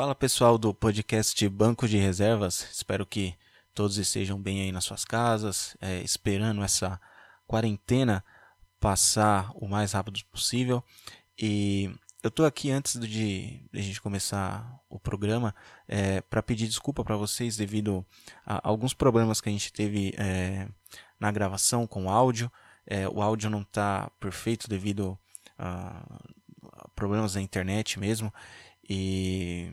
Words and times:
Fala 0.00 0.14
pessoal 0.14 0.56
do 0.56 0.72
podcast 0.72 1.46
Banco 1.50 1.86
de 1.86 1.98
Reservas, 1.98 2.66
espero 2.72 3.04
que 3.04 3.34
todos 3.74 3.98
estejam 3.98 4.40
bem 4.40 4.62
aí 4.62 4.72
nas 4.72 4.84
suas 4.84 5.04
casas, 5.04 5.76
é, 5.78 6.00
esperando 6.00 6.62
essa 6.62 6.98
quarentena 7.46 8.24
passar 8.80 9.52
o 9.54 9.68
mais 9.68 9.92
rápido 9.92 10.18
possível. 10.32 10.82
E 11.38 11.94
eu 12.22 12.28
estou 12.28 12.46
aqui 12.46 12.70
antes 12.70 12.98
de, 12.98 13.62
a 13.74 13.80
gente 13.82 14.00
começar 14.00 14.80
o 14.88 14.98
programa 14.98 15.54
é, 15.86 16.22
para 16.22 16.42
pedir 16.42 16.66
desculpa 16.66 17.04
para 17.04 17.16
vocês 17.16 17.54
devido 17.54 18.02
a 18.46 18.66
alguns 18.66 18.94
problemas 18.94 19.38
que 19.38 19.50
a 19.50 19.52
gente 19.52 19.70
teve 19.70 20.14
é, 20.16 20.66
na 21.20 21.30
gravação 21.30 21.86
com 21.86 22.06
o 22.06 22.08
áudio. 22.08 22.50
É, 22.86 23.06
o 23.06 23.20
áudio 23.20 23.50
não 23.50 23.60
está 23.60 24.10
perfeito 24.18 24.66
devido 24.66 25.18
a 25.58 26.02
problemas 26.94 27.34
da 27.34 27.40
internet 27.42 28.00
mesmo 28.00 28.32
e 28.90 29.70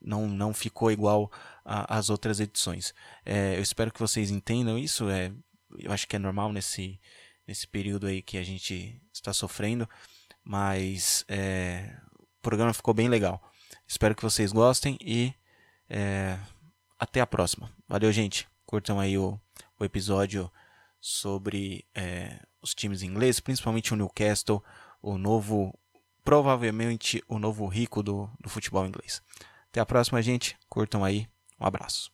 não, 0.00 0.26
não 0.26 0.54
ficou 0.54 0.90
igual 0.90 1.30
às 1.62 2.08
outras 2.08 2.40
edições. 2.40 2.94
É, 3.26 3.58
eu 3.58 3.60
espero 3.60 3.92
que 3.92 4.00
vocês 4.00 4.30
entendam 4.30 4.78
isso. 4.78 5.10
É, 5.10 5.30
eu 5.78 5.92
acho 5.92 6.08
que 6.08 6.16
é 6.16 6.18
normal 6.18 6.50
nesse, 6.50 6.98
nesse 7.46 7.68
período 7.68 8.06
aí 8.06 8.22
que 8.22 8.38
a 8.38 8.42
gente 8.42 8.98
está 9.12 9.34
sofrendo, 9.34 9.86
mas 10.42 11.26
é, 11.28 11.94
o 12.18 12.40
programa 12.40 12.72
ficou 12.72 12.94
bem 12.94 13.06
legal. 13.06 13.52
Espero 13.86 14.14
que 14.14 14.22
vocês 14.22 14.50
gostem 14.50 14.96
e 14.98 15.34
é, 15.90 16.38
até 16.98 17.20
a 17.20 17.26
próxima. 17.26 17.70
Valeu, 17.86 18.10
gente. 18.10 18.48
Curtam 18.64 18.98
aí 18.98 19.18
o, 19.18 19.38
o 19.78 19.84
episódio 19.84 20.50
sobre 20.98 21.84
é, 21.94 22.40
os 22.62 22.74
times 22.74 23.02
ingleses, 23.02 23.40
principalmente 23.40 23.92
o 23.92 23.96
Newcastle, 23.96 24.64
o 25.02 25.18
novo, 25.18 25.78
provavelmente 26.28 27.24
o 27.26 27.38
novo 27.38 27.64
rico 27.66 28.02
do, 28.02 28.28
do 28.38 28.50
futebol 28.50 28.84
inglês. 28.86 29.22
Até 29.70 29.80
a 29.80 29.86
próxima, 29.86 30.20
gente. 30.20 30.58
Curtam 30.68 31.02
aí. 31.02 31.26
Um 31.58 31.64
abraço. 31.64 32.12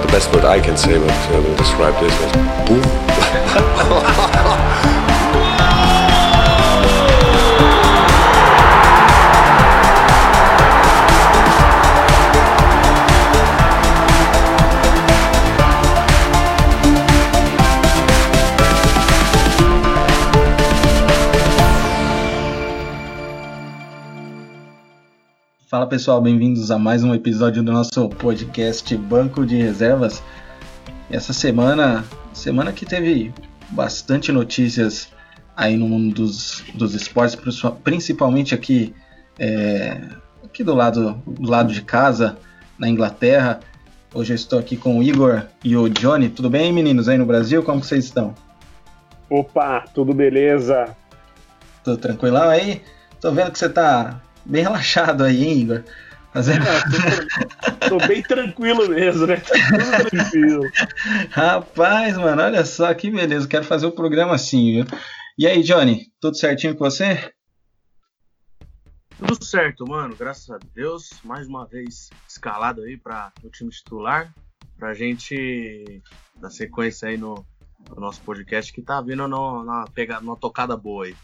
the 0.00 0.08
best 0.10 0.32
word 0.32 0.46
I 0.46 0.60
can 0.62 0.78
say 0.78 0.98
would, 0.98 1.10
uh, 1.10 1.42
will 1.42 1.56
describe 1.56 1.94
this 2.00 2.18
as 2.22 2.32
boom. 2.66 2.80
pessoal, 25.92 26.22
bem-vindos 26.22 26.70
a 26.70 26.78
mais 26.78 27.04
um 27.04 27.14
episódio 27.14 27.62
do 27.62 27.70
nosso 27.70 28.08
podcast 28.08 28.96
Banco 28.96 29.44
de 29.44 29.56
Reservas. 29.58 30.22
Essa 31.10 31.34
semana, 31.34 32.02
semana 32.32 32.72
que 32.72 32.86
teve 32.86 33.30
bastante 33.68 34.32
notícias 34.32 35.12
aí 35.54 35.76
no 35.76 35.86
mundo 35.86 36.14
dos, 36.14 36.64
dos 36.72 36.94
esportes, 36.94 37.38
principalmente 37.84 38.54
aqui, 38.54 38.94
é, 39.38 40.00
aqui 40.42 40.64
do 40.64 40.74
lado, 40.74 41.22
do 41.26 41.50
lado 41.50 41.74
de 41.74 41.82
casa, 41.82 42.38
na 42.78 42.88
Inglaterra. 42.88 43.60
Hoje 44.14 44.32
eu 44.32 44.36
estou 44.36 44.58
aqui 44.58 44.78
com 44.78 44.98
o 44.98 45.02
Igor 45.02 45.42
e 45.62 45.76
o 45.76 45.90
Johnny. 45.90 46.30
Tudo 46.30 46.48
bem, 46.48 46.72
meninos, 46.72 47.06
aí 47.06 47.18
no 47.18 47.26
Brasil? 47.26 47.62
Como 47.62 47.84
vocês 47.84 48.06
estão? 48.06 48.34
Opa, 49.28 49.84
tudo 49.92 50.14
beleza? 50.14 50.96
Tudo 51.84 51.98
tranquilão 51.98 52.48
aí? 52.48 52.80
Tô 53.20 53.30
vendo 53.30 53.50
que 53.52 53.58
você 53.58 53.68
tá 53.68 54.22
bem 54.44 54.62
relaxado 54.62 55.24
aí, 55.24 55.44
hein, 55.44 55.60
Igor? 55.60 55.84
Fazendo... 56.32 56.64
É, 56.66 57.88
tô, 57.88 57.98
tô, 57.98 58.06
bem 58.06 58.22
tranquilo 58.22 58.88
mesmo, 58.88 59.26
né? 59.26 59.36
Tô 59.36 60.10
tranquilo. 60.10 60.70
Rapaz, 61.30 62.16
mano, 62.16 62.42
olha 62.42 62.64
só 62.64 62.92
que 62.94 63.10
beleza. 63.10 63.46
Quero 63.46 63.64
fazer 63.64 63.86
o 63.86 63.92
programa 63.92 64.34
assim, 64.34 64.72
viu? 64.72 64.86
E 65.36 65.46
aí, 65.46 65.62
Johnny, 65.62 66.10
tudo 66.20 66.36
certinho 66.36 66.74
com 66.74 66.84
você? 66.84 67.32
Tudo 69.18 69.44
certo, 69.44 69.86
mano. 69.86 70.16
Graças 70.16 70.50
a 70.50 70.58
Deus. 70.74 71.10
Mais 71.22 71.46
uma 71.46 71.66
vez 71.66 72.10
escalado 72.28 72.82
aí 72.82 72.96
para 72.96 73.32
o 73.44 73.50
time 73.50 73.70
titular. 73.70 74.32
Pra 74.78 74.94
gente 74.94 76.02
dar 76.36 76.50
sequência 76.50 77.08
aí 77.08 77.16
no, 77.16 77.44
no 77.88 78.00
nosso 78.00 78.20
podcast 78.22 78.72
que 78.72 78.82
tá 78.82 79.00
vindo 79.00 79.28
no, 79.28 79.62
na, 79.62 79.84
pegada, 79.94 80.22
numa 80.22 80.36
tocada 80.36 80.76
boa 80.76 81.04
aí. 81.04 81.14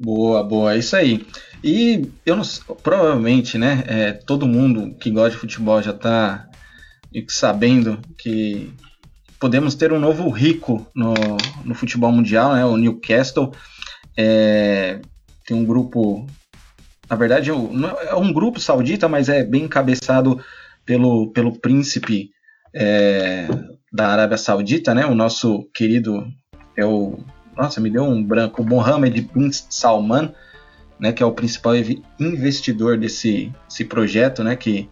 Boa, 0.00 0.42
boa, 0.42 0.74
é 0.74 0.78
isso 0.78 0.96
aí. 0.96 1.26
E 1.62 2.10
eu 2.26 2.36
não 2.36 2.42
provavelmente, 2.82 3.56
né, 3.56 3.84
é, 3.86 4.12
todo 4.12 4.46
mundo 4.46 4.94
que 4.96 5.10
gosta 5.10 5.30
de 5.30 5.36
futebol 5.36 5.80
já 5.82 5.92
está 5.92 6.48
sabendo 7.28 8.00
que 8.18 8.72
podemos 9.38 9.74
ter 9.74 9.92
um 9.92 9.98
novo 9.98 10.28
rico 10.28 10.86
no, 10.94 11.14
no 11.64 11.74
futebol 11.74 12.12
mundial, 12.12 12.54
né, 12.54 12.64
o 12.64 12.76
Newcastle. 12.76 13.52
É, 14.16 15.00
tem 15.46 15.56
um 15.56 15.64
grupo, 15.64 16.26
na 17.08 17.16
verdade 17.16 17.50
é, 17.50 17.54
é 17.54 18.14
um 18.14 18.32
grupo 18.32 18.60
saudita, 18.60 19.08
mas 19.08 19.28
é 19.28 19.44
bem 19.44 19.64
encabeçado 19.64 20.38
pelo, 20.84 21.30
pelo 21.32 21.58
príncipe 21.58 22.30
é, 22.74 23.48
da 23.92 24.08
Arábia 24.08 24.36
Saudita, 24.36 24.94
né, 24.94 25.06
o 25.06 25.14
nosso 25.14 25.68
querido 25.72 26.26
é 26.76 26.84
o 26.84 27.18
nossa, 27.56 27.80
me 27.80 27.90
deu 27.90 28.04
um 28.04 28.22
branco, 28.22 28.62
o 28.62 28.66
Mohammed 28.66 29.20
bin 29.34 29.50
Salman, 29.52 30.32
né, 30.98 31.12
que 31.12 31.22
é 31.22 31.26
o 31.26 31.32
principal 31.32 31.74
investidor 32.18 32.96
desse, 32.96 33.52
desse 33.68 33.84
projeto, 33.84 34.44
né, 34.44 34.56
que 34.56 34.88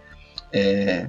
é, 0.52 1.08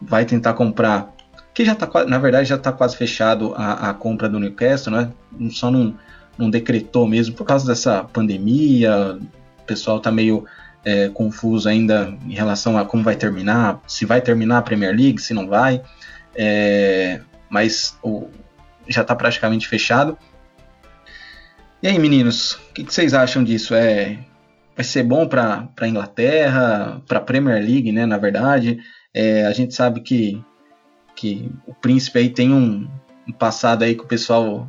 vai 0.00 0.24
tentar 0.24 0.54
comprar, 0.54 1.14
que 1.52 1.64
já 1.64 1.72
está 1.72 1.88
na 2.06 2.18
verdade 2.18 2.48
já 2.48 2.56
está 2.56 2.72
quase 2.72 2.96
fechado 2.96 3.54
a, 3.56 3.90
a, 3.90 3.94
compra 3.94 4.28
do 4.28 4.40
Newcastle, 4.40 4.92
né, 4.92 5.10
só 5.50 5.70
não, 5.70 5.94
não 6.36 6.50
decretou 6.50 7.06
mesmo 7.06 7.34
por 7.34 7.44
causa 7.44 7.66
dessa 7.66 8.04
pandemia, 8.04 9.18
o 9.60 9.64
pessoal 9.64 9.98
está 9.98 10.10
meio 10.10 10.44
é, 10.84 11.08
confuso 11.08 11.68
ainda 11.68 12.16
em 12.26 12.34
relação 12.34 12.76
a 12.76 12.84
como 12.84 13.02
vai 13.02 13.16
terminar, 13.16 13.80
se 13.86 14.04
vai 14.04 14.20
terminar 14.20 14.58
a 14.58 14.62
Premier 14.62 14.94
League, 14.94 15.20
se 15.20 15.32
não 15.32 15.46
vai, 15.46 15.82
é, 16.34 17.20
mas 17.48 17.96
o, 18.02 18.28
já 18.88 19.02
está 19.02 19.14
praticamente 19.14 19.68
fechado. 19.68 20.18
E 21.84 21.86
aí, 21.86 21.98
meninos, 21.98 22.54
o 22.54 22.72
que, 22.72 22.82
que, 22.82 22.94
vocês 22.94 23.12
acham 23.12 23.44
disso? 23.44 23.74
É, 23.74 24.18
vai 24.74 24.82
ser 24.82 25.02
bom 25.02 25.28
para 25.28 25.68
a 25.78 25.86
Inglaterra, 25.86 27.02
para 27.06 27.18
a 27.18 27.20
Premier 27.20 27.62
League, 27.62 27.92
né? 27.92 28.06
Na 28.06 28.16
verdade, 28.16 28.82
é, 29.12 29.44
a 29.44 29.52
gente 29.52 29.74
sabe 29.74 30.00
que, 30.00 30.42
que 31.14 31.52
o 31.66 31.74
príncipe 31.74 32.20
aí 32.20 32.30
tem 32.30 32.54
um, 32.54 32.88
um 33.28 33.32
passado 33.32 33.84
aí 33.84 33.94
com 33.94 34.04
o 34.04 34.08
pessoal 34.08 34.66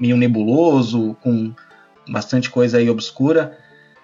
meio 0.00 0.16
nebuloso, 0.16 1.16
com 1.22 1.54
bastante 2.08 2.50
coisa 2.50 2.78
aí 2.78 2.90
obscura. 2.90 3.56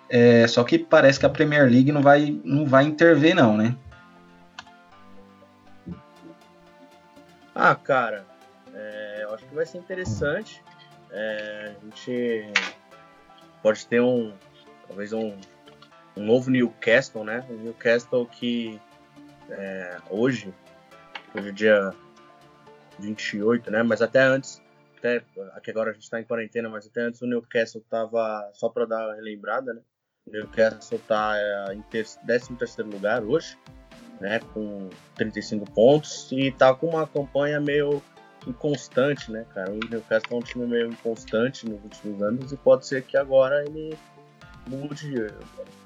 É, 0.09 0.47
só 0.47 0.63
que 0.63 0.79
parece 0.79 1.19
que 1.19 1.27
a 1.27 1.29
Premier 1.29 1.69
League 1.69 1.91
não 1.91 2.03
vai, 2.03 2.41
não 2.45 2.67
vai 2.67 2.85
intervir, 2.85 3.35
não, 3.35 3.57
né? 3.57 3.77
Ah, 7.53 7.75
cara, 7.75 8.25
é, 8.73 9.25
eu 9.25 9.35
acho 9.35 9.45
que 9.45 9.55
vai 9.57 9.67
ser 9.67 9.79
interessante. 9.79 10.63
É, 11.13 11.77
a 11.77 11.85
gente 11.85 12.53
pode 13.63 13.87
ter 13.87 14.01
um, 14.01 14.33
talvez 14.89 15.13
um, 15.13 15.37
um 16.17 16.25
novo 16.25 16.51
Newcastle, 16.51 17.25
né? 17.25 17.47
Um 17.51 17.57
Newcastle 17.59 18.27
que 18.27 18.81
é, 19.51 19.99
hoje, 20.11 20.53
hoje 21.35 21.49
é 21.49 21.53
dia 21.53 21.95
28, 22.99 23.71
né? 23.71 23.83
Mas 23.83 24.01
até 24.01 24.23
antes, 24.23 24.63
até 24.99 25.23
aqui 25.55 25.71
agora 25.71 25.91
a 25.91 25.93
gente 25.93 26.05
está 26.05 26.19
em 26.21 26.25
quarentena, 26.25 26.69
mas 26.69 26.87
até 26.87 27.03
antes 27.03 27.21
o 27.21 27.27
Newcastle 27.27 27.85
tava 27.91 28.51
só 28.55 28.69
para 28.69 28.87
dar 28.87 29.07
uma 29.07 29.15
relembrada, 29.15 29.75
né? 29.75 29.81
O 30.27 30.31
Newcastle 30.31 30.99
está 30.99 31.35
é, 31.37 31.75
em 31.75 31.83
13 31.83 32.21
terceiro 32.57 32.91
lugar 32.91 33.23
hoje, 33.23 33.59
né? 34.21 34.41
Com 34.55 34.89
35 35.17 35.71
pontos 35.73 36.31
e 36.33 36.51
tá 36.53 36.75
com 36.75 36.89
uma 36.89 37.07
campanha 37.07 37.61
meio 37.61 38.03
inconstante, 38.47 39.31
né, 39.31 39.45
cara? 39.55 39.71
O 39.71 39.79
Newcastle 39.91 40.33
é 40.33 40.35
um 40.35 40.43
time 40.43 40.67
meio 40.67 40.89
inconstante 40.89 41.69
nos 41.69 41.83
últimos 41.83 42.23
anos 42.23 42.53
e 42.53 42.57
pode 42.57 42.87
ser 42.87 43.03
que 43.03 43.17
agora 43.17 43.65
ele 43.65 43.97
mude 44.67 45.33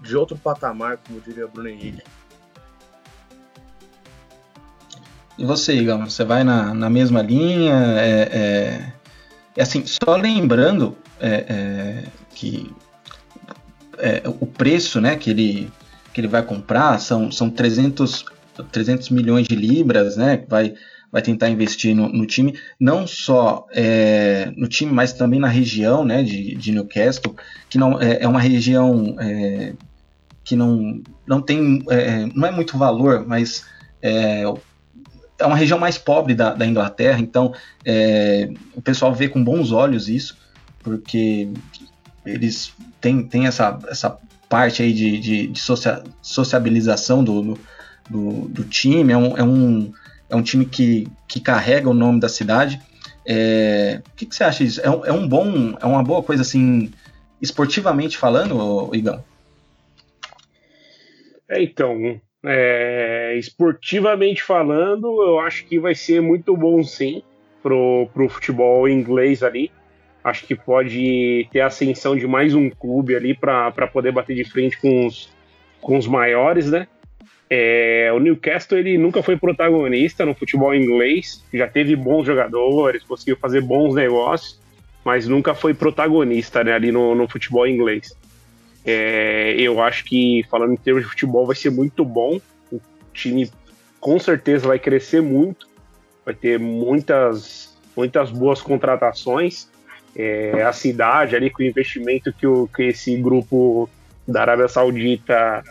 de 0.01 0.17
outro 0.17 0.37
patamar, 0.37 0.99
como 0.99 1.21
diria 1.21 1.47
Bruno 1.47 1.69
Henrique. 1.69 2.03
E 5.39 5.45
você, 5.45 5.75
Igor, 5.75 5.99
você 5.99 6.25
vai 6.25 6.45
na, 6.45 6.73
na 6.73 6.89
mesma 6.89 7.21
linha? 7.21 7.75
É, 7.99 8.21
é, 8.33 8.93
é 9.57 9.63
assim, 9.63 9.85
só 9.87 10.17
lembrando 10.17 10.97
é, 11.21 11.45
é 11.49 12.05
que 12.35 12.75
é, 13.99 14.23
o 14.27 14.47
preço 14.47 15.01
né, 15.01 15.17
que, 15.17 15.31
ele, 15.31 15.71
que 16.13 16.21
ele 16.21 16.29
vai 16.29 16.43
comprar 16.43 16.99
são, 16.99 17.31
são 17.31 17.51
300, 17.51 18.25
300 18.73 19.11
milhões 19.11 19.47
de 19.47 19.55
libras, 19.55 20.17
né? 20.17 20.39
Que 20.39 20.49
vai, 20.49 20.75
vai 21.11 21.23
tentar 21.23 21.49
investir 21.49 21.95
no, 21.95 22.09
no 22.09 22.27
time, 22.27 22.59
não 22.79 23.07
só 23.07 23.67
é, 23.73 24.53
no 24.57 24.67
time, 24.69 24.93
mas 24.93 25.13
também 25.13 25.41
na 25.41 25.49
região 25.49 26.05
né, 26.05 26.23
de, 26.23 26.55
de 26.55 26.73
Newcastle, 26.73 27.35
que 27.69 27.79
não 27.79 28.01
é, 28.01 28.23
é 28.23 28.29
uma 28.29 28.41
região 28.41 29.17
é, 29.19 29.73
que 30.45 30.55
não, 30.55 31.01
não 31.27 31.41
tem, 31.41 31.83
é, 31.89 32.27
não 32.35 32.47
é 32.47 32.51
muito 32.51 32.77
valor, 32.79 33.25
mas 33.27 33.65
é, 34.03 34.43
é 35.39 35.47
uma 35.47 35.57
região 35.57 35.79
mais 35.79 35.99
pobre 35.99 36.35
da, 36.35 36.55
da 36.55 36.67
Inglaterra, 36.67 37.19
então 37.21 37.55
é, 37.85 38.51
o 38.75 38.81
pessoal 38.81 39.15
vê 39.15 39.29
com 39.29 39.43
bons 39.43 39.73
olhos 39.73 40.09
isso, 40.09 40.37
porque 40.81 41.49
eles 42.25 42.73
têm, 43.01 43.23
têm 43.23 43.47
essa, 43.47 43.79
essa 43.89 44.19
parte 44.49 44.83
aí 44.83 44.93
de, 44.93 45.19
de, 45.19 45.47
de 45.49 45.61
socia, 45.61 46.03
sociabilização 46.23 47.23
do, 47.23 47.59
do, 48.09 48.49
do, 48.49 48.65
time, 48.65 49.13
é 49.13 49.17
um, 49.17 49.37
é 49.37 49.43
um, 49.43 49.93
é 50.29 50.37
um 50.37 50.43
time 50.43 50.65
que, 50.65 51.07
que 51.29 51.41
carrega 51.41 51.89
o 51.89 51.95
nome 51.95 52.21
da 52.21 52.29
cidade. 52.29 52.81
É, 53.25 54.01
o 54.07 54.17
que, 54.17 54.27
que, 54.27 54.35
você 54.35 54.45
acha 54.45 54.65
disso? 54.65 54.81
É, 54.81 54.87
é, 54.87 55.13
um 55.13 55.27
bom, 55.29 55.77
é 55.81 55.87
uma 55.87 56.03
boa 56.03 56.23
coisa 56.23 56.43
assim, 56.43 56.93
esportivamente 57.41 58.17
falando, 58.17 58.95
Igão? 58.95 59.25
É, 61.49 61.63
então, 61.63 62.21
é, 62.45 63.35
esportivamente 63.37 64.43
falando, 64.43 65.23
eu 65.23 65.41
acho 65.41 65.65
que 65.67 65.79
vai 65.79 65.95
ser 65.95 66.21
muito 66.21 66.57
bom 66.57 66.83
sim 66.83 67.23
pro, 67.63 68.09
pro 68.15 68.29
futebol 68.29 68.89
inglês 68.89 69.43
ali. 69.43 69.71
Acho 70.23 70.45
que 70.45 70.57
pode 70.57 71.49
ter 71.53 71.61
ascensão 71.61 72.17
de 72.17 72.27
mais 72.27 72.55
um 72.55 72.69
clube 72.69 73.15
ali 73.15 73.33
para 73.33 73.87
poder 73.93 74.13
bater 74.13 74.35
de 74.35 74.45
frente 74.45 74.77
com 74.81 75.07
os, 75.07 75.33
com 75.81 75.97
os 75.97 76.07
maiores, 76.07 76.71
né? 76.71 76.89
É, 77.49 78.11
o 78.13 78.19
Newcastle 78.19 78.79
ele 78.79 78.99
nunca 78.99 79.23
foi 79.23 79.37
protagonista 79.37 80.27
no 80.27 80.35
futebol 80.35 80.75
inglês, 80.75 81.45
já 81.55 81.69
teve 81.69 81.95
bons 81.95 82.25
jogadores, 82.27 83.05
conseguiu 83.05 83.37
fazer 83.37 83.61
bons 83.61 83.95
negócios, 83.95 84.61
mas 85.05 85.29
nunca 85.29 85.55
foi 85.55 85.73
protagonista 85.73 86.65
né, 86.65 86.73
ali 86.73 86.91
no, 86.91 87.15
no 87.15 87.29
futebol 87.29 87.67
inglês. 87.67 88.17
É, 88.85 89.55
eu 89.59 89.81
acho 89.81 90.05
que, 90.05 90.45
falando 90.51 90.73
em 90.73 90.77
termos 90.77 91.05
de 91.05 91.09
futebol, 91.09 91.47
vai 91.47 91.55
ser 91.55 91.71
muito 91.71 92.05
bom. 92.05 92.41
O 92.73 92.81
time 93.13 93.51
com 94.01 94.19
certeza 94.19 94.67
vai 94.67 94.79
crescer 94.79 95.21
muito, 95.21 95.69
vai 96.25 96.35
ter 96.35 96.59
muitas, 96.59 97.77
muitas 97.97 98.31
boas 98.31 98.61
contratações. 98.61 99.69
É, 100.15 100.63
a 100.63 100.73
cidade 100.73 101.37
ali 101.37 101.51
com 101.51 101.63
o 101.63 101.67
investimento 101.67 102.33
que, 102.33 102.47
o, 102.47 102.67
que 102.69 102.85
esse 102.85 103.17
grupo 103.17 103.89
da 104.27 104.41
Arábia 104.41 104.67
Saudita 104.67 105.63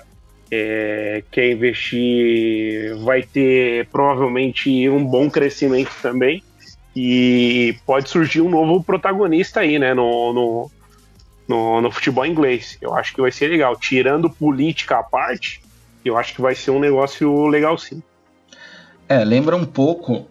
é, 0.51 1.23
quer 1.31 1.51
investir 1.51 2.95
vai 2.97 3.23
ter 3.23 3.87
provavelmente 3.87 4.89
um 4.89 5.03
bom 5.03 5.29
crescimento 5.29 5.91
também 6.01 6.43
e 6.95 7.75
pode 7.85 8.09
surgir 8.09 8.41
um 8.41 8.49
novo 8.49 8.81
protagonista 8.83 9.59
aí, 9.59 9.77
né, 9.77 9.93
no, 9.93 10.33
no, 10.33 10.71
no, 11.47 11.81
no, 11.81 11.91
futebol 11.91 12.25
inglês. 12.25 12.77
Eu 12.81 12.95
acho 12.95 13.13
que 13.13 13.21
vai 13.21 13.31
ser 13.31 13.47
legal. 13.47 13.75
Tirando 13.75 14.29
política 14.29 14.99
à 14.99 15.03
parte, 15.03 15.61
eu 16.05 16.17
acho 16.17 16.33
que 16.33 16.41
vai 16.41 16.55
ser 16.55 16.71
um 16.71 16.79
negócio 16.79 17.47
legal 17.47 17.77
sim. 17.77 18.01
É, 19.09 19.23
lembra 19.25 19.55
um 19.57 19.65
pouco. 19.65 20.27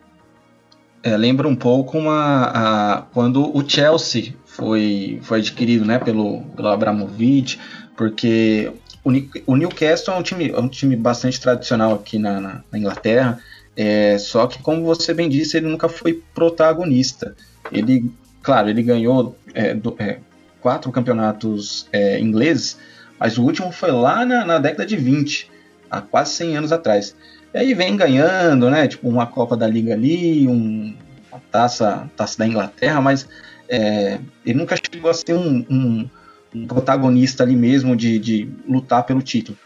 É, 1.03 1.19
lembra 1.19 1.47
um 1.47 1.55
pouco 1.55 1.99
uma, 1.99 2.45
a, 2.47 3.03
quando 3.13 3.55
o 3.55 3.69
Chelsea 3.69 4.35
foi, 4.47 5.21
foi 5.23 5.41
adquirido 5.41 5.85
né, 5.85 5.99
pelo, 5.99 6.41
pelo 6.57 6.69
Abramovich, 6.69 7.61
porque 7.95 8.73
o, 9.05 9.57
Newcastle 9.57 10.15
é 10.15 10.17
um 10.17 10.23
time, 10.23 10.51
é 10.51 10.59
um 10.59 10.69
time 10.69 10.97
bastante 10.97 11.39
tradicional 11.39 11.95
aqui 11.95 12.19
na, 12.19 12.41
na, 12.41 12.65
na 12.73 12.79
Inglaterra, 12.79 13.39
é, 13.77 14.17
só 14.19 14.47
que, 14.47 14.63
como 14.63 14.85
você 14.85 15.13
bem 15.13 15.29
disse, 15.29 15.57
ele 15.57 15.69
nunca 15.69 15.89
foi 15.89 16.23
protagonista. 16.35 17.37
Ele, 17.71 18.11
claro, 18.43 18.71
ele 18.71 18.83
ganhou 18.83 19.37
é, 19.53 19.75
do, 19.75 19.95
é, 19.99 20.19
quatro 20.61 20.91
campeonatos 20.91 21.87
é, 21.93 22.19
ingleses, 22.19 22.79
mas 23.19 23.37
o 23.37 23.43
último 23.43 23.71
foi 23.71 23.91
lá 23.91 24.25
na, 24.25 24.45
na, 24.45 24.59
década 24.59 24.87
de 24.87 24.97
20, 24.97 25.51
há 25.91 26.01
quase 26.01 26.33
100 26.37 26.57
anos 26.57 26.73
atrás. 26.73 27.15
E 27.53 27.59
aí 27.59 27.75
vem 27.75 27.97
ganhando, 27.97 28.71
né? 28.71 28.89
Tipo, 28.89 29.09
uma 29.09 29.27
Copa 29.27 29.57
da 29.57 29.67
Liga 29.67 29.93
ali, 29.93 30.49
um, 30.49 30.97
uma 31.31 31.41
taça, 31.51 32.11
taça 32.17 32.39
da 32.39 32.47
Inglaterra, 32.47 33.01
mas 33.01 33.29
é, 33.69 34.19
ele 34.47 34.59
nunca 34.59 34.77
chegou 34.77 35.11
a 35.11 35.15
ser 35.15 35.35
um, 35.35 35.65
um 35.69 36.09
um 36.55 36.67
protagonista 36.67 37.43
ali 37.43 37.57
mesmo 37.57 37.97
de, 37.97 38.19
de 38.19 38.49
lutar 38.69 39.05
pelo 39.05 39.23
título. 39.23 39.59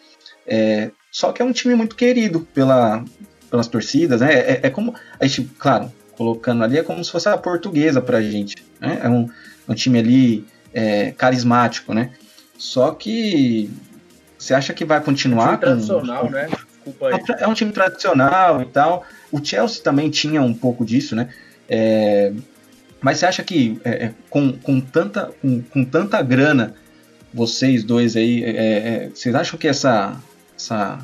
É, 0.46 0.90
só 1.10 1.32
que 1.32 1.42
é 1.42 1.44
um 1.44 1.52
time 1.52 1.74
muito 1.74 1.94
querido 1.94 2.40
pela, 2.54 3.04
pelas 3.50 3.68
torcidas, 3.68 4.20
né? 4.20 4.32
É, 4.32 4.60
é, 4.64 4.70
como 4.70 4.94
a 5.20 5.26
gente, 5.26 5.50
claro, 5.58 5.92
colocando 6.16 6.64
ali 6.64 6.78
é 6.78 6.82
como 6.82 7.04
se 7.04 7.10
fosse 7.10 7.28
a 7.28 7.36
portuguesa 7.36 8.00
pra 8.00 8.22
gente, 8.22 8.56
né? 8.80 9.00
É 9.02 9.08
um, 9.08 9.28
um 9.68 9.74
time 9.74 9.98
ali 9.98 10.46
é, 10.72 11.12
carismático, 11.12 11.92
né? 11.92 12.12
Só 12.56 12.90
que 12.92 13.70
você 14.38 14.54
acha 14.54 14.72
que 14.72 14.84
vai 14.84 15.00
continuar? 15.00 15.60
É 15.62 15.70
um 15.70 15.76
time 15.76 15.86
tradicional, 15.86 16.24
com, 16.24 16.30
né? 16.30 16.48
Desculpa 16.48 17.08
aí. 17.08 17.20
É 17.38 17.46
um 17.46 17.54
time 17.54 17.72
tradicional 17.72 18.62
e 18.62 18.66
tal. 18.66 19.04
O 19.30 19.44
Chelsea 19.44 19.82
também 19.82 20.10
tinha 20.10 20.40
um 20.40 20.54
pouco 20.54 20.84
disso, 20.84 21.14
né? 21.14 21.28
É, 21.68 22.32
mas 23.00 23.18
você 23.18 23.26
acha 23.26 23.42
que 23.42 23.80
é, 23.84 24.06
é, 24.06 24.14
com, 24.28 24.52
com, 24.52 24.80
tanta, 24.80 25.30
com, 25.40 25.62
com, 25.62 25.84
tanta 25.84 26.20
grana, 26.22 26.74
vocês 27.32 27.84
dois 27.84 28.16
aí, 28.16 28.42
é, 28.42 28.48
é, 28.50 29.10
vocês 29.14 29.34
acham 29.34 29.58
que 29.58 29.68
essa, 29.68 30.16
essa, 30.56 30.98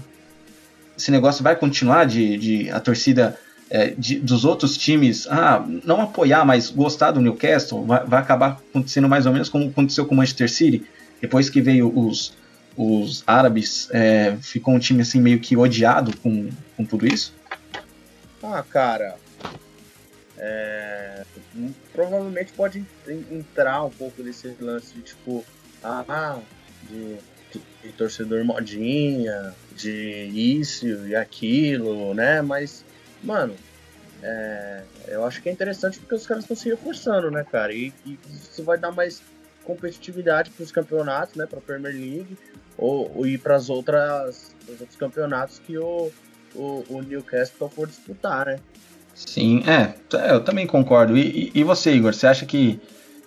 esse 0.97 1.11
negócio 1.11 1.43
vai 1.43 1.55
continuar 1.55 2.05
de, 2.05 2.37
de 2.37 2.71
a 2.71 2.81
torcida 2.81 3.39
é, 3.71 3.91
de, 3.97 4.19
dos 4.19 4.45
outros 4.45 4.77
times, 4.77 5.27
ah, 5.29 5.65
não 5.85 6.01
apoiar, 6.01 6.45
mas 6.45 6.71
gostar 6.71 7.13
do 7.13 7.21
Newcastle, 7.21 7.85
vai, 7.85 8.05
vai, 8.05 8.21
acabar 8.21 8.61
acontecendo 8.71 9.09
mais 9.09 9.27
ou 9.27 9.33
menos 9.33 9.49
como 9.49 9.69
aconteceu 9.69 10.07
com 10.07 10.15
o 10.15 10.17
Manchester 10.17 10.51
City, 10.51 10.85
depois 11.21 11.49
que 11.49 11.61
veio 11.61 11.97
os, 11.97 12.35
os 12.77 13.23
árabes, 13.27 13.89
é, 13.93 14.37
ficou 14.41 14.75
um 14.75 14.79
time 14.79 15.03
assim 15.03 15.21
meio 15.21 15.39
que 15.39 15.57
odiado 15.57 16.17
com, 16.19 16.51
com 16.77 16.85
tudo 16.85 17.07
isso? 17.07 17.33
Ah, 18.43 18.63
cara, 18.69 19.17
é, 20.47 21.25
provavelmente 21.93 22.53
pode 22.53 22.85
entrar 23.31 23.83
um 23.83 23.91
pouco 23.91 24.23
desse 24.23 24.55
lance 24.61 24.93
de 24.93 25.01
tipo, 25.01 25.43
ah, 25.83 26.39
de, 26.83 27.17
de, 27.51 27.63
de, 27.83 27.93
torcedor 27.93 28.45
modinha, 28.45 29.55
de 29.75 30.61
isso 30.61 30.87
e 31.07 31.17
aquilo, 31.17 32.13
né? 32.13 32.43
Mas, 32.43 32.85
mano, 33.23 33.55
é, 34.23 34.83
eu 35.09 35.25
acho 35.25 35.41
que 35.41 35.49
é 35.49 35.53
interessante 35.53 35.99
porque 35.99 36.15
os 36.15 36.27
caras 36.27 36.45
estão 36.45 36.57
se 36.57 36.69
reforçando, 36.69 37.31
né, 37.31 37.43
cara? 37.51 37.73
E, 37.73 37.91
e 38.05 38.19
isso 38.31 38.63
vai 38.63 38.77
dar 38.77 38.93
mais 38.93 39.23
competitividade 39.65 40.51
para 40.51 40.63
os 40.63 40.71
campeonatos, 40.71 41.37
né, 41.37 41.47
para 41.47 41.59
a 41.59 41.63
Premier 41.63 41.95
League 41.95 42.37
ou, 42.77 43.11
ou 43.17 43.27
ir 43.27 43.39
para 43.39 43.57
as 43.57 43.71
outras 43.71 44.55
os 44.69 44.79
outros 44.79 44.99
campeonatos 44.99 45.59
que 45.59 45.79
o, 45.79 46.13
o, 46.55 46.85
o 46.91 47.03
Newcastle 47.03 47.71
for 47.71 47.87
disputar, 47.87 48.45
né? 48.45 48.61
Sim, 49.15 49.63
é, 49.67 49.95
eu 50.33 50.41
também 50.41 50.67
concordo. 50.67 51.17
E, 51.17 51.51
e, 51.55 51.63
você, 51.63 51.95
Igor, 51.95 52.13
você 52.13 52.27
acha 52.27 52.45
que 52.45 52.81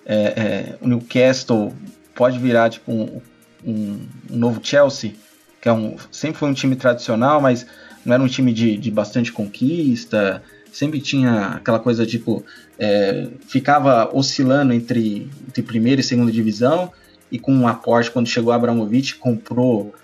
é, 0.04 0.16
é, 0.16 0.74
o 0.80 0.88
Newcastle 0.88 1.72
pode 2.14 2.38
virar 2.38 2.70
tipo 2.70 2.92
um, 2.92 3.20
um, 3.64 4.00
novo 4.28 4.60
Chelsea? 4.62 5.14
Que 5.60 5.68
é 5.68 5.72
um, 5.72 5.96
sempre 6.10 6.38
foi 6.38 6.48
um 6.48 6.54
time 6.54 6.76
tradicional, 6.76 7.40
mas 7.40 7.66
não 8.04 8.14
era 8.14 8.22
um 8.22 8.28
time 8.28 8.52
de, 8.52 8.76
de 8.76 8.90
bastante 8.90 9.32
conquista, 9.32 10.42
sempre 10.70 11.00
tinha 11.00 11.46
aquela 11.56 11.80
coisa 11.80 12.06
tipo, 12.06 12.44
é, 12.78 13.28
ficava 13.46 14.14
oscilando 14.14 14.72
entre, 14.72 15.30
entre 15.46 15.62
primeira 15.62 16.00
e 16.00 16.04
segunda 16.04 16.30
divisão, 16.30 16.92
e 17.30 17.38
com 17.38 17.52
um 17.52 17.66
aporte, 17.66 18.10
quando 18.10 18.26
chegou 18.26 18.52
Abramovich, 18.52 19.16
comprou 19.16 19.94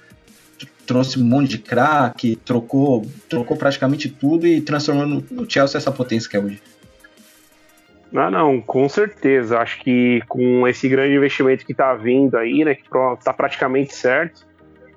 trouxe 0.87 1.19
um 1.19 1.25
monte 1.25 1.49
de 1.49 1.59
craque, 1.59 2.37
trocou, 2.37 3.05
trocou 3.29 3.57
praticamente 3.57 4.09
tudo 4.09 4.47
e 4.47 4.61
transformou 4.61 5.07
no, 5.07 5.51
Chelsea 5.51 5.79
essa 5.79 5.91
potência 5.91 6.29
que 6.29 6.37
é 6.37 6.41
hoje. 6.41 6.63
Não, 8.13 8.31
não, 8.31 8.61
com 8.61 8.89
certeza. 8.89 9.59
Acho 9.59 9.81
que 9.81 10.23
com 10.29 10.67
esse 10.69 10.89
grande 10.89 11.17
investimento 11.17 11.67
que 11.67 11.73
está 11.73 11.95
vindo 11.95 12.37
aí, 12.37 12.65
né, 12.65 12.75
que 12.75 12.85
está 13.19 13.33
praticamente 13.33 13.95
certo, 13.95 14.47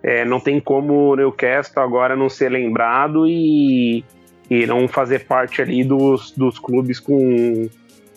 é, 0.03 0.23
não 0.23 0.39
tem 0.39 0.59
como 0.59 1.11
o 1.11 1.15
Newcastle 1.15 1.81
agora 1.81 2.15
não 2.15 2.29
ser 2.29 2.49
lembrado 2.49 3.27
e, 3.27 4.05
e 4.49 4.67
não 4.67 4.87
fazer 4.87 5.25
parte 5.25 5.61
ali 5.61 5.83
dos, 5.83 6.31
dos 6.31 6.59
clubes 6.59 6.99
com, 6.99 7.67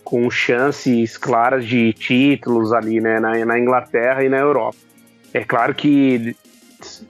com 0.05 0.31
chances 0.31 1.17
claras 1.17 1.65
de 1.65 1.93
títulos 1.95 2.73
ali, 2.73 3.01
né, 3.01 3.19
na, 3.19 3.45
na 3.45 3.59
Inglaterra 3.59 4.23
e 4.23 4.29
na 4.29 4.39
Europa. 4.39 4.77
É 5.33 5.45
claro 5.45 5.75
que 5.75 6.37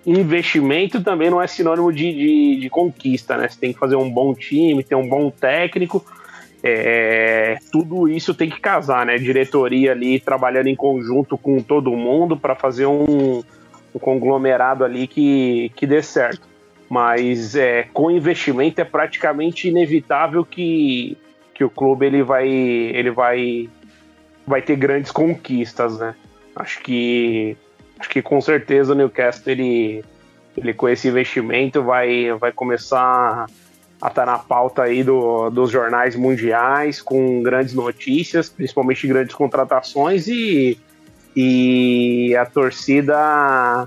investimento 0.06 1.02
também 1.02 1.30
não 1.30 1.40
é 1.40 1.46
sinônimo 1.46 1.92
de, 1.92 2.12
de, 2.12 2.60
de, 2.60 2.70
conquista, 2.70 3.36
né? 3.36 3.48
Você 3.48 3.58
tem 3.58 3.72
que 3.72 3.78
fazer 3.78 3.96
um 3.96 4.10
bom 4.10 4.34
time, 4.34 4.82
ter 4.82 4.94
um 4.94 5.08
bom 5.08 5.30
técnico. 5.30 6.04
É, 6.62 7.58
tudo 7.72 8.08
isso 8.08 8.34
tem 8.34 8.50
que 8.50 8.60
casar, 8.60 9.06
né? 9.06 9.18
Diretoria 9.18 9.92
ali 9.92 10.20
trabalhando 10.20 10.66
em 10.66 10.76
conjunto 10.76 11.38
com 11.38 11.62
todo 11.62 11.90
mundo 11.92 12.36
para 12.36 12.54
fazer 12.54 12.86
um, 12.86 13.42
um 13.94 13.98
conglomerado 13.98 14.84
ali 14.84 15.06
que, 15.06 15.70
que 15.74 15.86
dê 15.86 16.02
certo. 16.02 16.48
Mas 16.88 17.54
é, 17.54 17.84
com 17.92 18.10
investimento 18.10 18.80
é 18.80 18.84
praticamente 18.84 19.68
inevitável 19.68 20.44
que, 20.44 21.16
que 21.54 21.62
o 21.62 21.70
clube 21.70 22.06
ele 22.06 22.22
vai, 22.22 22.48
ele 22.48 23.10
vai, 23.10 23.68
vai 24.46 24.60
ter 24.60 24.76
grandes 24.76 25.12
conquistas, 25.12 25.98
né? 25.98 26.14
Acho 26.54 26.82
que, 26.82 27.56
acho 28.00 28.08
que 28.08 28.22
com 28.22 28.40
certeza 28.40 28.92
o 28.92 28.96
Newcastle 28.96 29.52
ele, 29.52 30.04
ele 30.56 30.72
com 30.72 30.88
esse 30.88 31.06
investimento 31.08 31.82
vai, 31.82 32.32
vai 32.32 32.50
começar 32.50 33.46
a 34.00 34.08
estar 34.08 34.24
tá 34.24 34.26
na 34.26 34.38
pauta 34.38 34.82
aí 34.82 35.04
do, 35.04 35.50
dos 35.50 35.70
jornais 35.70 36.16
mundiais 36.16 37.02
com 37.02 37.42
grandes 37.42 37.74
notícias, 37.74 38.48
principalmente 38.48 39.06
grandes 39.06 39.34
contratações 39.34 40.26
e, 40.26 40.78
e 41.36 42.34
a 42.34 42.46
torcida 42.46 43.86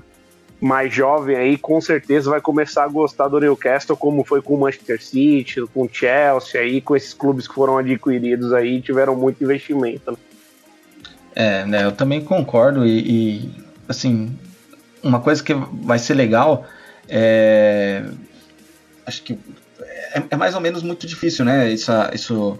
mais 0.60 0.94
jovem 0.94 1.36
aí 1.36 1.58
com 1.58 1.80
certeza 1.80 2.30
vai 2.30 2.40
começar 2.40 2.84
a 2.84 2.88
gostar 2.88 3.26
do 3.26 3.40
Newcastle 3.40 3.96
como 3.96 4.24
foi 4.24 4.40
com 4.40 4.54
o 4.54 4.60
Manchester 4.60 5.02
City, 5.02 5.60
com 5.74 5.82
o 5.82 5.90
Chelsea 5.92 6.60
aí, 6.60 6.80
com 6.80 6.94
esses 6.94 7.12
clubes 7.12 7.48
que 7.48 7.54
foram 7.54 7.76
adquiridos 7.76 8.52
aí 8.52 8.80
tiveram 8.80 9.16
muito 9.16 9.42
investimento. 9.42 10.12
Né? 10.12 10.16
É, 11.34 11.66
né, 11.66 11.84
eu 11.84 11.90
também 11.90 12.24
concordo 12.24 12.86
e, 12.86 13.00
e 13.00 13.63
assim, 13.88 14.36
uma 15.02 15.20
coisa 15.20 15.42
que 15.42 15.54
vai 15.54 15.98
ser 15.98 16.14
legal 16.14 16.66
é 17.08 18.04
acho 19.06 19.22
que 19.22 19.38
é, 20.14 20.22
é, 20.30 20.36
mais 20.36 20.54
ou 20.54 20.60
menos 20.60 20.82
muito 20.82 21.06
difícil, 21.06 21.44
né? 21.44 21.70
Isso, 21.70 21.92
isso 22.12 22.58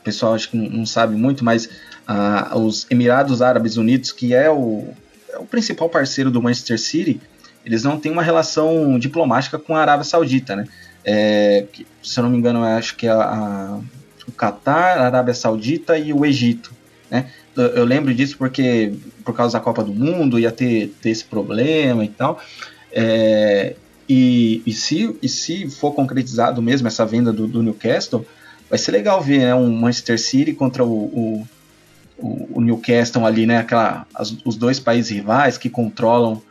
o 0.00 0.04
pessoal 0.04 0.34
acho 0.34 0.50
que 0.50 0.56
não 0.56 0.84
sabe 0.84 1.14
muito, 1.14 1.44
mas 1.44 1.68
ah, 2.06 2.52
os 2.56 2.86
Emirados 2.90 3.40
Árabes 3.40 3.76
Unidos, 3.76 4.12
que 4.12 4.34
é 4.34 4.50
o, 4.50 4.88
é 5.30 5.38
o 5.38 5.46
principal 5.46 5.88
parceiro 5.88 6.30
do 6.30 6.42
Manchester 6.42 6.78
City, 6.78 7.20
eles 7.64 7.82
não 7.82 7.98
têm 7.98 8.12
uma 8.12 8.22
relação 8.22 8.98
diplomática 8.98 9.58
com 9.58 9.74
a 9.74 9.80
Arábia 9.80 10.04
Saudita, 10.04 10.56
né? 10.56 10.66
É, 11.04 11.66
que, 11.72 11.86
se 12.02 12.18
eu 12.18 12.24
não 12.24 12.30
me 12.30 12.38
engano, 12.38 12.64
acho 12.64 12.96
que 12.96 13.06
é 13.06 13.10
a, 13.10 13.22
a, 13.22 13.80
o 14.26 14.32
Catar, 14.32 14.98
a 14.98 15.06
Arábia 15.06 15.34
Saudita 15.34 15.98
e 15.98 16.12
o 16.12 16.24
Egito, 16.24 16.72
né? 17.10 17.30
Eu, 17.56 17.84
lembro 17.84 18.12
disso 18.14 18.36
porque 18.36 18.92
por 19.24 19.34
causa 19.34 19.58
da 19.58 19.64
Copa 19.64 19.82
do 19.84 19.92
Mundo 19.92 20.38
ia 20.38 20.50
ter, 20.50 20.92
ter 21.00 21.10
esse 21.10 21.24
problema 21.24 22.04
e 22.04 22.08
tal. 22.08 22.40
É, 22.92 23.76
e, 24.08 24.62
e, 24.66 24.72
se, 24.72 25.16
e 25.22 25.28
se 25.28 25.68
for 25.70 25.92
concretizado 25.92 26.60
mesmo 26.60 26.88
essa 26.88 27.06
venda 27.06 27.32
do, 27.32 27.46
do 27.46 27.62
Newcastle, 27.62 28.26
vai 28.68 28.78
ser 28.78 28.92
legal 28.92 29.20
ver 29.22 29.40
né, 29.40 29.54
um 29.54 29.70
Manchester 29.70 30.18
City 30.18 30.52
contra 30.52 30.84
o, 30.84 31.46
o, 32.18 32.48
o 32.54 32.60
Newcastle 32.60 33.24
ali, 33.24 33.46
né? 33.46 33.58
Aquela, 33.58 34.06
as, 34.14 34.36
os 34.44 34.56
dois 34.56 34.78
países 34.78 35.10
rivais 35.10 35.56
que 35.56 35.70
controlam 35.70 36.42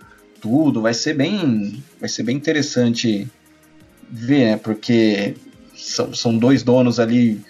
tudo. 0.42 0.82
Vai 0.82 0.94
ser 0.94 1.14
bem, 1.14 1.84
vai 2.00 2.10
ser 2.10 2.24
bem 2.24 2.36
interessante 2.36 3.28
ver, 4.10 4.52
né? 4.52 4.58
Porque 4.58 5.36
são, 5.76 6.14
são 6.14 6.38
dois 6.38 6.64
donos 6.64 7.00
ali 7.00 7.42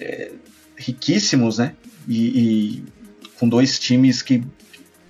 é, 0.00 0.32
riquíssimos, 0.76 1.58
né? 1.58 1.74
E, 2.06 2.26
e, 2.26 2.84
com 3.38 3.48
dois 3.48 3.78
times 3.78 4.22
que, 4.22 4.42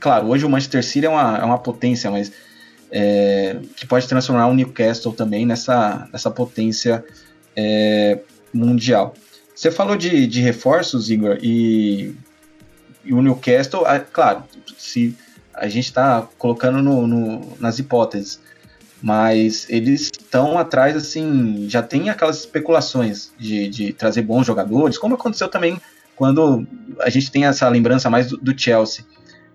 claro, 0.00 0.28
hoje 0.28 0.44
o 0.44 0.50
Manchester 0.50 0.84
City 0.84 1.06
é 1.06 1.08
uma, 1.08 1.38
é 1.38 1.44
uma 1.44 1.58
potência, 1.58 2.10
mas 2.10 2.32
é, 2.90 3.58
que 3.76 3.86
pode 3.86 4.06
transformar 4.08 4.46
o 4.46 4.54
Newcastle 4.54 5.12
também 5.12 5.44
nessa, 5.44 6.08
nessa 6.12 6.30
potência 6.30 7.04
é, 7.54 8.18
mundial. 8.52 9.14
Você 9.54 9.70
falou 9.70 9.96
de, 9.96 10.26
de 10.26 10.40
reforços, 10.40 11.10
Igor, 11.10 11.38
e, 11.42 12.14
e 13.04 13.12
o 13.12 13.22
Newcastle, 13.22 13.84
claro, 14.12 14.44
se 14.76 15.16
a 15.54 15.68
gente 15.68 15.86
está 15.86 16.28
colocando 16.36 16.82
no, 16.82 17.06
no, 17.06 17.56
nas 17.58 17.78
hipóteses, 17.78 18.38
mas 19.02 19.66
eles 19.68 20.02
estão 20.02 20.58
atrás, 20.58 20.96
assim, 20.96 21.66
já 21.68 21.82
tem 21.82 22.10
aquelas 22.10 22.40
especulações 22.40 23.32
de, 23.38 23.68
de 23.68 23.92
trazer 23.92 24.22
bons 24.22 24.46
jogadores, 24.46 24.98
como 24.98 25.14
aconteceu 25.14 25.48
também 25.48 25.80
quando 26.16 26.66
a 27.00 27.10
gente 27.10 27.30
tem 27.30 27.44
essa 27.44 27.68
lembrança 27.68 28.10
mais 28.10 28.28
do, 28.28 28.36
do 28.38 28.58
Chelsea. 28.58 29.04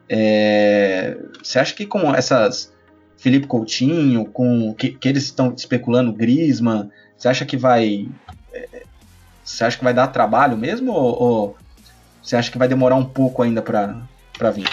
É, 0.08 1.18
você 1.42 1.60
acha 1.60 1.74
que 1.74 1.86
com 1.86 2.14
essas 2.14 2.72
Felipe 3.18 3.48
Coutinho, 3.48 4.26
com 4.26 4.74
que, 4.74 4.90
que 4.90 5.08
eles 5.10 5.24
estão 5.24 5.54
especulando 5.56 6.14
Griezmann, 6.14 6.90
você 7.18 7.28
acha 7.28 7.46
que 7.46 7.58
vai 7.58 8.08
é, 8.54 8.84
você 9.44 9.64
acha 9.64 9.78
que 9.78 9.84
vai 9.84 9.94
dar 9.94 10.08
trabalho 10.08 10.56
mesmo 10.56 10.92
ou, 10.92 11.22
ou 11.22 11.58
você 12.22 12.36
acha 12.36 12.52
que 12.52 12.58
vai 12.58 12.68
demorar 12.68 12.96
um 12.96 13.06
pouco 13.06 13.42
ainda 13.42 13.62
para 13.62 14.52
vir? 14.52 14.70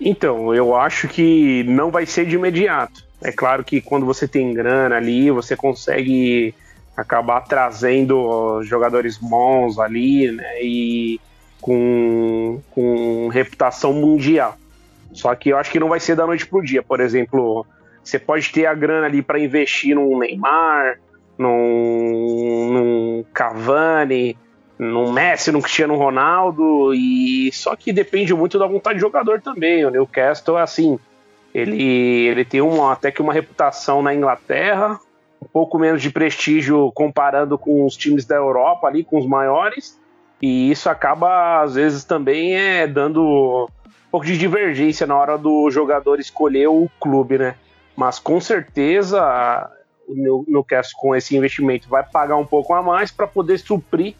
Então, 0.00 0.54
eu 0.54 0.76
acho 0.76 1.08
que 1.08 1.64
não 1.64 1.90
vai 1.90 2.06
ser 2.06 2.26
de 2.26 2.34
imediato. 2.34 3.04
É 3.22 3.32
claro 3.32 3.64
que 3.64 3.80
quando 3.80 4.06
você 4.06 4.28
tem 4.28 4.52
grana 4.52 4.96
ali, 4.96 5.30
você 5.30 5.56
consegue 5.56 6.54
acabar 6.96 7.42
trazendo 7.42 8.62
jogadores 8.62 9.18
bons 9.18 9.78
ali, 9.78 10.30
né? 10.32 10.62
E 10.62 11.20
com, 11.60 12.60
com 12.70 13.28
reputação 13.28 13.92
mundial. 13.92 14.56
Só 15.12 15.34
que 15.34 15.50
eu 15.50 15.58
acho 15.58 15.70
que 15.70 15.80
não 15.80 15.88
vai 15.88 16.00
ser 16.00 16.14
da 16.14 16.26
noite 16.26 16.46
pro 16.46 16.62
dia. 16.62 16.82
Por 16.82 17.00
exemplo, 17.00 17.66
você 18.02 18.18
pode 18.18 18.50
ter 18.50 18.66
a 18.66 18.74
grana 18.74 19.06
ali 19.06 19.22
para 19.22 19.38
investir 19.38 19.94
num 19.94 20.18
Neymar, 20.18 20.98
num, 21.38 22.70
num 22.72 23.24
Cavani, 23.32 24.36
num 24.78 25.12
Messi, 25.12 25.50
num 25.50 25.60
Cristiano 25.60 25.96
Ronaldo, 25.96 26.94
e 26.94 27.50
só 27.52 27.74
que 27.74 27.92
depende 27.92 28.34
muito 28.34 28.58
da 28.58 28.66
vontade 28.66 28.98
do 28.98 29.02
jogador 29.02 29.40
também. 29.40 29.84
O 29.84 29.90
Newcastle, 29.90 30.58
assim, 30.58 30.98
ele, 31.54 31.82
ele 32.26 32.44
tem 32.44 32.60
uma, 32.60 32.92
até 32.92 33.10
que 33.10 33.22
uma 33.22 33.32
reputação 33.32 34.02
na 34.02 34.14
Inglaterra, 34.14 35.00
um 35.42 35.46
pouco 35.46 35.78
menos 35.78 36.02
de 36.02 36.10
prestígio 36.10 36.90
comparando 36.92 37.58
com 37.58 37.84
os 37.84 37.96
times 37.96 38.24
da 38.24 38.36
Europa 38.36 38.86
ali, 38.86 39.04
com 39.04 39.18
os 39.18 39.26
maiores, 39.26 40.00
e 40.40 40.70
isso 40.70 40.88
acaba, 40.90 41.62
às 41.62 41.74
vezes, 41.74 42.04
também 42.04 42.54
é 42.54 42.86
dando 42.86 43.68
um 43.86 44.10
pouco 44.10 44.26
de 44.26 44.36
divergência 44.36 45.06
na 45.06 45.16
hora 45.16 45.38
do 45.38 45.70
jogador 45.70 46.20
escolher 46.20 46.68
o 46.68 46.88
clube, 47.00 47.38
né? 47.38 47.54
mas 47.96 48.18
com 48.18 48.40
certeza 48.40 49.70
o 50.06 50.44
Newcastle 50.46 51.00
com 51.00 51.16
esse 51.16 51.36
investimento 51.36 51.88
vai 51.88 52.04
pagar 52.04 52.36
um 52.36 52.46
pouco 52.46 52.74
a 52.74 52.82
mais 52.82 53.10
para 53.10 53.26
poder 53.26 53.58
suprir 53.58 54.14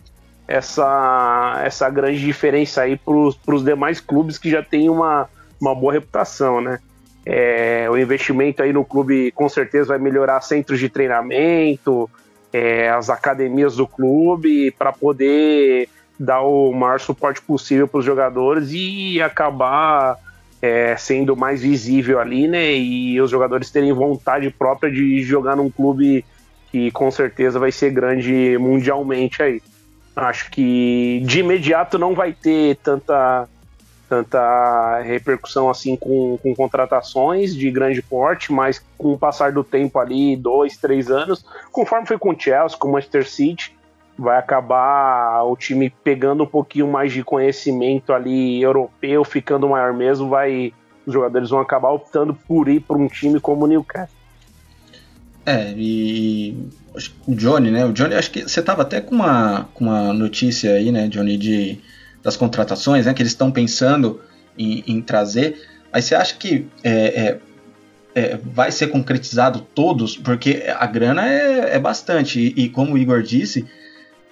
essa, 0.49 1.61
essa 1.62 1.88
grande 1.90 2.18
diferença 2.18 2.82
aí 2.82 2.96
para 2.96 3.14
os 3.14 3.64
demais 3.64 4.00
clubes 4.00 4.38
que 4.38 4.50
já 4.50 4.62
têm 4.62 4.88
uma, 4.88 5.28
uma 5.61 5.75
boa 5.75 5.92
reputação, 5.92 6.61
né? 6.61 6.80
É, 7.28 7.88
o 7.90 7.99
investimento 7.99 8.62
aí 8.62 8.73
no 8.73 8.85
clube 8.85 9.33
com 9.33 9.49
certeza 9.49 9.88
vai 9.88 9.99
melhorar 9.99 10.40
centros 10.40 10.78
de 10.78 10.88
treinamento, 10.88 12.09
é, 12.52 12.88
as 12.88 13.11
academias 13.11 13.75
do 13.75 13.87
clube, 13.87 14.71
para 14.71 14.92
poder 14.92 15.88
dar 16.18 16.42
o 16.42 16.73
maior 16.73 17.00
suporte 17.00 17.42
possível 17.42 17.88
para 17.88 17.99
os 17.99 18.04
jogadores 18.04 18.68
e 18.71 19.21
acabar 19.21 20.16
é, 20.62 20.97
sendo 20.97 21.37
mais 21.37 21.62
visível 21.62 22.21
ali, 22.21 22.47
né? 22.47 22.75
E 22.75 23.21
os 23.21 23.30
jogadores 23.30 23.71
terem 23.71 23.92
vontade 23.92 24.49
própria 24.50 24.90
de 24.90 25.23
jogar 25.23 25.56
num 25.56 25.68
clube 25.68 26.25
que 26.71 26.90
com 26.92 27.11
certeza 27.11 27.59
vai 27.59 27.73
ser 27.73 27.90
grande 27.90 28.56
mundialmente 28.59 29.42
aí. 29.42 29.61
Acho 30.14 30.50
que 30.50 31.23
de 31.26 31.40
imediato 31.40 31.99
não 31.99 32.14
vai 32.14 32.33
ter 32.33 32.76
tanta, 32.76 33.49
tanta 34.08 35.00
repercussão 35.02 35.68
assim 35.68 35.96
com, 35.96 36.38
com 36.42 36.54
contratações 36.54 37.54
de 37.54 37.70
grande 37.70 38.02
porte, 38.02 38.52
mas 38.52 38.82
com 38.96 39.12
o 39.12 39.18
passar 39.18 39.52
do 39.52 39.64
tempo 39.64 39.98
ali, 39.98 40.36
dois, 40.36 40.76
três 40.76 41.10
anos, 41.10 41.44
conforme 41.72 42.06
foi 42.06 42.18
com 42.18 42.30
o 42.30 42.38
Chelsea, 42.38 42.78
com 42.78 42.88
o 42.88 42.92
Manchester 42.92 43.28
City, 43.28 43.76
vai 44.18 44.38
acabar 44.38 45.42
o 45.42 45.56
time 45.56 45.90
pegando 46.02 46.44
um 46.44 46.46
pouquinho 46.46 46.88
mais 46.88 47.12
de 47.12 47.22
conhecimento 47.22 48.12
ali 48.12 48.62
europeu, 48.62 49.25
ficando 49.25 49.68
maior 49.68 49.92
mesmo, 49.92 50.28
vai 50.28 50.72
os 51.06 51.12
jogadores 51.12 51.50
vão 51.50 51.60
acabar 51.60 51.90
optando 51.90 52.34
por 52.34 52.68
ir 52.68 52.80
para 52.80 52.96
um 52.96 53.06
time 53.06 53.38
como 53.38 53.64
o 53.64 53.68
Newcastle. 53.68 54.16
É, 55.44 55.72
e 55.76 56.68
o 57.25 57.34
Johnny, 57.36 57.70
né? 57.70 57.84
O 57.84 57.92
Johnny, 57.92 58.14
acho 58.14 58.32
que 58.32 58.42
você 58.42 58.60
tava 58.60 58.82
até 58.82 59.00
com 59.00 59.14
uma, 59.14 59.68
com 59.72 59.84
uma 59.84 60.12
notícia 60.12 60.72
aí, 60.72 60.90
né, 60.90 61.06
Johnny, 61.06 61.36
de, 61.36 61.78
das 62.26 62.37
contratações, 62.37 63.06
né? 63.06 63.14
Que 63.14 63.23
eles 63.23 63.30
estão 63.30 63.52
pensando 63.52 64.21
em, 64.59 64.83
em, 64.85 65.00
trazer. 65.00 65.64
Aí 65.92 66.02
você 66.02 66.12
acha 66.12 66.35
que 66.35 66.66
é, 66.83 66.90
é, 66.90 67.38
é, 68.16 68.37
vai 68.42 68.73
ser 68.73 68.88
concretizado 68.88 69.61
todos? 69.61 70.16
Porque 70.16 70.64
a 70.76 70.85
grana 70.87 71.25
é, 71.25 71.76
é 71.76 71.78
bastante. 71.78 72.40
E, 72.40 72.64
e, 72.64 72.68
como 72.68 72.95
o 72.95 72.99
Igor 72.99 73.23
disse, 73.23 73.64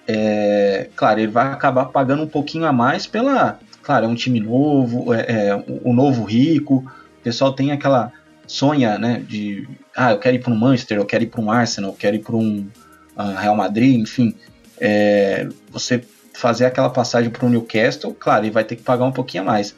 é, 0.05 0.89
claro, 0.93 1.21
ele 1.21 1.31
vai 1.31 1.47
acabar 1.47 1.85
pagando 1.85 2.23
um 2.23 2.27
pouquinho 2.27 2.65
a 2.65 2.73
mais 2.73 3.07
pela. 3.07 3.59
Claro, 3.81 4.05
é 4.05 4.09
um 4.09 4.15
time 4.15 4.41
novo, 4.41 5.13
é 5.13 5.55
o 5.81 5.93
novo 5.93 6.25
rico. 6.25 6.83
O 7.19 7.23
pessoal 7.23 7.53
tem 7.53 7.71
aquela 7.71 8.11
sonha, 8.45 8.97
né? 8.97 9.23
De 9.25 9.69
ah, 9.95 10.11
eu 10.11 10.19
quero 10.19 10.35
ir 10.35 10.39
para 10.39 10.51
um 10.51 10.57
Manchester, 10.57 10.97
eu 10.97 11.05
quero 11.05 11.23
ir 11.23 11.27
para 11.27 11.39
um 11.39 11.49
Arsenal, 11.49 11.91
eu 11.91 11.95
quero 11.95 12.17
ir 12.17 12.19
para 12.19 12.35
um 12.35 12.67
uh, 13.15 13.39
Real 13.39 13.55
Madrid, 13.55 13.97
enfim. 13.97 14.35
É, 14.81 15.47
você 15.71 16.03
fazer 16.35 16.65
aquela 16.65 16.89
passagem 16.89 17.29
para 17.29 17.45
o 17.45 17.49
Newcastle, 17.49 18.13
claro, 18.13 18.43
ele 18.43 18.51
vai 18.51 18.63
ter 18.63 18.75
que 18.75 18.83
pagar 18.83 19.05
um 19.05 19.11
pouquinho 19.11 19.45
mais. 19.45 19.75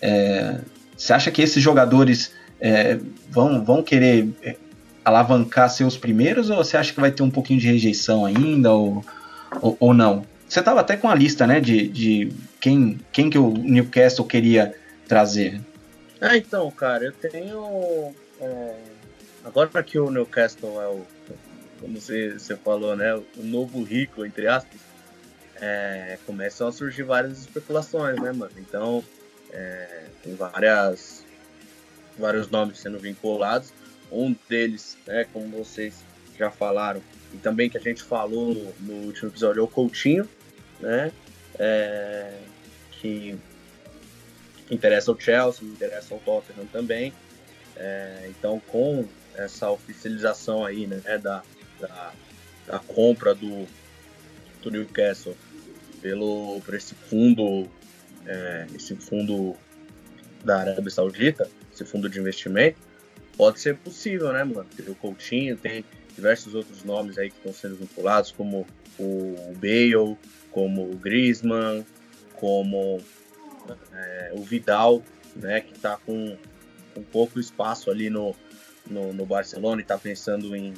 É, 0.00 0.58
você 0.96 1.12
acha 1.12 1.30
que 1.30 1.42
esses 1.42 1.62
jogadores 1.62 2.32
é, 2.60 2.98
vão, 3.30 3.64
vão 3.64 3.82
querer 3.82 4.28
é, 4.42 4.56
alavancar 5.04 5.70
seus 5.70 5.96
primeiros 5.96 6.50
ou 6.50 6.56
você 6.56 6.76
acha 6.76 6.92
que 6.92 7.00
vai 7.00 7.10
ter 7.10 7.22
um 7.22 7.30
pouquinho 7.30 7.60
de 7.60 7.66
rejeição 7.66 8.24
ainda 8.24 8.72
ou, 8.72 9.04
ou, 9.60 9.76
ou 9.78 9.94
não? 9.94 10.24
Você 10.48 10.60
estava 10.60 10.80
até 10.80 10.96
com 10.96 11.08
a 11.08 11.14
lista, 11.14 11.46
né, 11.46 11.60
de, 11.60 11.88
de 11.88 12.32
quem, 12.60 12.98
quem 13.12 13.28
que 13.28 13.38
o 13.38 13.50
Newcastle 13.52 14.24
queria 14.24 14.74
trazer. 15.06 15.60
Ah, 16.20 16.36
então, 16.36 16.70
cara, 16.70 17.04
eu 17.04 17.12
tenho. 17.12 18.14
É, 18.40 18.74
agora 19.44 19.82
que 19.82 19.98
o 19.98 20.10
Newcastle 20.10 20.80
é 20.80 20.88
o. 20.88 21.02
Como 21.80 22.00
você, 22.00 22.32
você 22.32 22.56
falou, 22.56 22.96
né? 22.96 23.14
O 23.14 23.42
novo 23.42 23.82
rico, 23.84 24.26
entre 24.26 24.48
aspas, 24.48 24.80
é, 25.60 26.18
começam 26.26 26.68
a 26.68 26.72
surgir 26.72 27.02
várias 27.02 27.40
especulações, 27.40 28.20
né, 28.20 28.32
mano? 28.32 28.52
Então, 28.56 29.04
é, 29.50 30.06
tem 30.22 30.34
várias, 30.34 31.24
vários 32.18 32.48
nomes 32.48 32.78
sendo 32.78 32.98
vinculados. 32.98 33.72
Um 34.10 34.34
deles, 34.48 34.96
né, 35.06 35.26
como 35.32 35.64
vocês 35.64 36.02
já 36.38 36.50
falaram, 36.50 37.02
e 37.34 37.36
também 37.36 37.68
que 37.68 37.76
a 37.76 37.80
gente 37.80 38.02
falou 38.02 38.54
no, 38.54 38.74
no 38.80 39.06
último 39.06 39.28
episódio, 39.28 39.60
é 39.60 39.62
o 39.62 39.68
Coutinho, 39.68 40.28
né? 40.80 41.12
É, 41.58 42.32
que 42.92 43.38
interessa 44.70 45.10
ao 45.10 45.18
Chelsea, 45.18 45.66
interessa 45.66 46.14
ao 46.14 46.20
Tottenham 46.20 46.66
também. 46.66 47.12
É, 47.76 48.30
então, 48.30 48.60
com 48.68 49.06
essa 49.34 49.70
oficialização 49.70 50.64
aí, 50.64 50.86
né, 50.86 51.00
da, 51.18 51.42
da, 51.80 52.12
da 52.66 52.78
compra 52.78 53.34
do, 53.34 53.66
do 54.62 54.70
Newcastle 54.70 55.36
pelo 56.00 56.60
por 56.64 56.74
esse 56.74 56.94
fundo, 56.94 57.68
é, 58.26 58.66
esse 58.74 58.94
fundo 58.96 59.56
da 60.44 60.60
Arábia 60.60 60.90
Saudita, 60.90 61.48
esse 61.72 61.84
fundo 61.84 62.08
de 62.08 62.18
investimento, 62.18 62.78
pode 63.36 63.60
ser 63.60 63.76
possível, 63.76 64.32
né, 64.32 64.44
mano? 64.44 64.66
Tem 64.76 64.88
o 64.88 64.94
Coutinho, 64.94 65.56
tem 65.56 65.84
diversos 66.14 66.54
outros 66.54 66.82
nomes 66.84 67.18
aí 67.18 67.30
que 67.30 67.36
estão 67.36 67.52
sendo 67.52 67.76
vinculados, 67.76 68.32
como 68.32 68.66
o 68.98 69.54
Bale, 69.54 70.16
como 70.50 70.90
o 70.90 70.96
Griezmann, 70.96 71.86
como 72.34 73.00
é, 73.92 74.32
o 74.34 74.42
Vidal, 74.42 75.02
né, 75.36 75.60
que 75.60 75.72
está 75.72 75.96
com, 75.96 76.36
com 76.94 77.02
pouco 77.02 77.38
espaço 77.38 77.90
ali 77.90 78.10
no, 78.10 78.34
no, 78.90 79.12
no 79.12 79.24
Barcelona 79.24 79.80
e 79.80 79.82
está 79.82 79.96
pensando 79.96 80.54
em, 80.56 80.74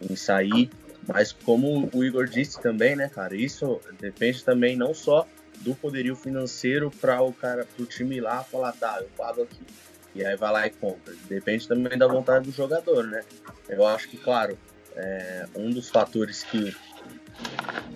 em 0.00 0.16
sair. 0.16 0.70
Mas 1.06 1.32
como 1.32 1.88
o 1.92 2.04
Igor 2.04 2.26
disse 2.26 2.60
também, 2.60 2.96
né, 2.96 3.08
cara, 3.08 3.36
isso 3.36 3.80
depende 4.00 4.44
também 4.44 4.76
não 4.76 4.94
só 4.94 5.26
do 5.60 5.74
poderio 5.74 6.16
financeiro 6.16 6.90
para 6.90 7.22
o 7.22 7.32
cara, 7.32 7.66
pro 7.76 7.86
time 7.86 8.16
ir 8.16 8.20
lá 8.20 8.42
falar, 8.42 8.72
tá, 8.72 8.98
eu 9.00 9.08
pago 9.16 9.42
aqui. 9.42 9.60
E 10.14 10.24
aí 10.24 10.36
vai 10.36 10.52
lá 10.52 10.66
e 10.66 10.70
compra. 10.70 11.14
Depende 11.28 11.66
também 11.66 11.98
da 11.98 12.06
vontade 12.06 12.46
do 12.46 12.52
jogador, 12.52 13.04
né? 13.04 13.24
Eu 13.68 13.86
acho 13.86 14.08
que, 14.08 14.16
claro, 14.16 14.56
é, 14.94 15.46
um 15.56 15.70
dos 15.70 15.88
fatores 15.88 16.44
que, 16.44 16.74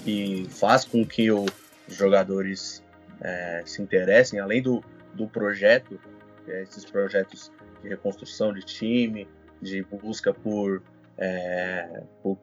que 0.02 0.46
faz 0.50 0.84
com 0.84 1.06
que 1.06 1.30
os 1.30 1.50
jogadores 1.86 2.82
é, 3.20 3.62
se 3.64 3.80
interessem, 3.80 4.40
além 4.40 4.60
do, 4.60 4.82
do 5.14 5.28
projeto, 5.28 6.00
é, 6.48 6.62
esses 6.62 6.84
projetos 6.84 7.52
de 7.82 7.88
reconstrução 7.88 8.52
de 8.52 8.62
time, 8.62 9.28
de 9.62 9.82
busca 9.82 10.34
por, 10.34 10.82
é, 11.16 12.02
por 12.22 12.36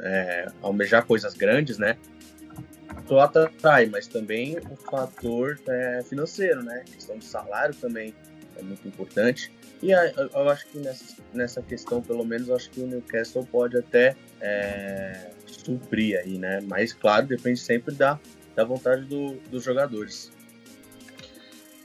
é, 0.00 0.46
almejar 0.60 1.04
coisas 1.04 1.34
grandes, 1.34 1.78
né? 1.78 1.96
Só 3.06 3.20
atrai, 3.20 3.86
mas 3.86 4.06
também 4.06 4.58
o 4.58 4.76
fator 4.76 5.58
é, 5.68 6.02
financeiro, 6.08 6.62
né? 6.62 6.82
A 6.86 6.90
questão 6.90 7.18
do 7.18 7.24
salário 7.24 7.74
também 7.74 8.14
é 8.56 8.62
muito 8.62 8.86
importante. 8.86 9.52
E 9.82 9.90
eu 9.90 10.48
acho 10.48 10.66
que 10.68 10.78
nessa, 10.78 11.16
nessa 11.34 11.62
questão, 11.62 12.00
pelo 12.00 12.24
menos, 12.24 12.48
eu 12.48 12.54
acho 12.54 12.70
que 12.70 12.80
o 12.80 12.86
Newcastle 12.86 13.44
pode 13.50 13.76
até 13.76 14.14
é, 14.40 15.30
suprir 15.46 16.18
aí, 16.18 16.38
né? 16.38 16.60
Mas, 16.68 16.92
claro, 16.92 17.26
depende 17.26 17.58
sempre 17.58 17.94
da 17.94 18.18
da 18.54 18.64
vontade 18.64 19.04
do, 19.04 19.36
dos 19.50 19.64
jogadores. 19.64 20.30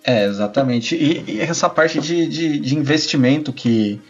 É, 0.04 0.26
exatamente. 0.26 0.96
E, 0.96 1.24
e 1.28 1.42
essa 1.42 1.70
parte 1.70 2.00
de, 2.00 2.28
de, 2.28 2.60
de, 2.60 2.76
investimento 2.76 3.52
que, 3.52 4.02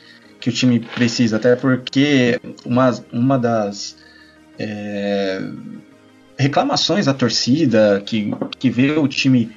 que 0.48 0.50
o 0.50 0.54
time 0.54 0.80
precisa, 0.80 1.36
até 1.36 1.58
porque 1.58 2.40
uma, 2.66 2.90
uma 3.12 3.38
das 3.38 3.98
é, 4.58 5.42
reclamações 6.38 7.06
da 7.06 7.14
torcida 7.14 8.02
que, 8.06 8.32
que 8.58 8.70
vê 8.70 8.92
o 8.92 9.10
time 9.10 9.52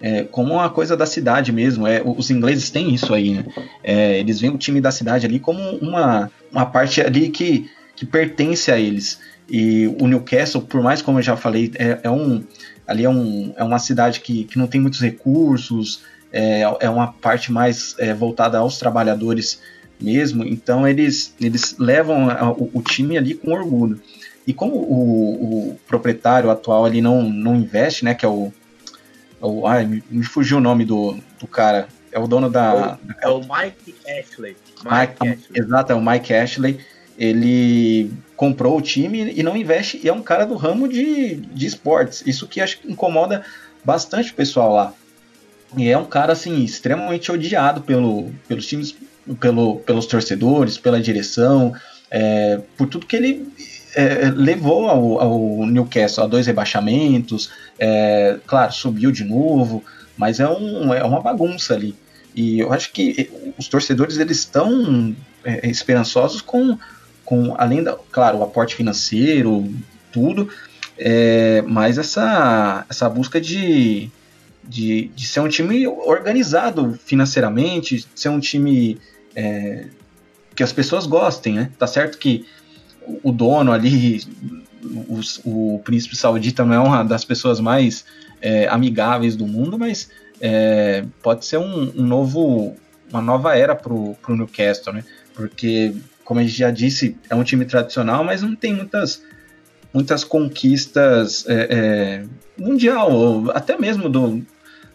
é, 0.00 0.24
como 0.24 0.54
uma 0.54 0.68
coisa 0.68 0.96
da 0.96 1.06
cidade 1.06 1.52
mesmo. 1.52 1.86
É, 1.86 2.02
os 2.04 2.28
ingleses 2.28 2.70
têm 2.70 2.92
isso 2.92 3.14
aí, 3.14 3.34
né? 3.34 3.44
É, 3.84 4.18
eles 4.18 4.40
veem 4.40 4.52
o 4.52 4.58
time 4.58 4.80
da 4.80 4.90
cidade 4.90 5.26
ali 5.26 5.38
como 5.38 5.60
uma, 5.76 6.28
uma 6.50 6.66
parte 6.66 7.00
ali 7.00 7.28
que, 7.28 7.70
que 7.94 8.04
pertence 8.04 8.72
a 8.72 8.78
eles. 8.78 9.20
E 9.48 9.86
o 10.00 10.08
Newcastle, 10.08 10.62
por 10.62 10.82
mais 10.82 11.00
como 11.00 11.20
eu 11.20 11.22
já 11.22 11.36
falei, 11.36 11.70
é, 11.76 12.00
é 12.02 12.10
um 12.10 12.42
ali 12.84 13.04
é, 13.04 13.08
um, 13.08 13.54
é 13.56 13.62
uma 13.62 13.78
cidade 13.78 14.18
que, 14.18 14.42
que 14.44 14.58
não 14.58 14.66
tem 14.66 14.80
muitos 14.80 15.00
recursos, 15.00 16.02
é, 16.32 16.62
é 16.80 16.90
uma 16.90 17.12
parte 17.12 17.52
mais 17.52 17.94
é, 17.98 18.12
voltada 18.12 18.58
aos 18.58 18.76
trabalhadores 18.76 19.60
mesmo, 20.02 20.44
então 20.44 20.86
eles, 20.86 21.34
eles 21.40 21.76
levam 21.78 22.28
o, 22.58 22.78
o 22.78 22.82
time 22.82 23.16
ali 23.16 23.34
com 23.34 23.52
orgulho. 23.52 24.00
E 24.46 24.52
como 24.52 24.74
o, 24.74 25.70
o, 25.70 25.80
proprietário 25.86 26.50
atual 26.50 26.84
ali 26.84 27.00
não, 27.00 27.22
não 27.22 27.54
investe, 27.54 28.04
né, 28.04 28.14
que 28.14 28.24
é 28.24 28.28
o, 28.28 28.52
o 29.40 29.66
ai, 29.66 29.86
me, 29.86 30.02
me 30.10 30.24
fugiu 30.24 30.58
o 30.58 30.60
nome 30.60 30.84
do, 30.84 31.16
do 31.38 31.46
cara, 31.46 31.88
é 32.10 32.18
o 32.18 32.26
dono 32.26 32.50
da... 32.50 32.98
É 33.20 33.28
o 33.28 33.40
Mike 33.40 33.94
Ashley. 34.06 34.56
Mike, 34.84 35.16
Mike 35.22 35.28
Ashley. 35.28 35.38
Exato, 35.54 35.92
é 35.92 35.94
o 35.94 36.04
Mike 36.04 36.34
Ashley 36.34 36.80
ele 37.16 38.10
comprou 38.36 38.78
o 38.78 38.82
time 38.82 39.32
e 39.34 39.42
não 39.42 39.56
investe, 39.56 40.00
e 40.02 40.08
é 40.08 40.12
um 40.12 40.22
cara 40.22 40.44
do 40.44 40.56
ramo 40.56 40.88
de, 40.88 41.36
de 41.36 41.66
esportes. 41.66 42.22
Isso 42.26 42.48
que 42.48 42.60
acho 42.60 42.80
que 42.80 42.90
incomoda 42.90 43.44
bastante 43.84 44.32
o 44.32 44.34
pessoal 44.34 44.74
lá. 44.74 44.94
E 45.76 45.88
é 45.88 45.96
um 45.96 46.04
cara 46.04 46.32
assim 46.32 46.62
extremamente 46.62 47.30
odiado 47.30 47.82
pelo, 47.82 48.30
pelos 48.48 48.66
times, 48.66 48.94
pelo, 49.40 49.76
pelos 49.80 50.06
torcedores, 50.06 50.78
pela 50.78 51.00
direção, 51.00 51.74
é, 52.10 52.60
por 52.76 52.88
tudo 52.88 53.06
que 53.06 53.16
ele 53.16 53.48
é, 53.94 54.30
levou 54.34 54.88
ao, 54.88 55.20
ao, 55.20 55.66
Newcastle 55.66 56.24
a 56.24 56.26
dois 56.26 56.46
rebaixamentos. 56.46 57.50
É, 57.78 58.38
claro, 58.46 58.72
subiu 58.72 59.10
de 59.10 59.24
novo, 59.24 59.82
mas 60.16 60.40
é, 60.40 60.48
um, 60.48 60.92
é 60.92 61.04
uma 61.04 61.20
bagunça 61.20 61.74
ali. 61.74 61.94
E 62.34 62.60
eu 62.60 62.72
acho 62.72 62.92
que 62.92 63.30
os 63.58 63.68
torcedores 63.68 64.18
eles 64.18 64.38
estão 64.38 65.14
é, 65.44 65.68
esperançosos 65.68 66.40
com 66.40 66.78
com 67.24 67.54
além 67.56 67.82
da, 67.82 67.96
claro, 68.10 68.38
o 68.38 68.42
aporte 68.42 68.74
financeiro, 68.74 69.72
tudo, 70.12 70.48
é, 70.98 71.62
mas 71.62 71.96
essa, 71.96 72.84
essa 72.90 73.08
busca 73.08 73.40
de, 73.40 74.10
de, 74.62 75.10
de 75.14 75.26
ser 75.26 75.40
um 75.40 75.48
time 75.48 75.86
organizado 75.86 76.98
financeiramente, 77.04 78.06
ser 78.14 78.28
um 78.28 78.40
time 78.40 78.98
é, 79.34 79.86
que 80.54 80.62
as 80.62 80.72
pessoas 80.72 81.06
gostem, 81.06 81.54
né? 81.54 81.70
Tá 81.78 81.86
certo 81.86 82.18
que 82.18 82.46
o 83.22 83.32
dono 83.32 83.72
ali, 83.72 84.24
o, 84.84 85.20
o 85.44 85.78
príncipe 85.80 86.16
saudita 86.16 86.64
não 86.64 86.74
é 86.74 86.78
uma 86.78 87.02
das 87.02 87.24
pessoas 87.24 87.60
mais 87.60 88.04
é, 88.40 88.68
amigáveis 88.68 89.36
do 89.36 89.46
mundo, 89.46 89.78
mas 89.78 90.10
é, 90.40 91.04
pode 91.22 91.46
ser 91.46 91.58
um, 91.58 91.92
um, 91.96 92.02
novo, 92.02 92.74
uma 93.10 93.22
nova 93.22 93.56
era 93.56 93.74
pro, 93.74 94.14
pro 94.22 94.36
Newcastle, 94.36 94.92
né? 94.92 95.04
Porque 95.34 95.94
como 96.24 96.40
a 96.40 96.42
gente 96.42 96.56
já 96.56 96.70
disse, 96.70 97.16
é 97.28 97.34
um 97.34 97.44
time 97.44 97.64
tradicional, 97.64 98.24
mas 98.24 98.42
não 98.42 98.54
tem 98.54 98.74
muitas, 98.74 99.22
muitas 99.92 100.24
conquistas 100.24 101.44
é, 101.48 101.68
é, 101.70 102.24
mundial, 102.56 103.50
até 103.54 103.76
mesmo 103.76 104.08
do, 104.08 104.44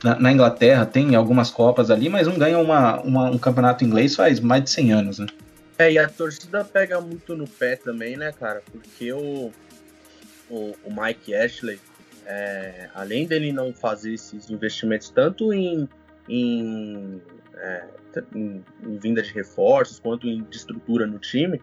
na, 0.04 0.20
na, 0.20 0.32
Inglaterra 0.32 0.86
tem 0.86 1.16
algumas 1.16 1.50
copas 1.50 1.90
ali, 1.90 2.10
mas 2.10 2.28
não 2.28 2.38
ganha 2.38 2.60
uma, 2.60 3.00
uma, 3.02 3.30
um 3.30 3.38
campeonato 3.38 3.84
inglês 3.84 4.16
faz 4.16 4.40
mais 4.40 4.64
de 4.64 4.70
100 4.70 4.94
anos, 4.94 5.20
né? 5.20 5.28
É, 5.78 5.92
e 5.92 6.00
a 6.00 6.08
torcida 6.10 6.64
pega 6.64 7.00
muito 7.00 7.36
no 7.36 7.48
pé 7.48 7.76
também, 7.76 8.18
né, 8.18 8.32
cara? 8.32 8.64
Porque 8.72 9.12
o, 9.14 9.52
o, 10.50 10.76
o 10.84 11.02
Mike 11.02 11.36
Ashley, 11.36 11.80
é, 12.26 12.90
além 12.96 13.28
dele 13.28 13.52
não 13.52 13.74
fazer 13.74 14.14
esses 14.14 14.50
investimentos 14.50 15.10
tanto 15.10 15.54
em, 15.54 15.88
em 16.28 17.22
é, 17.56 17.84
em, 18.34 18.64
em, 18.84 18.98
vinda 18.98 19.22
de 19.22 19.32
reforços, 19.32 20.00
quanto 20.00 20.28
em 20.28 20.46
estrutura 20.52 21.06
no 21.06 21.20
time, 21.20 21.62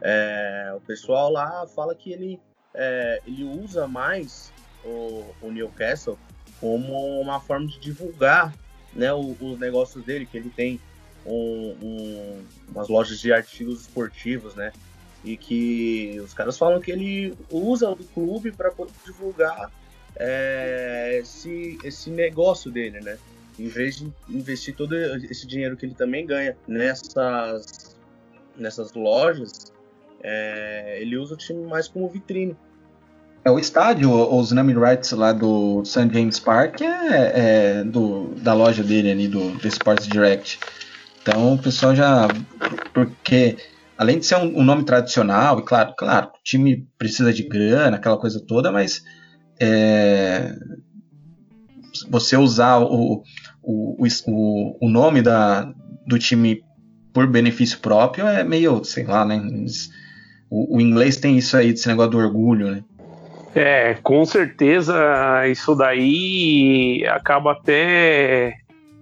é, 0.00 0.72
o 0.76 0.80
pessoal 0.80 1.30
lá 1.30 1.66
fala 1.66 1.94
que 1.94 2.12
ele, 2.12 2.40
é, 2.74 3.20
ele 3.26 3.44
usa 3.44 3.86
mais 3.86 4.52
o, 4.84 5.24
o, 5.40 5.50
Newcastle 5.50 6.18
como 6.64 7.20
uma 7.20 7.38
forma 7.40 7.66
de 7.66 7.78
divulgar 7.78 8.54
né, 8.94 9.12
os, 9.12 9.36
os 9.38 9.58
negócios 9.58 10.02
dele, 10.02 10.24
que 10.24 10.38
ele 10.38 10.48
tem 10.48 10.80
um, 11.26 11.76
um, 11.82 12.44
umas 12.70 12.88
lojas 12.88 13.20
de 13.20 13.34
artigos 13.34 13.82
esportivos, 13.82 14.54
né? 14.54 14.72
E 15.22 15.36
que 15.36 16.18
os 16.24 16.32
caras 16.32 16.56
falam 16.56 16.80
que 16.80 16.90
ele 16.90 17.34
usa 17.50 17.90
o 17.90 17.96
clube 17.96 18.50
para 18.50 18.70
poder 18.70 18.94
divulgar 19.04 19.70
é, 20.16 21.18
esse, 21.20 21.78
esse 21.84 22.08
negócio 22.08 22.70
dele, 22.70 22.98
né? 22.98 23.18
em 23.58 23.68
vez 23.68 23.98
de 23.98 24.10
investir 24.26 24.74
todo 24.74 24.96
esse 24.96 25.46
dinheiro 25.46 25.76
que 25.76 25.84
ele 25.84 25.94
também 25.94 26.26
ganha 26.26 26.56
nessas, 26.66 27.94
nessas 28.56 28.94
lojas, 28.94 29.70
é, 30.22 30.98
ele 30.98 31.18
usa 31.18 31.34
o 31.34 31.36
time 31.36 31.66
mais 31.66 31.86
como 31.86 32.08
vitrine. 32.08 32.56
É, 33.44 33.50
o 33.50 33.58
estádio, 33.58 34.10
os 34.10 34.52
naming 34.52 34.78
rights 34.78 35.10
lá 35.12 35.30
do 35.30 35.84
St. 35.84 36.08
James 36.10 36.40
Park 36.40 36.80
é, 36.80 37.32
é, 37.80 37.84
do, 37.84 38.34
da 38.36 38.54
loja 38.54 38.82
dele 38.82 39.10
ali, 39.10 39.28
do, 39.28 39.50
do 39.50 39.68
Sports 39.68 40.06
Direct. 40.06 40.58
Então 41.20 41.54
o 41.54 41.58
pessoal 41.58 41.94
já. 41.94 42.26
Porque 42.94 43.58
além 43.98 44.18
de 44.18 44.24
ser 44.24 44.36
um, 44.36 44.60
um, 44.60 44.64
nome 44.64 44.84
tradicional, 44.84 45.58
e 45.58 45.62
claro, 45.62 45.94
claro, 45.96 46.28
o 46.28 46.42
time 46.42 46.88
precisa 46.96 47.34
de 47.34 47.42
grana, 47.42 47.96
aquela 47.96 48.16
coisa 48.16 48.40
toda, 48.40 48.72
mas 48.72 49.02
é, 49.60 50.54
você 52.08 52.38
usar 52.38 52.78
o, 52.78 53.22
o, 53.62 54.06
o, 54.26 54.86
o 54.86 54.88
nome 54.88 55.20
da, 55.20 55.70
do 56.06 56.18
time 56.18 56.62
por 57.12 57.26
benefício 57.26 57.78
próprio 57.78 58.26
é 58.26 58.42
meio, 58.42 58.82
sei 58.84 59.04
lá, 59.04 59.22
né? 59.22 59.38
O, 60.48 60.76
o 60.76 60.80
inglês 60.80 61.18
tem 61.18 61.36
isso 61.36 61.56
aí, 61.58 61.72
desse 61.72 61.88
negócio 61.88 62.12
do 62.12 62.18
orgulho, 62.18 62.70
né? 62.70 62.84
É, 63.54 63.94
com 64.02 64.24
certeza 64.24 65.46
isso 65.46 65.76
daí 65.76 67.06
acaba 67.06 67.52
até 67.52 68.56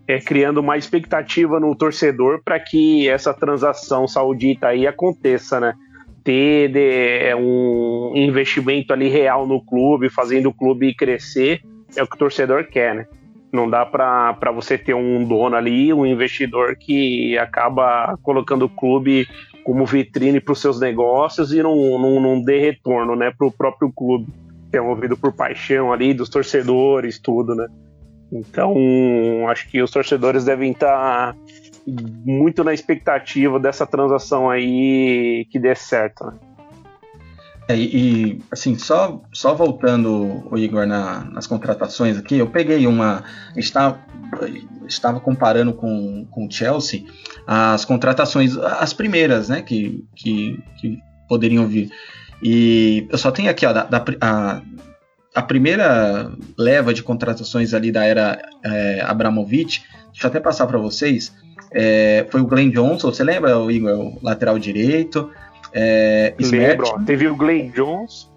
é, 0.07 0.21
criando 0.21 0.59
uma 0.59 0.77
expectativa 0.77 1.59
no 1.59 1.75
torcedor 1.75 2.43
para 2.45 2.61
que 2.61 3.09
essa 3.09 3.33
transação 3.33 4.07
saudita 4.07 4.69
aí 4.69 4.87
aconteça, 4.87 5.59
né? 5.59 5.75
Ter 6.23 6.69
de, 6.69 7.29
é, 7.29 7.35
um 7.35 8.12
investimento 8.15 8.93
ali 8.93 9.09
real 9.09 9.47
no 9.47 9.65
clube, 9.65 10.11
fazendo 10.11 10.51
o 10.51 10.55
clube 10.55 10.95
crescer, 10.95 11.62
é 11.97 12.03
o 12.03 12.07
que 12.07 12.15
o 12.15 12.19
torcedor 12.19 12.67
quer, 12.67 12.95
né? 12.95 13.07
Não 13.51 13.69
dá 13.69 13.85
para 13.85 14.51
você 14.55 14.77
ter 14.79 14.95
um 14.95 15.25
dono 15.25 15.57
ali, 15.57 15.93
um 15.93 16.07
investidor 16.07 16.77
que 16.77 17.37
acaba 17.38 18.19
colocando 18.23 18.67
o 18.67 18.69
clube 18.69 19.27
como 19.65 19.87
vitrine 19.87 20.41
para 20.41 20.53
os 20.53 20.61
seus 20.61 20.81
negócios 20.81 21.53
e 21.53 21.62
não, 21.62 21.77
não, 21.99 22.21
não 22.21 22.43
dê 22.43 22.59
retorno 22.59 23.15
né, 23.15 23.31
para 23.37 23.47
o 23.47 23.53
próprio 23.53 23.93
clube, 23.93 24.27
que 24.73 24.79
é 24.79 24.81
movido 24.81 25.19
por 25.19 25.35
paixão 25.35 25.93
ali 25.93 26.15
dos 26.15 26.31
torcedores, 26.31 27.19
tudo, 27.19 27.55
né? 27.55 27.69
Então, 28.33 28.75
acho 29.51 29.69
que 29.69 29.83
os 29.83 29.91
torcedores 29.91 30.47
devem 30.47 30.73
estar 30.73 31.37
muito 31.87 32.65
na 32.65 32.73
expectativa 32.73 33.61
dessa 33.61 33.87
transação 33.87 34.49
aí 34.49 35.47
que 35.51 35.59
dê 35.59 35.75
certo, 35.75 36.25
né? 36.25 36.33
É, 37.69 37.77
e, 37.77 38.41
assim, 38.51 38.77
só, 38.77 39.23
só 39.33 39.55
voltando, 39.55 40.43
o 40.51 40.59
Igor, 40.59 40.87
na, 40.87 41.25
nas 41.25 41.47
contratações 41.47 42.19
aqui, 42.19 42.39
eu 42.39 42.47
peguei 42.49 42.87
uma. 42.87 43.23
Estava, 43.55 44.01
estava 44.89 45.21
comparando 45.21 45.73
com, 45.73 46.27
com 46.31 46.47
o 46.47 46.51
Chelsea 46.51 47.05
as 47.47 47.85
contratações, 47.85 48.57
as 48.57 48.93
primeiras, 48.93 49.49
né, 49.49 49.63
que, 49.63 50.05
que, 50.17 50.59
que 50.81 50.99
poderiam 51.29 51.67
vir. 51.67 51.91
E 52.42 53.07
eu 53.11 53.18
só 53.18 53.31
tenho 53.31 53.50
aqui, 53.50 53.64
ó, 53.64 53.72
da, 53.72 53.85
da 53.85 54.05
a, 54.20 54.61
a 55.35 55.42
primeira 55.42 56.33
leva 56.59 56.92
de 56.92 57.02
contratações 57.02 57.72
ali 57.72 57.92
da 57.92 58.05
era 58.05 58.42
é, 58.64 59.00
Abramovich, 59.02 59.83
deixa 60.11 60.26
eu 60.26 60.28
até 60.28 60.40
passar 60.40 60.66
para 60.66 60.78
vocês, 60.78 61.33
é, 61.72 62.26
foi 62.31 62.40
o 62.40 62.46
Glenn 62.46 62.70
Johnson, 62.70 63.12
você 63.12 63.24
lembra, 63.24 63.59
o 63.59 63.70
Igor, 63.70 63.98
o 63.98 64.18
lateral 64.22 64.59
direito? 64.59 65.31
É, 65.72 66.35
Lembro, 66.38 67.02
teve 67.07 67.28
o 67.28 67.37
Glenn 67.37 67.70
Johnson. 67.70 68.31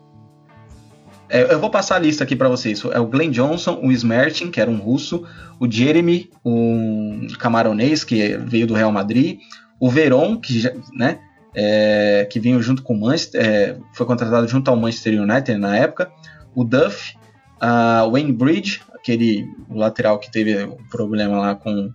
É, 1.28 1.54
eu 1.54 1.60
vou 1.60 1.70
passar 1.70 1.96
a 1.96 2.00
lista 2.00 2.24
aqui 2.24 2.36
para 2.36 2.48
vocês. 2.48 2.84
É 2.86 3.00
o 3.00 3.08
Glenn 3.08 3.32
Johnson, 3.32 3.80
o 3.84 3.92
Smertin, 3.92 4.52
que 4.52 4.62
era 4.62 4.70
um 4.70 4.78
russo, 4.78 5.26
o 5.60 5.70
Jeremy, 5.70 6.30
um 6.46 7.28
camaronês 7.40 8.04
que 8.04 8.38
veio 8.38 8.68
do 8.68 8.74
Real 8.74 8.92
Madrid, 8.92 9.40
o 9.80 9.90
Veron, 9.90 10.38
que, 10.38 10.64
né, 10.94 11.20
é, 11.56 12.28
que 12.30 12.40
veio 12.40 12.62
junto 12.62 12.84
com 12.84 12.94
o 12.94 13.00
Manchester, 13.00 13.42
é, 13.44 13.78
foi 13.94 14.06
contratado 14.06 14.48
junto 14.48 14.70
ao 14.70 14.76
Manchester 14.76 15.22
United 15.22 15.58
na 15.58 15.78
época, 15.78 16.12
o 16.54 16.64
Duff, 16.64 17.16
a 17.60 18.06
Wayne 18.12 18.34
Bridge, 18.34 18.82
aquele 18.94 19.48
lateral 19.70 20.20
que 20.20 20.30
teve 20.30 20.66
um 20.66 20.78
problema 20.90 21.40
lá 21.40 21.56
com, 21.56 21.92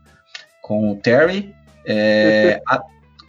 com 0.62 0.92
o 0.92 0.96
Terry, 0.96 1.54
é, 1.86 2.62
a, 2.66 2.82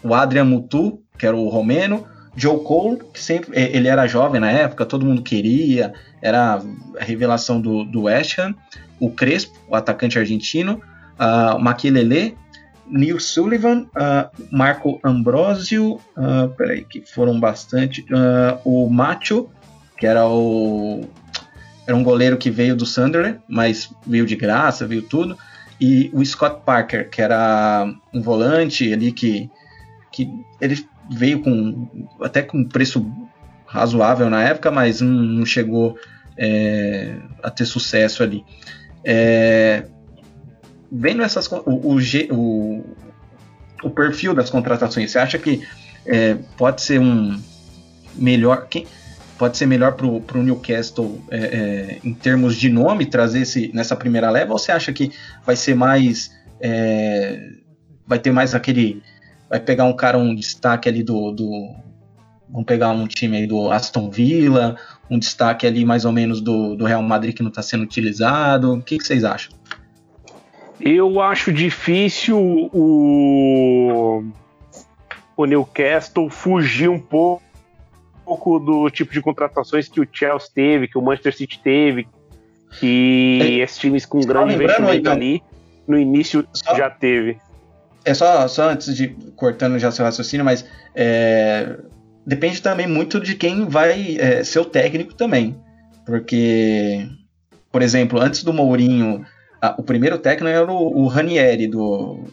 o 0.03 0.13
Adrian 0.13 0.45
Mutu, 0.45 1.01
que 1.17 1.25
era 1.25 1.35
o 1.35 1.49
romeno, 1.49 2.07
Joe 2.35 2.63
Cole, 2.63 3.01
que 3.13 3.21
sempre 3.21 3.59
ele 3.59 3.89
era 3.89 4.07
jovem 4.07 4.39
na 4.39 4.49
época, 4.49 4.85
todo 4.85 5.05
mundo 5.05 5.21
queria, 5.21 5.93
era 6.21 6.61
a 6.99 7.03
revelação 7.03 7.59
do, 7.59 7.83
do 7.83 8.03
West 8.03 8.39
Ham, 8.39 8.55
o 8.99 9.11
Crespo, 9.11 9.57
o 9.67 9.75
atacante 9.75 10.17
argentino, 10.17 10.81
uh, 11.19 11.59
Maquilele, 11.59 12.37
Neil 12.91 13.19
Sullivan, 13.19 13.87
uh, 13.95 14.29
Marco 14.51 14.99
Ambrosio, 15.03 15.93
uh, 16.17 16.49
peraí, 16.57 16.83
que 16.83 17.01
foram 17.01 17.39
bastante, 17.39 18.01
uh, 18.11 18.59
o 18.65 18.89
Macho, 18.89 19.49
que 19.97 20.05
era 20.05 20.27
o 20.27 21.07
era 21.87 21.95
um 21.95 22.03
goleiro 22.03 22.37
que 22.37 22.51
veio 22.51 22.75
do 22.75 22.85
Sunderland, 22.85 23.39
mas 23.47 23.93
veio 24.05 24.25
de 24.25 24.35
graça, 24.35 24.85
veio 24.85 25.01
tudo, 25.01 25.35
e 25.79 26.11
o 26.13 26.23
Scott 26.23 26.61
Parker, 26.63 27.09
que 27.09 27.21
era 27.21 27.91
um 28.13 28.21
volante 28.21 28.93
ali 28.93 29.11
que, 29.11 29.49
que 30.11 30.29
ele 30.59 30.85
veio 31.09 31.41
com 31.41 32.07
até 32.21 32.41
com 32.43 32.63
preço 32.63 33.11
razoável 33.65 34.29
na 34.29 34.43
época, 34.43 34.69
mas 34.69 35.01
não, 35.01 35.09
não 35.09 35.45
chegou 35.45 35.97
é, 36.37 37.17
a 37.41 37.49
ter 37.49 37.65
sucesso 37.65 38.21
ali. 38.21 38.45
É, 39.03 39.85
vendo 40.91 41.21
essas 41.21 41.49
o, 41.51 41.61
o, 41.65 41.97
o, 42.31 42.83
o, 43.83 43.89
perfil 43.89 44.33
das 44.33 44.49
contratações, 44.49 45.11
você 45.11 45.19
acha 45.19 45.37
que 45.37 45.65
é, 46.05 46.35
pode 46.57 46.81
ser 46.81 46.99
um 46.99 47.39
melhor 48.15 48.67
quem 48.67 48.85
pode 49.37 49.57
ser 49.57 49.65
melhor 49.65 49.93
para 49.93 50.05
o 50.05 50.43
Newcastle 50.43 51.19
é, 51.31 51.37
é, 51.37 51.99
em 52.03 52.13
termos 52.13 52.55
de 52.55 52.69
nome 52.69 53.05
trazer 53.05 53.41
esse 53.41 53.71
nessa 53.73 53.95
primeira 53.95 54.29
leva 54.29 54.51
ou 54.51 54.59
você 54.59 54.71
acha 54.71 54.91
que 54.93 55.11
vai 55.45 55.55
ser 55.55 55.73
mais 55.73 56.31
é, 56.59 57.49
vai 58.05 58.19
ter 58.19 58.31
mais 58.31 58.53
aquele 58.53 59.01
vai 59.51 59.59
pegar 59.59 59.83
um 59.83 59.93
cara, 59.93 60.17
um 60.17 60.33
destaque 60.33 60.87
ali 60.87 61.03
do, 61.03 61.31
do 61.31 61.75
vamos 62.49 62.65
pegar 62.65 62.89
um 62.91 63.05
time 63.05 63.35
aí 63.35 63.45
do 63.45 63.69
Aston 63.69 64.09
Villa, 64.09 64.77
um 65.09 65.19
destaque 65.19 65.67
ali 65.67 65.83
mais 65.83 66.05
ou 66.05 66.13
menos 66.13 66.39
do, 66.39 66.75
do 66.75 66.85
Real 66.85 67.03
Madrid 67.03 67.35
que 67.35 67.43
não 67.43 67.49
está 67.49 67.61
sendo 67.61 67.83
utilizado. 67.83 68.75
O 68.75 68.81
que, 68.81 68.97
que, 68.97 69.03
vocês 69.03 69.25
acham? 69.25 69.53
Eu 70.83 71.21
acho 71.21 71.53
difícil 71.53 72.39
o, 72.73 74.23
o 75.37 75.45
Newcastle 75.45 76.29
fugir 76.29 76.89
um 76.89 76.99
pouco, 76.99 77.43
um 78.21 78.25
pouco 78.25 78.59
do 78.59 78.89
tipo 78.89 79.13
de 79.13 79.21
contratações 79.21 79.87
que 79.87 80.01
o 80.01 80.07
Chelsea 80.11 80.49
teve, 80.53 80.87
que 80.87 80.97
o 80.97 81.01
Manchester 81.01 81.35
City 81.35 81.59
teve, 81.59 82.07
que 82.79 83.39
é, 83.41 83.63
esses 83.63 83.77
times 83.77 84.05
com 84.05 84.19
grande 84.21 84.55
investimento 84.55 84.95
então, 84.95 85.13
ali 85.13 85.43
no 85.87 85.97
início 85.97 86.47
só, 86.53 86.75
já 86.75 86.89
teve. 86.89 87.37
É 88.03 88.13
só, 88.13 88.47
só 88.47 88.69
antes 88.69 88.95
de 88.95 89.09
cortando 89.35 89.77
já 89.77 89.91
seu 89.91 90.03
raciocínio, 90.03 90.45
mas 90.45 90.65
é, 90.95 91.77
depende 92.25 92.61
também 92.61 92.87
muito 92.87 93.19
de 93.19 93.35
quem 93.35 93.65
vai 93.65 94.17
é, 94.19 94.43
ser 94.43 94.59
o 94.59 94.65
técnico 94.65 95.13
também. 95.13 95.55
Porque, 96.05 97.07
por 97.71 97.81
exemplo, 97.81 98.19
antes 98.19 98.43
do 98.43 98.51
Mourinho, 98.51 99.23
a, 99.61 99.75
o 99.77 99.83
primeiro 99.83 100.17
técnico 100.17 100.47
era 100.47 100.71
o, 100.71 101.03
o 101.03 101.07
Ranieri 101.07 101.67
do, 101.67 102.23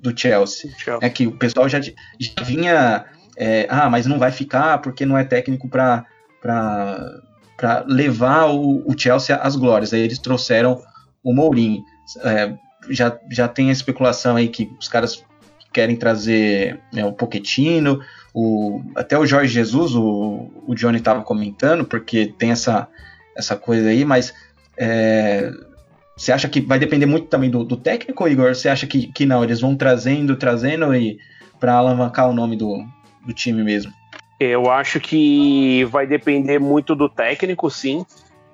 do 0.00 0.18
Chelsea. 0.18 0.70
Chelsea. 0.78 1.06
É 1.06 1.10
que 1.10 1.26
o 1.26 1.32
pessoal 1.32 1.68
já, 1.68 1.80
já 1.80 2.42
vinha. 2.44 3.04
É, 3.36 3.66
ah, 3.68 3.90
mas 3.90 4.06
não 4.06 4.18
vai 4.18 4.30
ficar 4.30 4.78
porque 4.78 5.04
não 5.04 5.18
é 5.18 5.24
técnico 5.24 5.68
para 5.68 6.06
levar 7.86 8.46
o, 8.46 8.82
o, 8.86 8.98
Chelsea 8.98 9.36
às 9.36 9.56
glórias. 9.56 9.92
Aí 9.92 10.00
eles 10.00 10.18
trouxeram 10.18 10.80
o 11.22 11.34
Mourinho. 11.34 11.82
É, 12.22 12.54
já, 12.88 13.18
já 13.30 13.48
tem 13.48 13.68
a 13.68 13.72
especulação 13.72 14.36
aí 14.36 14.48
que 14.48 14.70
os 14.78 14.88
caras 14.88 15.22
querem 15.72 15.96
trazer 15.96 16.80
né, 16.90 17.04
o 17.04 17.12
Pochettino, 17.12 18.00
o, 18.32 18.80
até 18.94 19.18
o 19.18 19.26
Jorge 19.26 19.52
Jesus, 19.52 19.94
o, 19.94 20.50
o 20.66 20.74
Johnny 20.74 20.98
estava 20.98 21.22
comentando, 21.22 21.84
porque 21.84 22.32
tem 22.38 22.50
essa, 22.50 22.88
essa 23.36 23.56
coisa 23.56 23.88
aí, 23.88 24.02
mas 24.02 24.32
é, 24.78 25.50
você 26.16 26.32
acha 26.32 26.48
que 26.48 26.60
vai 26.60 26.78
depender 26.78 27.04
muito 27.04 27.26
também 27.26 27.50
do, 27.50 27.62
do 27.62 27.76
técnico, 27.76 28.26
Igor? 28.26 28.54
Você 28.54 28.70
acha 28.70 28.86
que, 28.86 29.08
que 29.08 29.26
não, 29.26 29.44
eles 29.44 29.60
vão 29.60 29.76
trazendo, 29.76 30.34
trazendo 30.34 30.94
e 30.94 31.18
para 31.60 31.74
alavancar 31.74 32.28
o 32.28 32.32
nome 32.32 32.56
do, 32.56 32.82
do 33.24 33.34
time 33.34 33.62
mesmo? 33.62 33.92
Eu 34.40 34.70
acho 34.70 34.98
que 34.98 35.84
vai 35.84 36.06
depender 36.06 36.58
muito 36.58 36.94
do 36.94 37.08
técnico, 37.08 37.70
sim. 37.70 38.04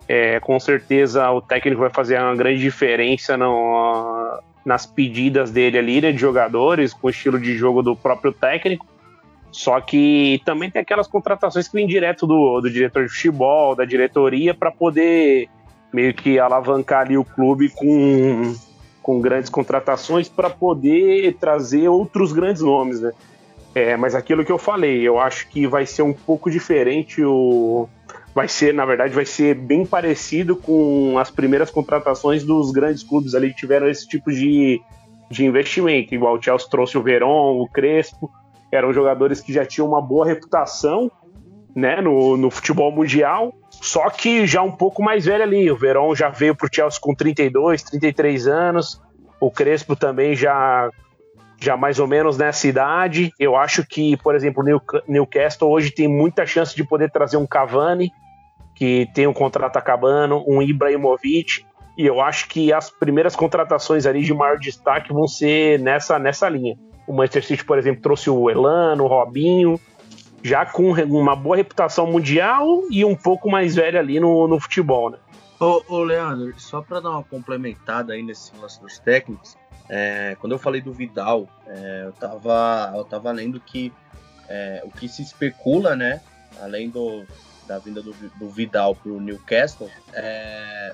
É, 0.08 0.40
com 0.40 0.58
certeza 0.58 1.30
o 1.30 1.40
técnico 1.40 1.80
vai 1.80 1.90
fazer 1.90 2.20
uma 2.20 2.34
grande 2.34 2.60
diferença 2.60 3.36
no, 3.36 4.40
nas 4.64 4.84
pedidas 4.84 5.52
dele 5.52 5.78
ali, 5.78 6.00
né, 6.00 6.10
de 6.10 6.18
jogadores, 6.18 6.92
com 6.92 7.06
o 7.06 7.10
estilo 7.10 7.38
de 7.38 7.56
jogo 7.56 7.80
do 7.80 7.94
próprio 7.94 8.32
técnico. 8.32 8.86
Só 9.52 9.80
que 9.80 10.40
também 10.44 10.68
tem 10.68 10.82
aquelas 10.82 11.06
contratações 11.06 11.68
que 11.68 11.74
vêm 11.74 11.86
direto 11.86 12.26
do, 12.26 12.60
do 12.60 12.70
diretor 12.70 13.06
de 13.06 13.12
futebol, 13.12 13.76
da 13.76 13.84
diretoria, 13.84 14.52
para 14.52 14.72
poder 14.72 15.48
meio 15.92 16.14
que 16.14 16.38
alavancar 16.38 17.02
ali 17.02 17.16
o 17.16 17.24
clube 17.24 17.68
com, 17.70 18.54
com 19.02 19.20
grandes 19.20 19.50
contratações 19.50 20.28
para 20.28 20.48
poder 20.48 21.36
trazer 21.38 21.88
outros 21.88 22.32
grandes 22.32 22.62
nomes, 22.62 23.00
né? 23.00 23.12
É, 23.74 23.96
mas 23.96 24.14
aquilo 24.14 24.44
que 24.44 24.52
eu 24.52 24.58
falei, 24.58 25.00
eu 25.02 25.18
acho 25.18 25.48
que 25.48 25.66
vai 25.66 25.86
ser 25.86 26.02
um 26.02 26.12
pouco 26.12 26.50
diferente 26.50 27.24
o. 27.24 27.88
Vai 28.34 28.48
ser, 28.48 28.72
na 28.72 28.84
verdade, 28.86 29.14
vai 29.14 29.26
ser 29.26 29.54
bem 29.54 29.84
parecido 29.84 30.56
com 30.56 31.18
as 31.18 31.30
primeiras 31.30 31.70
contratações 31.70 32.44
dos 32.44 32.70
grandes 32.70 33.02
clubes 33.02 33.34
ali 33.34 33.50
que 33.50 33.56
tiveram 33.56 33.88
esse 33.88 34.08
tipo 34.08 34.30
de, 34.30 34.80
de 35.30 35.44
investimento. 35.44 36.14
Igual 36.14 36.36
o 36.36 36.42
Chelsea 36.42 36.68
trouxe 36.70 36.96
o 36.96 37.02
Verón, 37.02 37.60
o 37.60 37.68
Crespo, 37.68 38.30
eram 38.70 38.90
jogadores 38.92 39.40
que 39.40 39.52
já 39.52 39.66
tinham 39.66 39.86
uma 39.86 40.00
boa 40.00 40.24
reputação 40.24 41.10
né, 41.74 42.00
no, 42.00 42.38
no 42.38 42.50
futebol 42.50 42.90
mundial, 42.90 43.52
só 43.82 44.08
que 44.08 44.46
já 44.46 44.62
um 44.62 44.70
pouco 44.70 45.02
mais 45.02 45.24
velho 45.24 45.42
ali. 45.42 45.68
O 45.68 45.76
Verón 45.76 46.14
já 46.14 46.28
veio 46.28 46.54
para 46.54 46.66
o 46.66 46.70
Chelsea 46.72 47.00
com 47.00 47.12
32, 47.12 47.82
33 47.82 48.46
anos, 48.46 49.02
o 49.40 49.50
Crespo 49.50 49.96
também 49.96 50.36
já 50.36 50.88
já 51.60 51.76
mais 51.76 51.98
ou 51.98 52.06
menos 52.06 52.38
nessa 52.38 52.66
idade. 52.66 53.32
Eu 53.38 53.56
acho 53.56 53.84
que, 53.86 54.16
por 54.16 54.34
exemplo, 54.34 54.64
o 54.64 55.10
Newcastle 55.10 55.68
hoje 55.68 55.90
tem 55.90 56.08
muita 56.08 56.46
chance 56.46 56.74
de 56.74 56.84
poder 56.84 57.10
trazer 57.10 57.36
um 57.36 57.46
Cavani, 57.46 58.10
que 58.74 59.08
tem 59.14 59.26
um 59.26 59.32
contrato 59.32 59.76
acabando, 59.76 60.42
um 60.48 60.60
Ibrahimovic, 60.60 61.64
e 61.96 62.06
eu 62.06 62.20
acho 62.20 62.48
que 62.48 62.72
as 62.72 62.90
primeiras 62.90 63.36
contratações 63.36 64.06
ali 64.06 64.22
de 64.22 64.34
maior 64.34 64.58
destaque 64.58 65.12
vão 65.12 65.28
ser 65.28 65.78
nessa, 65.78 66.18
nessa 66.18 66.48
linha. 66.48 66.76
O 67.06 67.12
Manchester 67.12 67.44
City, 67.44 67.64
por 67.64 67.78
exemplo, 67.78 68.02
trouxe 68.02 68.30
o 68.30 68.48
Elano, 68.48 69.04
o 69.04 69.08
Robinho, 69.08 69.78
já 70.42 70.66
com 70.66 70.92
uma 70.92 71.36
boa 71.36 71.56
reputação 71.56 72.06
mundial 72.06 72.82
e 72.90 73.04
um 73.04 73.14
pouco 73.14 73.50
mais 73.50 73.76
velho 73.76 73.98
ali 73.98 74.18
no, 74.18 74.48
no 74.48 74.58
futebol, 74.58 75.10
né? 75.10 75.18
Ô, 75.60 75.82
ô 75.88 76.02
Leandro, 76.02 76.52
só 76.58 76.82
para 76.82 77.00
dar 77.00 77.10
uma 77.10 77.22
complementada 77.22 78.12
aí 78.12 78.22
nesse 78.22 78.54
lance 78.56 78.80
dos 78.80 78.98
técnicos, 78.98 79.56
é, 79.88 80.36
quando 80.40 80.52
eu 80.52 80.58
falei 80.58 80.80
do 80.80 80.92
Vidal, 80.92 81.48
é, 81.66 82.02
eu, 82.06 82.12
tava, 82.12 82.92
eu 82.96 83.04
tava 83.04 83.30
lendo 83.30 83.60
que 83.60 83.92
é, 84.48 84.82
o 84.84 84.90
que 84.90 85.08
se 85.08 85.22
especula, 85.22 85.94
né, 85.94 86.20
além 86.60 86.90
do, 86.90 87.24
da 87.66 87.78
vinda 87.78 88.02
do, 88.02 88.12
do 88.12 88.50
Vidal 88.50 88.96
para 88.96 89.12
o 89.12 89.20
Newcastle, 89.20 89.88
é, 90.12 90.92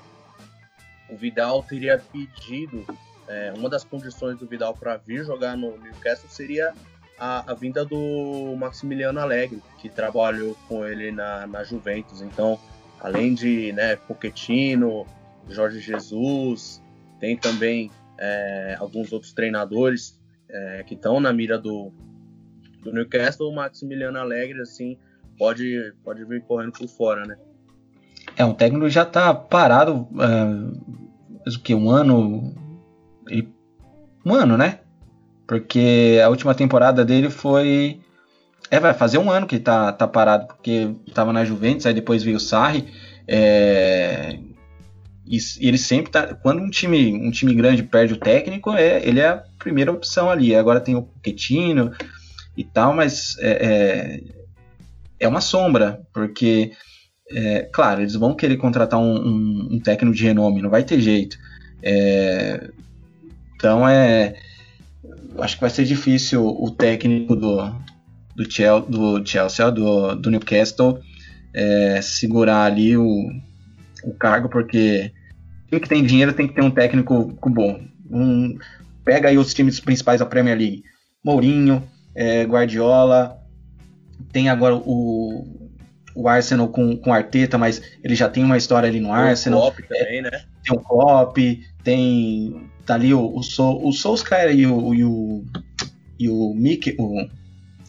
o 1.09 1.17
Vidal 1.17 1.63
teria 1.63 1.97
pedido, 1.97 2.85
é, 3.27 3.53
uma 3.57 3.69
das 3.69 3.83
condições 3.83 4.37
do 4.37 4.45
Vidal 4.45 4.75
para 4.75 4.97
vir 4.97 5.25
jogar 5.25 5.57
no 5.57 5.77
Newcastle 5.77 6.29
seria 6.29 6.73
a, 7.19 7.51
a, 7.51 7.53
vinda 7.53 7.83
do 7.83 8.55
Maximiliano 8.57 9.19
Alegre, 9.19 9.61
que 9.77 9.89
trabalhou 9.89 10.55
com 10.67 10.85
ele 10.85 11.11
na, 11.11 11.45
na 11.45 11.63
Juventus. 11.63 12.21
Então, 12.21 12.57
além 12.99 13.33
de 13.33 13.71
né, 13.73 13.95
Pochettino, 13.95 15.05
Jorge 15.47 15.79
Jesus, 15.79 16.81
tem 17.19 17.35
também 17.35 17.91
é, 18.17 18.77
alguns 18.79 19.11
outros 19.11 19.33
treinadores 19.33 20.19
é, 20.49 20.83
que 20.87 20.95
estão 20.95 21.19
na 21.19 21.33
mira 21.33 21.57
do, 21.57 21.91
do 22.81 22.93
Newcastle. 22.93 23.49
O 23.49 23.55
Maximiliano 23.55 24.17
Alegre, 24.17 24.61
assim, 24.61 24.97
pode, 25.37 25.93
pode 26.03 26.23
vir 26.25 26.41
correndo 26.43 26.73
por 26.73 26.87
fora, 26.87 27.25
né? 27.25 27.37
É, 28.37 28.45
um 28.45 28.53
técnico 28.53 28.89
já 28.89 29.03
está 29.03 29.33
parado, 29.33 30.07
uh, 30.11 31.47
o 31.47 31.59
que, 31.59 31.75
um 31.75 31.89
ano... 31.89 32.53
Um 34.25 34.33
ano, 34.33 34.57
né? 34.57 34.79
Porque 35.49 36.21
a 36.23 36.29
última 36.29 36.53
temporada 36.53 37.03
dele 37.03 37.31
foi. 37.31 37.99
É, 38.69 38.79
vai 38.79 38.93
fazer 38.93 39.17
um 39.17 39.31
ano 39.31 39.47
que 39.47 39.57
tá, 39.57 39.91
tá 39.91 40.07
parado, 40.07 40.45
porque 40.45 40.93
tava 41.11 41.33
na 41.33 41.43
Juventus, 41.43 41.87
aí 41.87 41.93
depois 41.93 42.21
veio 42.21 42.37
o 42.37 42.39
Sarri. 42.39 42.85
É, 43.27 44.37
e, 45.25 45.37
e, 45.37 45.67
ele 45.67 45.79
sempre 45.79 46.11
tá. 46.11 46.35
Quando 46.35 46.61
um 46.61 46.69
time, 46.69 47.15
um 47.15 47.31
time 47.31 47.55
grande 47.55 47.81
perde 47.81 48.13
o 48.13 48.19
técnico, 48.19 48.73
é, 48.73 49.03
ele 49.03 49.21
é 49.21 49.27
a 49.27 49.43
primeira 49.57 49.91
opção 49.91 50.29
ali. 50.29 50.55
Agora 50.55 50.79
tem 50.79 50.95
o 50.95 51.01
Pochettino 51.01 51.93
e 52.55 52.63
tal, 52.63 52.93
mas 52.93 53.35
é, 53.39 53.49
é, 53.49 54.23
é 55.19 55.27
uma 55.27 55.41
sombra, 55.41 55.99
porque, 56.13 56.73
é, 57.31 57.67
claro, 57.73 58.01
eles 58.01 58.13
vão 58.13 58.35
querer 58.35 58.57
contratar 58.57 58.99
um, 58.99 59.15
um, 59.15 59.67
um, 59.71 59.79
técnico 59.79 60.15
de 60.15 60.25
renome, 60.25 60.61
não 60.61 60.69
vai 60.69 60.83
ter 60.83 61.01
jeito. 61.01 61.39
É, 61.81 62.69
então 63.55 63.89
é 63.89 64.35
acho 65.37 65.55
que 65.55 65.61
vai 65.61 65.69
ser 65.69 65.85
difícil 65.85 66.45
o 66.45 66.71
técnico 66.71 67.35
do, 67.35 67.57
do, 68.35 68.51
Chelsea, 68.51 68.89
do, 68.89 69.25
Chelsea, 69.25 69.71
do, 69.71 70.15
do 70.15 70.31
Newcastle 70.31 70.99
é, 71.53 72.01
segurar 72.01 72.63
ali 72.63 72.97
o, 72.97 73.29
o 74.03 74.13
cargo, 74.13 74.49
porque 74.49 75.11
quem 75.67 75.79
que 75.79 75.89
tem 75.89 76.03
dinheiro 76.03 76.33
tem 76.33 76.47
que 76.47 76.53
ter 76.53 76.61
um 76.61 76.71
técnico 76.71 77.35
bom. 77.47 77.81
Um, 78.09 78.57
pega 79.03 79.29
aí 79.29 79.37
os 79.37 79.53
times 79.53 79.79
principais 79.79 80.19
da 80.19 80.25
Premier 80.25 80.57
League. 80.57 80.83
Mourinho, 81.23 81.83
é, 82.15 82.43
Guardiola, 82.43 83.37
tem 84.31 84.49
agora 84.49 84.75
o, 84.75 85.45
o 86.15 86.27
Arsenal 86.27 86.67
com, 86.69 86.95
com 86.97 87.13
Arteta, 87.13 87.57
mas 87.57 87.81
ele 88.03 88.15
já 88.15 88.29
tem 88.29 88.43
uma 88.43 88.57
história 88.57 88.87
ali 88.87 88.99
no 88.99 89.11
Arsenal. 89.11 89.59
O 89.59 89.71
Klopp 89.71 89.87
também, 89.87 90.21
né? 90.21 90.31
Tem 90.63 90.77
o 90.77 90.79
Klopp, 90.79 91.37
tem 91.83 92.69
tá 92.85 92.95
ali 92.95 93.13
o, 93.13 93.35
o, 93.35 93.43
Sol, 93.43 93.85
o 93.87 93.91
Solskjaer 93.91 94.55
e 94.55 94.65
o, 94.65 94.93
e 94.93 95.03
o, 95.03 95.43
e 96.19 96.29
o 96.29 96.53
Mick, 96.53 96.95
o, 96.97 97.27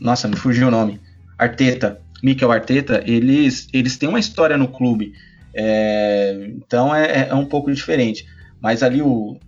nossa, 0.01 0.29
me 0.29 0.37
fugiu 0.37 0.69
o 0.69 0.71
nome, 0.71 1.01
Arteta, 1.39 2.01
Mikel 2.23 2.53
Arteta, 2.53 3.03
eles, 3.07 3.69
eles 3.73 3.97
têm 3.97 4.09
uma 4.09 4.21
história 4.21 4.57
no 4.57 4.69
clube, 4.69 5.15
é, 5.55 6.51
então 6.57 6.95
é, 6.95 7.29
é, 7.29 7.35
um 7.35 7.45
pouco 7.45 7.73
diferente. 7.73 8.27
Mas 8.61 8.83
ali 8.83 9.01
o, 9.01 9.39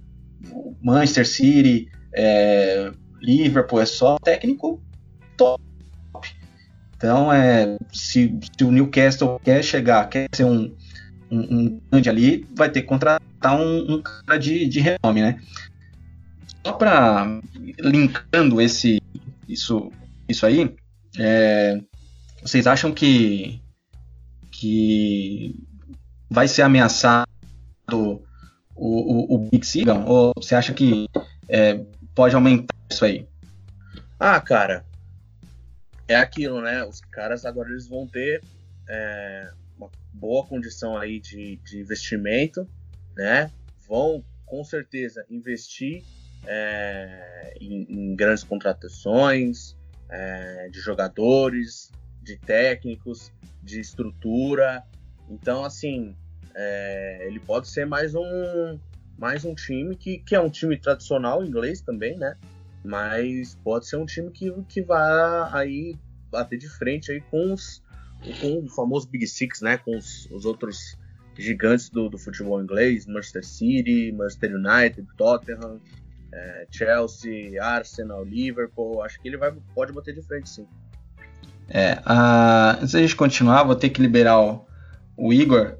o 0.50 0.76
Manchester 0.82 1.26
City, 1.26 1.88
é, 2.14 2.90
Liverpool 3.20 3.80
é 3.80 3.86
só 3.86 4.18
técnico 4.18 4.82
top. 5.36 5.62
Então 6.96 7.32
é 7.32 7.76
se, 7.92 8.38
se 8.56 8.64
o 8.64 8.70
Newcastle 8.70 9.40
quer 9.42 9.62
chegar, 9.62 10.08
quer 10.08 10.28
ser 10.32 10.44
um, 10.44 10.72
um, 11.32 11.80
grande 11.90 12.08
ali, 12.08 12.46
vai 12.54 12.68
ter 12.68 12.82
que 12.82 12.88
contratar 12.88 13.56
um, 13.56 13.94
um 13.94 14.02
cara 14.02 14.38
de, 14.38 14.66
de 14.66 14.80
renome, 14.80 15.22
né? 15.22 15.40
Só 16.64 16.72
para 16.74 17.40
linkando 17.78 18.60
esse 18.60 19.00
isso 19.48 19.90
isso 20.28 20.46
aí, 20.46 20.74
é, 21.18 21.80
vocês 22.42 22.66
acham 22.66 22.92
que 22.92 23.60
que 24.50 25.56
vai 26.30 26.46
ser 26.46 26.62
ameaçado 26.62 27.26
o, 27.90 28.22
o, 28.74 29.34
o 29.34 29.38
Big 29.50 29.66
Seagal? 29.66 30.04
Ou 30.06 30.32
você 30.36 30.54
acha 30.54 30.72
que 30.72 31.08
é, 31.48 31.80
pode 32.14 32.34
aumentar 32.34 32.74
isso 32.90 33.04
aí? 33.04 33.26
Ah, 34.20 34.40
cara, 34.40 34.84
é 36.06 36.14
aquilo, 36.14 36.60
né? 36.60 36.84
Os 36.84 37.00
caras 37.00 37.44
agora 37.44 37.70
eles 37.70 37.88
vão 37.88 38.06
ter 38.06 38.42
é, 38.88 39.50
uma 39.82 39.90
boa 40.12 40.46
condição 40.46 40.96
aí 40.96 41.20
de, 41.20 41.56
de 41.56 41.80
investimento, 41.80 42.68
né? 43.16 43.50
Vão 43.88 44.24
com 44.46 44.62
certeza 44.64 45.24
investir 45.30 46.02
é, 46.46 47.54
em, 47.60 47.86
em, 47.88 48.16
grandes 48.16 48.44
contratações 48.44 49.76
é, 50.10 50.68
de 50.70 50.80
jogadores, 50.80 51.90
de 52.22 52.36
técnicos, 52.36 53.32
de 53.62 53.80
estrutura. 53.80 54.84
Então, 55.28 55.64
assim, 55.64 56.14
é, 56.54 57.26
ele 57.26 57.40
pode 57.40 57.68
ser 57.68 57.86
mais 57.86 58.14
um 58.14 58.78
mais 59.18 59.44
um 59.44 59.54
time 59.54 59.94
que, 59.94 60.18
que 60.18 60.34
é 60.34 60.40
um 60.40 60.50
time 60.50 60.76
tradicional 60.76 61.44
inglês 61.44 61.80
também, 61.80 62.16
né? 62.18 62.36
Mas 62.84 63.54
pode 63.62 63.86
ser 63.86 63.96
um 63.96 64.06
time 64.06 64.30
que, 64.30 64.50
que 64.64 64.82
vai 64.82 65.50
aí 65.52 65.96
bater 66.30 66.58
de 66.58 66.68
frente 66.68 67.12
aí 67.12 67.20
com 67.20 67.52
os, 67.52 67.81
com 68.40 68.64
o 68.64 68.68
famoso 68.68 69.08
Big 69.08 69.26
Six, 69.26 69.60
né? 69.60 69.78
Com 69.78 69.96
os, 69.96 70.28
os 70.30 70.44
outros 70.44 70.96
gigantes 71.36 71.88
do, 71.88 72.08
do, 72.08 72.18
futebol 72.18 72.62
inglês, 72.62 73.06
Manchester 73.06 73.44
City, 73.44 74.12
Manchester 74.12 74.54
United, 74.54 75.06
Tottenham, 75.16 75.80
é, 76.32 76.66
Chelsea, 76.70 77.62
Arsenal, 77.62 78.24
Liverpool. 78.24 79.02
Acho 79.02 79.20
que 79.20 79.28
ele 79.28 79.36
vai, 79.36 79.52
pode 79.74 79.92
bater 79.92 80.14
de 80.14 80.22
frente, 80.22 80.48
sim. 80.48 80.66
É, 81.68 82.00
a, 82.04 82.78
antes 82.80 82.92
da 82.92 83.00
gente 83.00 83.16
continuar, 83.16 83.64
vou 83.64 83.74
ter 83.74 83.88
que 83.88 84.02
liberar 84.02 84.40
o, 84.40 84.66
o 85.16 85.32
Igor 85.32 85.76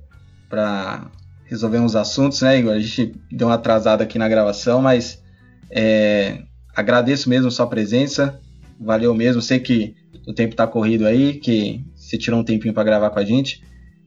para 0.48 1.10
resolver 1.44 1.78
uns 1.78 1.94
assuntos, 1.94 2.40
né, 2.40 2.58
Igor? 2.58 2.72
A 2.72 2.78
gente 2.78 3.14
deu 3.30 3.48
uma 3.48 3.54
atrasada 3.54 4.04
aqui 4.04 4.18
na 4.18 4.28
gravação, 4.28 4.80
mas 4.80 5.22
é, 5.70 6.42
agradeço 6.74 7.28
mesmo 7.28 7.50
sua 7.50 7.66
presença, 7.66 8.40
valeu 8.80 9.14
mesmo. 9.14 9.42
Sei 9.42 9.58
que 9.58 9.94
o 10.26 10.32
tempo 10.32 10.52
está 10.52 10.66
corrido 10.66 11.06
aí, 11.06 11.34
que 11.34 11.84
você 12.12 12.18
tirou 12.18 12.40
um 12.40 12.44
tempinho 12.44 12.74
para 12.74 12.84
gravar 12.84 13.10
com 13.10 13.18
a 13.18 13.24
gente. 13.24 13.64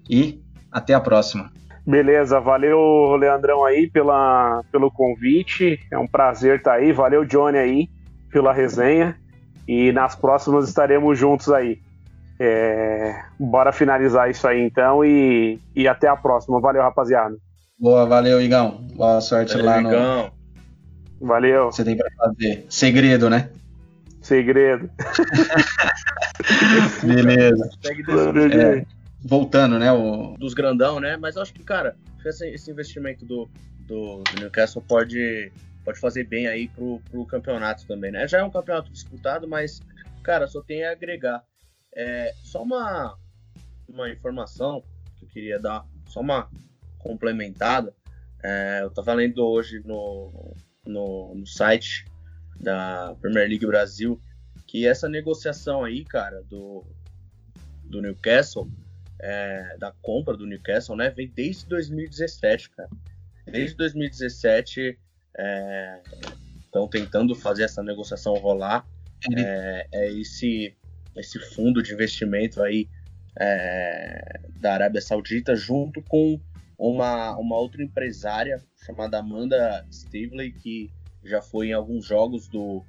E 0.08 0.40
até 0.72 0.94
a 0.94 1.00
próxima. 1.00 1.52
Beleza, 1.86 2.40
valeu 2.40 3.16
Leandrão 3.16 3.66
aí 3.66 3.90
pela, 3.90 4.62
pelo 4.72 4.92
convite. 4.92 5.80
É 5.92 5.98
um 5.98 6.08
prazer 6.08 6.58
estar 6.58 6.72
tá 6.72 6.78
aí. 6.78 6.92
Valeu 6.92 7.26
Johnny 7.26 7.58
aí 7.58 7.90
pela 8.32 8.54
resenha. 8.54 9.18
E 9.68 9.92
nas 9.92 10.16
próximas 10.16 10.68
estaremos 10.68 11.18
juntos 11.18 11.50
aí. 11.50 11.80
É, 12.40 13.16
bora 13.40 13.72
finalizar 13.72 14.30
isso 14.30 14.46
aí 14.46 14.62
então 14.62 15.06
e, 15.06 15.60
e 15.76 15.88
até 15.88 16.08
a 16.08 16.16
próxima. 16.16 16.60
Valeu, 16.60 16.82
rapaziada. 16.82 17.36
Boa, 17.80 18.06
valeu, 18.06 18.40
Igão. 18.40 18.86
Boa 18.94 19.20
sorte 19.22 19.54
valeu, 19.54 19.66
lá 19.66 19.82
Igão. 19.82 20.32
Valeu. 21.20 21.66
Você 21.72 21.84
tem 21.84 21.98
para 21.98 22.10
fazer. 22.18 22.66
Segredo, 22.70 23.30
né? 23.30 23.50
Segredo. 24.22 24.90
Beleza. 27.04 27.70
É, 28.54 28.86
voltando, 29.22 29.80
né? 29.80 29.92
O... 29.92 30.36
Dos 30.38 30.54
grandão, 30.54 31.00
né? 31.00 31.18
Mas 31.18 31.36
eu 31.36 31.42
acho 31.42 31.54
que, 31.54 31.64
cara, 31.64 31.96
esse, 32.26 32.48
esse 32.50 32.72
investimento 32.72 33.26
do, 33.26 33.50
do, 33.80 34.24
do, 34.24 34.40
Newcastle 34.40 34.82
pode, 34.82 35.52
pode 35.84 36.00
fazer 36.00 36.26
bem 36.26 36.48
aí 36.48 36.68
pro, 36.70 37.02
pro 37.10 37.26
campeonato 37.26 37.86
também, 37.88 38.12
né? 38.12 38.28
Já 38.28 38.40
é 38.40 38.44
um 38.44 38.52
campeonato 38.52 38.92
disputado, 38.92 39.48
mas, 39.48 39.82
cara, 40.24 40.48
só 40.48 40.62
tem 40.62 40.84
a 40.86 40.92
agregar. 40.92 41.44
É, 41.96 42.34
só 42.44 42.62
uma, 42.62 43.18
uma 43.88 44.10
informação 44.10 44.84
que 45.18 45.26
eu 45.26 45.30
queria 45.30 45.60
dar, 45.60 45.86
só 46.08 46.20
uma 46.20 46.50
complementada. 47.00 47.94
É, 48.44 48.82
eu 48.84 48.92
tava 48.92 49.14
lendo 49.14 49.46
hoje 49.46 49.82
no, 49.86 50.56
no, 50.86 51.36
no 51.36 51.48
site 51.48 52.06
da 52.60 53.16
Premier 53.22 53.48
League 53.48 53.66
Brasil 53.66 54.20
que 54.76 54.86
essa 54.86 55.08
negociação 55.08 55.86
aí, 55.86 56.04
cara, 56.04 56.44
do, 56.50 56.84
do 57.86 58.02
Newcastle, 58.02 58.70
é, 59.22 59.78
da 59.80 59.94
compra 60.02 60.36
do 60.36 60.46
Newcastle, 60.46 60.98
né, 60.98 61.10
vem 61.10 61.32
desde 61.34 61.66
2017, 61.68 62.72
cara. 62.72 62.90
Desde 63.46 63.78
2017 63.78 65.00
estão 66.66 66.84
é, 66.84 66.90
tentando 66.92 67.34
fazer 67.34 67.64
essa 67.64 67.82
negociação 67.82 68.34
rolar. 68.34 68.86
É, 69.34 69.88
é, 69.94 70.12
esse, 70.12 70.76
esse 71.16 71.40
fundo 71.56 71.82
de 71.82 71.94
investimento 71.94 72.62
aí 72.62 72.90
é, 73.40 74.42
da 74.60 74.74
Arábia 74.74 75.00
Saudita 75.00 75.56
junto 75.56 76.02
com 76.02 76.38
uma, 76.78 77.38
uma 77.38 77.58
outra 77.58 77.82
empresária 77.82 78.62
chamada 78.86 79.20
Amanda 79.20 79.88
Stivley, 79.90 80.52
que 80.52 80.92
já 81.24 81.42
foi 81.42 81.70
em 81.70 81.74
alguns 81.74 82.06
jogos 82.06 82.50
do. 82.50 82.84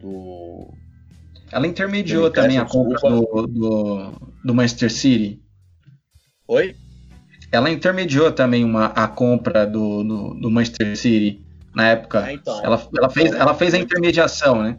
do 0.00 0.74
Ela 1.52 1.66
intermediou 1.66 2.28
do 2.28 2.32
também 2.32 2.58
a 2.58 2.64
compra 2.64 3.10
do, 3.10 3.46
do, 3.46 4.12
do, 4.44 4.54
Manchester 4.54 4.90
City. 4.92 5.42
Oi? 6.46 6.76
Ela 7.50 7.70
intermediou 7.70 8.30
também 8.30 8.64
uma, 8.64 8.86
a 8.86 9.08
compra 9.08 9.66
do, 9.66 10.04
do, 10.04 10.34
do 10.34 10.50
Manchester 10.50 10.96
City 10.96 11.44
na 11.74 11.88
época. 11.88 12.24
Ah, 12.24 12.32
então, 12.32 12.64
ela, 12.64 12.88
ela, 12.96 13.10
fez, 13.10 13.32
ela 13.32 13.54
fez 13.54 13.74
a 13.74 13.78
intermediação, 13.78 14.62
né? 14.62 14.78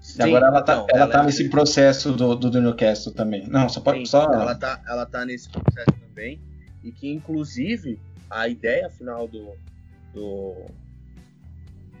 Sim, 0.00 0.22
Agora 0.22 0.46
ela 0.46 0.62
tá, 0.62 0.72
então, 0.74 0.86
ela, 0.90 1.02
ela 1.02 1.12
tá 1.12 1.22
é 1.22 1.26
nesse 1.26 1.48
processo 1.48 2.12
do, 2.12 2.34
do, 2.34 2.50
do 2.50 2.62
Newcastle 2.62 3.12
também. 3.12 3.46
Não, 3.48 3.68
só 3.68 3.80
pode. 3.80 3.98
Sim, 4.00 4.06
só... 4.06 4.24
Ela, 4.24 4.54
tá, 4.54 4.80
ela 4.86 5.06
tá 5.06 5.24
nesse 5.24 5.48
processo 5.48 5.92
também. 6.06 6.40
E 6.84 6.92
que 6.92 7.10
inclusive 7.10 7.98
a 8.30 8.46
ideia 8.46 8.88
final 8.90 9.26
do, 9.26 9.52
do, 10.12 10.66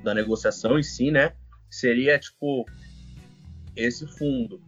da 0.02 0.14
negociação 0.14 0.78
em 0.78 0.82
si, 0.82 1.10
né, 1.10 1.32
seria 1.68 2.18
tipo 2.18 2.64
esse 3.76 4.06
fundo 4.06 4.60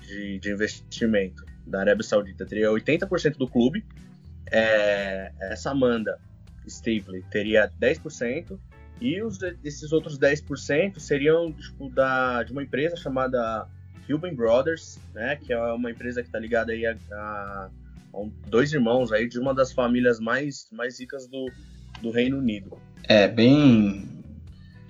de, 0.00 0.38
de 0.38 0.50
investimento 0.50 1.44
da 1.66 1.80
Arábia 1.80 2.02
Saudita 2.02 2.46
teria 2.46 2.68
80% 2.68 3.36
do 3.36 3.48
clube, 3.48 3.84
é, 4.50 5.32
essa 5.40 5.70
Amanda 5.70 6.18
Stavely 6.66 7.24
teria 7.30 7.70
10% 7.80 8.58
e 9.00 9.20
os, 9.22 9.38
esses 9.64 9.92
outros 9.92 10.18
10% 10.18 10.98
seriam 10.98 11.52
tipo, 11.52 11.88
da, 11.90 12.42
de 12.42 12.52
uma 12.52 12.62
empresa 12.62 12.96
chamada 12.96 13.68
Cuban 14.06 14.34
Brothers, 14.34 14.98
né, 15.12 15.36
que 15.36 15.52
é 15.52 15.58
uma 15.58 15.90
empresa 15.90 16.22
que 16.22 16.28
está 16.28 16.38
ligada 16.38 16.72
aí 16.72 16.86
a, 16.86 16.96
a 17.12 17.70
dois 18.48 18.72
irmãos 18.72 19.12
aí 19.12 19.28
de 19.28 19.38
uma 19.38 19.52
das 19.52 19.72
famílias 19.72 20.18
mais, 20.20 20.68
mais 20.72 20.98
ricas 21.00 21.26
do, 21.26 21.50
do 22.00 22.10
Reino 22.10 22.38
Unido. 22.38 22.78
É 23.04 23.28
bem. 23.28 24.08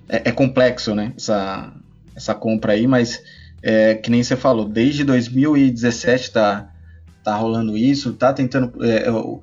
É, 0.07 0.29
é 0.29 0.31
complexo, 0.31 0.95
né? 0.95 1.13
Essa, 1.17 1.73
essa 2.15 2.33
compra 2.33 2.73
aí, 2.73 2.87
mas 2.87 3.21
é, 3.61 3.95
que 3.95 4.09
nem 4.09 4.23
você 4.23 4.35
falou, 4.35 4.67
desde 4.67 5.03
2017 5.03 6.31
tá, 6.31 6.71
tá 7.23 7.35
rolando 7.35 7.77
isso, 7.77 8.13
tá 8.13 8.31
tentando. 8.33 8.83
É, 8.83 9.09
o, 9.11 9.41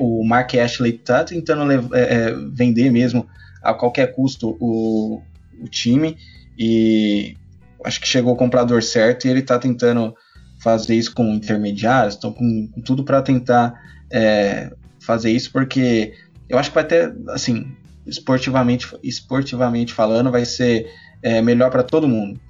o 0.00 0.24
Mark 0.26 0.54
Ashley 0.54 0.92
tá 0.92 1.22
tentando 1.22 1.70
é, 1.70 2.00
é, 2.00 2.34
vender 2.52 2.90
mesmo 2.90 3.28
a 3.62 3.72
qualquer 3.72 4.12
custo 4.14 4.56
o, 4.60 5.22
o 5.60 5.68
time 5.68 6.16
e 6.58 7.36
acho 7.84 8.00
que 8.00 8.08
chegou 8.08 8.32
o 8.32 8.36
comprador 8.36 8.82
certo 8.82 9.26
e 9.26 9.30
ele 9.30 9.42
tá 9.42 9.58
tentando 9.58 10.14
fazer 10.60 10.94
isso 10.94 11.14
com 11.14 11.34
intermediários, 11.34 12.14
estão 12.14 12.32
com, 12.32 12.68
com, 12.68 12.80
tudo 12.80 13.04
para 13.04 13.20
tentar 13.20 13.74
é, 14.10 14.72
fazer 14.98 15.30
isso, 15.30 15.52
porque 15.52 16.14
eu 16.48 16.58
acho 16.58 16.70
que 16.70 16.74
vai 16.74 16.84
ter, 16.84 17.14
assim, 17.28 17.76
esportivamente, 18.06 18.88
esportivamente 19.02 19.92
falando, 19.92 20.30
vai 20.30 20.46
ser 20.46 20.90
é, 21.22 21.42
melhor 21.42 21.70
para 21.70 21.82
todo 21.82 22.08
mundo, 22.08 22.40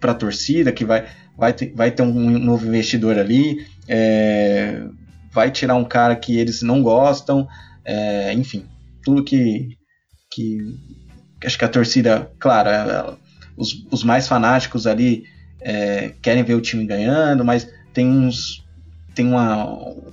para 0.00 0.12
a 0.12 0.14
torcida 0.14 0.72
que 0.72 0.84
vai, 0.84 1.06
vai, 1.36 1.52
ter, 1.52 1.72
vai 1.74 1.90
ter 1.90 2.02
um 2.02 2.38
novo 2.38 2.66
investidor 2.66 3.18
ali, 3.18 3.66
é, 3.86 4.82
vai 5.32 5.50
tirar 5.50 5.74
um 5.74 5.84
cara 5.84 6.16
que 6.16 6.36
eles 6.36 6.62
não 6.62 6.82
gostam, 6.82 7.46
é, 7.84 8.32
enfim, 8.34 8.66
tudo 9.02 9.24
que, 9.24 9.76
que 10.30 10.58
acho 11.44 11.58
que 11.58 11.64
a 11.64 11.68
torcida, 11.68 12.30
claro, 12.38 13.18
os, 13.56 13.86
os 13.90 14.04
mais 14.04 14.28
fanáticos 14.28 14.86
ali 14.86 15.24
é, 15.60 16.12
querem 16.22 16.42
ver 16.42 16.54
o 16.54 16.60
time 16.60 16.86
ganhando, 16.86 17.44
mas 17.44 17.68
tem 17.92 18.06
uns 18.06 18.64
tem 19.14 19.26
uma, 19.26 19.64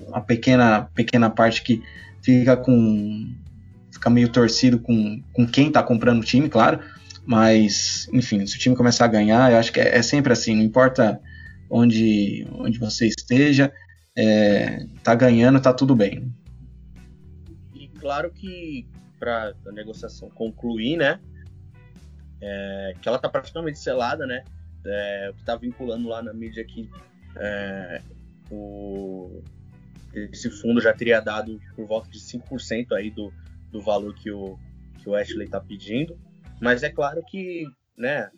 uma 0.08 0.21
pequena 0.21 0.89
pequena 0.95 1.30
parte 1.30 1.62
que 1.62 1.84
fica 2.24 2.58
com 2.58 3.32
fica 3.91 4.10
meio 4.10 4.30
torcido 4.30 4.80
com, 4.80 5.21
com 5.32 5.45
quem 5.45 5.67
está 5.67 5.84
comprando 5.84 6.21
o 6.21 6.26
time, 6.26 6.50
claro, 6.50 6.80
mas 7.25 8.07
enfim, 8.13 8.45
se 8.45 8.55
o 8.55 8.59
time 8.59 8.75
começar 8.75 9.05
a 9.05 9.09
ganhar, 9.09 9.51
eu 9.51 9.57
acho 9.57 9.71
que 9.71 9.79
é, 9.79 9.97
é 9.97 10.01
sempre 10.01 10.33
assim, 10.33 10.55
não 10.55 10.63
importa 10.63 11.19
onde 11.69 12.47
onde 12.51 12.77
você 12.79 13.07
esteja, 13.07 13.73
é, 14.17 14.85
tá 15.03 15.15
ganhando, 15.15 15.59
tá 15.59 15.73
tudo 15.73 15.95
bem. 15.95 16.31
E 17.73 17.88
claro 17.99 18.31
que 18.31 18.88
para 19.19 19.53
a 19.67 19.71
negociação 19.71 20.29
concluir, 20.29 20.97
né, 20.97 21.19
é, 22.41 22.93
que 23.01 23.07
ela 23.07 23.17
tá 23.17 23.29
praticamente 23.29 23.79
selada, 23.79 24.25
né? 24.25 24.43
é, 24.85 25.29
o 25.29 25.33
que 25.33 25.41
está 25.41 25.55
vinculando 25.55 26.07
lá 26.07 26.21
na 26.21 26.33
mídia 26.33 26.63
aqui, 26.63 26.89
é, 27.38 28.01
o, 28.51 29.41
esse 30.13 30.49
fundo 30.49 30.79
já 30.79 30.93
teria 30.93 31.19
dado 31.19 31.59
por 31.75 31.85
volta 31.85 32.09
de 32.09 32.19
5% 32.19 32.91
aí 32.93 33.09
do, 33.09 33.33
do 33.71 33.81
valor 33.81 34.13
que 34.13 34.31
o, 34.31 34.57
que 34.99 35.09
o 35.09 35.15
Ashley 35.15 35.45
está 35.45 35.59
pedindo. 35.59 36.17
Mas 36.60 36.84
é 36.84 36.89
claro 36.89 37.24
que 37.24 37.65
né, 37.98 38.30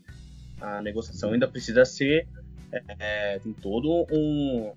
a 0.59 0.81
negociação 0.81 1.33
ainda 1.33 1.47
precisa 1.47 1.85
ser. 1.85 2.27
É, 2.99 3.39
tem 3.39 3.53
todo 3.53 4.05
um, 4.11 4.73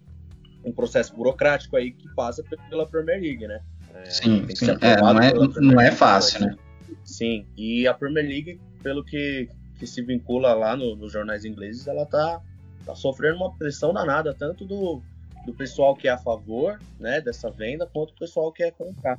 um 0.65 0.73
processo 0.73 1.15
burocrático 1.15 1.77
aí 1.77 1.91
que 1.91 2.09
passa 2.15 2.43
pela 2.69 2.87
Premier 2.87 3.21
League, 3.21 3.47
né? 3.47 3.61
É, 3.95 4.05
sim, 4.11 4.47
sim. 4.55 4.67
É, 4.81 4.97
não, 5.01 5.21
é, 5.21 5.33
não 5.61 5.81
é 5.81 5.91
fácil, 5.91 6.47
né? 6.47 6.57
Sim, 7.05 7.47
e 7.57 7.89
a 7.89 7.95
Premier 7.95 8.27
League, 8.27 8.61
pelo 8.83 9.05
que, 9.05 9.49
que 9.79 9.87
se 9.87 10.03
vincula 10.03 10.55
lá 10.55 10.77
no, 10.77 10.95
nos 10.95 11.13
jornais 11.13 11.45
ingleses, 11.45 11.89
ela 11.89 12.07
tá, 12.07 12.41
tá 12.87 12.95
sofrendo 12.95 13.37
uma 13.37 13.53
pressão 13.57 13.93
danada, 13.93 14.33
tanto 14.33 14.65
do, 14.65 15.03
do 15.45 15.53
pessoal 15.53 15.97
que 15.97 16.07
é 16.07 16.13
a 16.13 16.19
favor 16.19 16.79
né, 16.99 17.21
dessa 17.21 17.51
venda, 17.51 17.87
quanto 17.87 18.13
do 18.13 18.19
pessoal 18.19 18.53
que 18.53 18.63
quer 18.63 18.73
comprar. 18.73 19.19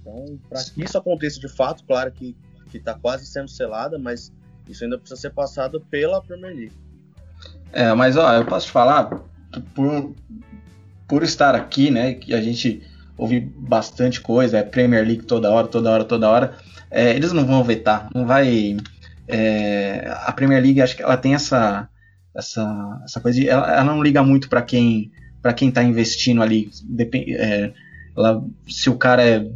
Então, 0.00 0.38
para 0.48 0.64
que 0.64 0.82
isso 0.82 0.96
aconteça 0.96 1.38
de 1.38 1.48
fato, 1.48 1.84
claro 1.84 2.10
que 2.12 2.34
está 2.74 2.94
quase 2.94 3.26
sendo 3.26 3.48
selada, 3.48 3.98
mas 3.98 4.32
isso 4.68 4.84
ainda 4.84 4.98
precisa 4.98 5.20
ser 5.20 5.30
passado 5.30 5.80
pela 5.90 6.22
Premier 6.22 6.54
League. 6.54 6.72
É, 7.72 7.92
mas 7.94 8.16
ó, 8.16 8.32
eu 8.34 8.44
posso 8.44 8.66
te 8.66 8.72
falar, 8.72 9.10
por, 9.74 10.14
por 11.06 11.22
estar 11.22 11.54
aqui, 11.54 11.90
né, 11.90 12.14
que 12.14 12.34
a 12.34 12.40
gente 12.40 12.82
ouve 13.16 13.40
bastante 13.40 14.20
coisa, 14.20 14.58
é 14.58 14.62
Premier 14.62 15.04
League 15.04 15.24
toda 15.24 15.50
hora, 15.50 15.66
toda 15.66 15.90
hora, 15.90 16.04
toda 16.04 16.28
hora, 16.28 16.54
é, 16.90 17.14
eles 17.14 17.32
não 17.32 17.44
vão 17.44 17.64
vetar, 17.64 18.08
não 18.14 18.26
vai 18.26 18.76
é, 19.28 20.08
a 20.24 20.32
Premier 20.32 20.62
League 20.62 20.80
acho 20.80 20.96
que 20.96 21.02
ela 21.02 21.16
tem 21.16 21.34
essa 21.34 21.88
essa, 22.34 23.00
essa 23.04 23.20
coisa 23.20 23.40
de, 23.40 23.48
ela, 23.48 23.72
ela 23.72 23.84
não 23.84 24.02
liga 24.02 24.22
muito 24.22 24.48
para 24.48 24.62
quem 24.62 25.10
para 25.42 25.52
quem 25.52 25.68
está 25.68 25.82
investindo 25.82 26.42
ali 26.42 26.70
depend, 26.84 27.34
é, 27.34 27.72
ela, 28.16 28.44
se 28.68 28.88
o 28.88 28.96
cara 28.96 29.24
é 29.24 29.48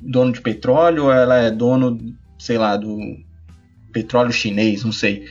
dono 0.00 0.32
de 0.32 0.40
petróleo 0.40 1.10
ela 1.10 1.36
é 1.36 1.50
dono 1.50 1.98
sei 2.38 2.58
lá 2.58 2.76
do 2.76 2.98
petróleo 3.92 4.32
chinês 4.32 4.84
não 4.84 4.92
sei 4.92 5.26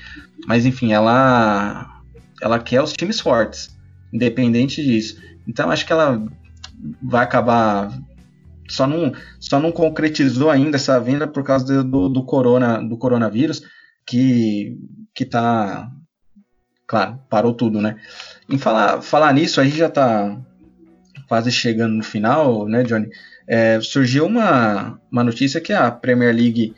mas 0.45 0.65
enfim 0.65 0.93
ela 0.93 2.01
ela 2.41 2.59
quer 2.59 2.81
os 2.81 2.93
times 2.93 3.19
fortes 3.19 3.75
independente 4.11 4.83
disso 4.83 5.21
então 5.47 5.71
acho 5.71 5.85
que 5.85 5.93
ela 5.93 6.23
vai 7.01 7.23
acabar 7.23 7.91
só 8.67 8.85
não, 8.85 9.13
só 9.39 9.59
não 9.59 9.71
concretizou 9.71 10.49
ainda 10.49 10.75
essa 10.75 10.99
venda 10.99 11.27
por 11.27 11.43
causa 11.43 11.83
do, 11.83 12.09
do, 12.09 12.23
corona, 12.23 12.81
do 12.81 12.97
coronavírus, 12.97 13.61
que, 14.05 14.77
que 15.13 15.25
tá. 15.25 15.89
Claro, 16.85 17.19
parou 17.29 17.53
tudo, 17.53 17.81
né? 17.81 17.97
Em 18.49 18.57
falar, 18.57 19.01
falar 19.01 19.33
nisso, 19.33 19.59
a 19.59 19.63
gente 19.63 19.77
já 19.77 19.89
tá 19.89 20.37
quase 21.27 21.51
chegando 21.51 21.95
no 21.95 22.03
final, 22.03 22.67
né, 22.67 22.83
Johnny? 22.83 23.09
É, 23.45 23.79
surgiu 23.81 24.25
uma, 24.25 24.99
uma 25.11 25.23
notícia 25.23 25.59
que 25.59 25.73
a 25.73 25.91
Premier 25.91 26.33
League 26.33 26.73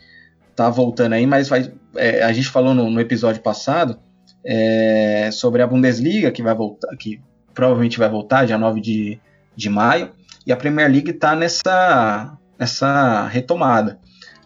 tá 0.64 0.70
voltando 0.70 1.14
aí, 1.14 1.26
mas 1.26 1.48
vai, 1.48 1.72
é, 1.96 2.22
a 2.22 2.34
gente 2.34 2.50
falou 2.50 2.74
no, 2.74 2.90
no 2.90 3.00
episódio 3.00 3.42
passado 3.42 3.98
é, 4.44 5.30
sobre 5.32 5.62
a 5.62 5.68
Bundesliga, 5.68 6.32
que 6.32 6.44
vai 6.44 6.54
voltar, 6.54 6.90
que 6.98 7.22
provavelmente 7.54 7.98
vai 7.98 8.10
voltar 8.10 8.46
dia 8.46 8.58
9 8.58 8.82
de, 8.82 9.20
de 9.56 9.70
maio, 9.70 10.12
e 10.46 10.52
a 10.52 10.58
Premier 10.58 10.92
League 10.92 11.12
está 11.12 11.34
nessa, 11.34 12.38
nessa 12.58 13.26
retomada. 13.28 14.00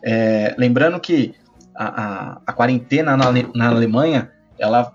É, 0.03 0.53
lembrando 0.57 0.99
que 0.99 1.33
a, 1.75 2.03
a, 2.03 2.41
a 2.45 2.53
quarentena 2.53 3.17
na, 3.17 3.31
na, 3.55 3.67
Alemanha 3.69 4.29
ela 4.59 4.93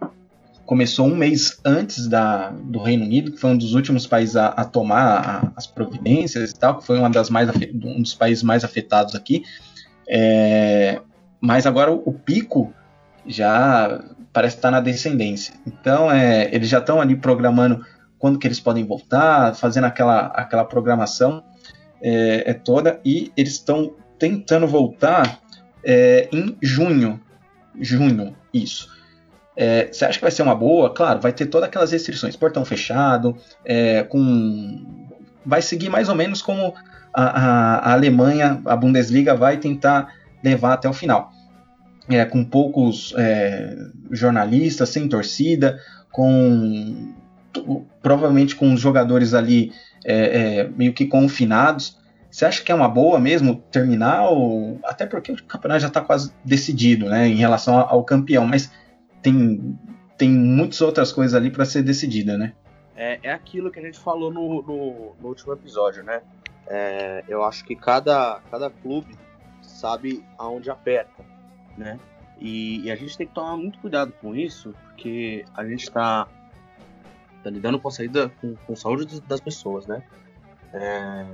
começou 0.65 1.07
um 1.09 1.17
mês 1.17 1.59
antes 1.65 2.07
da, 2.07 2.51
do 2.51 2.79
Reino 2.79 3.05
Unido, 3.05 3.33
que 3.33 3.39
foi 3.39 3.51
um 3.51 3.57
dos 3.57 3.75
últimos 3.75 4.07
países 4.07 4.37
a, 4.37 4.49
a 4.49 4.65
tomar 4.65 5.53
as 5.57 5.67
providências 5.67 6.53
e 6.53 6.55
tal, 6.55 6.79
que 6.79 6.87
foi 6.87 6.97
uma 6.97 7.11
das 7.11 7.29
mais, 7.29 7.51
um 7.75 8.03
dos 8.03 8.15
países 8.15 8.45
mais 8.45 8.63
afetados 8.63 9.17
aqui. 9.17 9.43
É, 10.09 11.01
mas 11.41 11.67
agora 11.67 11.93
o, 11.93 12.13
pico 12.13 12.73
já 13.27 14.03
parece 14.33 14.57
estar 14.57 14.71
na 14.71 14.81
descendência. 14.81 15.55
Então 15.67 16.11
é, 16.11 16.49
eles 16.53 16.69
já 16.69 16.79
estão 16.79 17.01
ali 17.01 17.17
programando 17.17 17.85
quando 18.19 18.39
que 18.39 18.47
eles 18.47 18.61
podem 18.61 18.85
voltar, 18.85 19.55
fazendo 19.55 19.85
aquela, 19.85 20.27
aquela 20.27 20.65
programação 20.65 21.43
é, 22.03 22.51
é 22.51 22.55
toda, 22.55 23.01
e 23.05 23.33
eles 23.37 23.53
estão 23.53 23.95
tentando 24.19 24.67
voltar 24.67 25.41
é, 25.85 26.29
em 26.33 26.57
junho. 26.61 27.21
Junho, 27.81 28.35
isso. 28.53 28.91
É, 29.57 29.89
você 29.91 30.05
acha 30.05 30.19
que 30.19 30.25
vai 30.25 30.31
ser 30.31 30.43
uma 30.43 30.55
boa? 30.55 30.93
Claro, 30.93 31.21
vai 31.21 31.33
ter 31.33 31.47
todas 31.47 31.69
aquelas 31.69 31.93
restrições, 31.93 32.37
portão 32.37 32.65
fechado, 32.65 33.37
é, 33.65 34.03
com 34.05 35.05
vai 35.45 35.63
seguir 35.63 35.89
mais 35.89 36.09
ou 36.09 36.15
menos 36.15 36.43
como 36.43 36.75
a, 37.13 37.23
a, 37.23 37.77
a, 37.79 37.93
Alemanha, 37.93 38.61
a 38.67 38.77
Bundesliga 38.77 39.35
vai 39.35 39.57
tentar 39.57 40.13
levar 40.43 40.75
até 40.75 40.89
o 40.89 40.93
final. 40.93 41.33
É, 42.09 42.25
com 42.25 42.43
poucos 42.43 43.15
é, 43.19 43.77
jornalistas, 44.11 44.89
sem 44.89 45.09
torcida, 45.09 45.79
com 46.11 47.13
provavelmente 48.03 48.55
com 48.57 48.73
os 48.73 48.81
jogadores 48.81 49.35
ali 49.35 49.73
é, 50.05 50.61
é, 50.61 50.69
meio 50.69 50.93
que 50.93 51.07
confinados. 51.07 51.99
Você 52.31 52.45
acha 52.45 52.63
que 52.63 52.71
é 52.71 52.75
uma 52.75 52.89
boa 52.89 53.19
mesmo 53.19 53.57
terminar? 53.71 54.29
Ou... 54.31 54.79
Até 54.85 55.07
porque 55.07 55.33
o 55.33 55.45
campeonato 55.45 55.81
já 55.81 55.89
está 55.89 56.01
quase 56.01 56.33
decidido 56.45 57.07
né, 57.07 57.27
em 57.27 57.37
relação 57.37 57.79
ao 57.79 58.05
campeão, 58.05 58.47
mas 58.47 58.71
tem, 59.23 59.79
tem 60.17 60.31
muitas 60.31 60.81
outras 60.81 61.13
coisas 61.13 61.35
ali 61.35 61.51
para 61.51 61.65
ser 61.65 61.83
decidida, 61.83 62.37
né? 62.37 62.53
É, 62.97 63.19
é 63.23 63.33
aquilo 63.33 63.71
que 63.71 63.79
a 63.79 63.83
gente 63.83 63.99
falou 63.99 64.33
no, 64.33 64.63
no, 64.63 65.17
no 65.21 65.29
último 65.29 65.53
episódio, 65.53 66.03
né? 66.03 66.21
É, 66.67 67.25
eu 67.29 67.43
acho 67.45 67.65
que 67.65 67.75
cada, 67.75 68.41
cada 68.51 68.69
clube 68.69 69.17
sabe 69.79 70.25
aonde 70.37 70.71
aperta, 70.71 71.25
né? 71.77 71.99
E, 72.41 72.85
e, 72.85 72.91
a 72.91 72.97
gente 72.97 73.17
tem 73.17 73.27
que 73.27 73.35
tomar 73.35 73.57
muito 73.57 73.79
cuidado 73.79 74.13
com 74.21 74.35
isso, 74.35 74.75
porque 74.85 75.45
a 75.55 75.65
gente 75.65 75.85
está 75.85 76.27
tá 77.43 77.51
lidando 77.51 77.81
com 77.81 77.89
a 77.89 77.91
saída 77.91 78.29
com, 78.41 78.55
com 78.55 78.77
saúde 78.77 79.21
das 79.23 79.41
pessoas, 79.41 79.87
né? 79.87 80.03
É, 80.73 81.25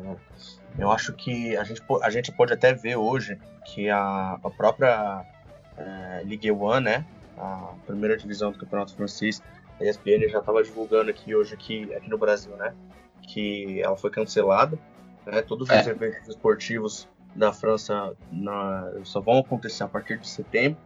eu 0.79 0.91
acho 0.91 1.13
que 1.15 1.57
a 1.57 1.65
gente, 1.65 1.83
a 2.03 2.11
gente 2.11 2.33
pode 2.33 2.53
até 2.53 2.73
ver 2.73 2.97
hoje 2.97 3.39
que 3.65 3.89
a, 3.91 4.39
a 4.43 4.51
própria 4.51 5.25
é, 5.77 6.23
Ligue 6.25 6.53
1, 6.53 6.81
né? 6.81 7.05
A 7.37 7.75
primeira 7.87 8.17
divisão 8.17 8.53
do 8.53 8.59
Campeonato 8.59 8.95
Francês, 8.95 9.43
a 9.81 9.85
ESPN 9.85 10.29
já 10.29 10.39
estava 10.39 10.63
divulgando 10.63 11.11
aqui 11.11 11.35
hoje 11.35 11.55
aqui, 11.55 11.93
aqui 11.95 12.09
no 12.09 12.19
Brasil, 12.19 12.55
né? 12.57 12.75
Que 13.23 13.83
ela 13.83 13.97
foi 13.97 14.11
cancelada. 14.11 14.79
Né, 15.27 15.41
todos 15.41 15.71
os 15.71 15.75
é. 15.75 15.89
eventos 15.89 16.29
esportivos 16.29 17.09
da 17.35 17.53
França 17.53 18.15
na, 18.31 18.91
só 19.03 19.21
vão 19.21 19.39
acontecer 19.39 19.85
a 19.85 19.89
partir 19.89 20.19
de 20.19 20.29
setembro. 20.29 20.79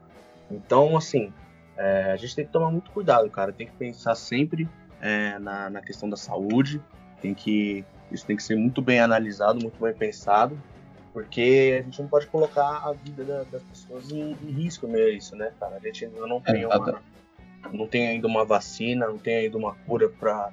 Então, 0.51 0.97
assim, 0.97 1.33
é, 1.77 2.13
a 2.13 2.17
gente 2.17 2.35
tem 2.35 2.47
que 2.47 2.53
tomar 2.53 2.71
muito 2.71 2.91
cuidado, 2.91 3.29
cara. 3.31 3.53
Tem 3.53 3.67
que 3.67 3.75
pensar 3.75 4.15
sempre 4.15 4.69
é, 5.01 5.39
na, 5.39 5.69
na 5.71 5.83
questão 5.83 6.09
da 6.09 6.17
saúde. 6.17 6.81
Tem 7.21 7.35
que 7.35 7.85
isso 8.11 8.27
tem 8.27 8.37
que 8.37 8.43
ser 8.43 8.57
muito 8.57 8.81
bem 8.81 9.01
analisado, 9.01 9.61
muito 9.61 9.79
bem 9.81 9.93
pensado, 9.93 10.59
porque 11.13 11.79
a 11.81 11.83
gente 11.83 12.01
não 12.01 12.09
pode 12.09 12.27
colocar 12.27 12.89
a 12.89 12.93
vida 12.93 13.25
da, 13.25 13.43
das 13.45 13.63
pessoas 13.63 14.11
em, 14.11 14.33
em, 14.43 14.51
risco 14.51 14.89
meio 14.89 15.11
isso, 15.11 15.37
né, 15.37 15.53
cara? 15.61 15.77
A 15.77 15.79
gente 15.79 16.07
ainda 16.07 16.27
não 16.27 16.41
tem, 16.41 16.65
uma, 16.65 17.03
não 17.73 17.87
tem 17.87 18.09
ainda 18.09 18.27
uma 18.27 18.45
vacina, 18.45 19.07
não 19.07 19.19
tem 19.19 19.37
ainda 19.37 19.59
uma 19.59 19.75
cura 19.87 20.09
para 20.09 20.51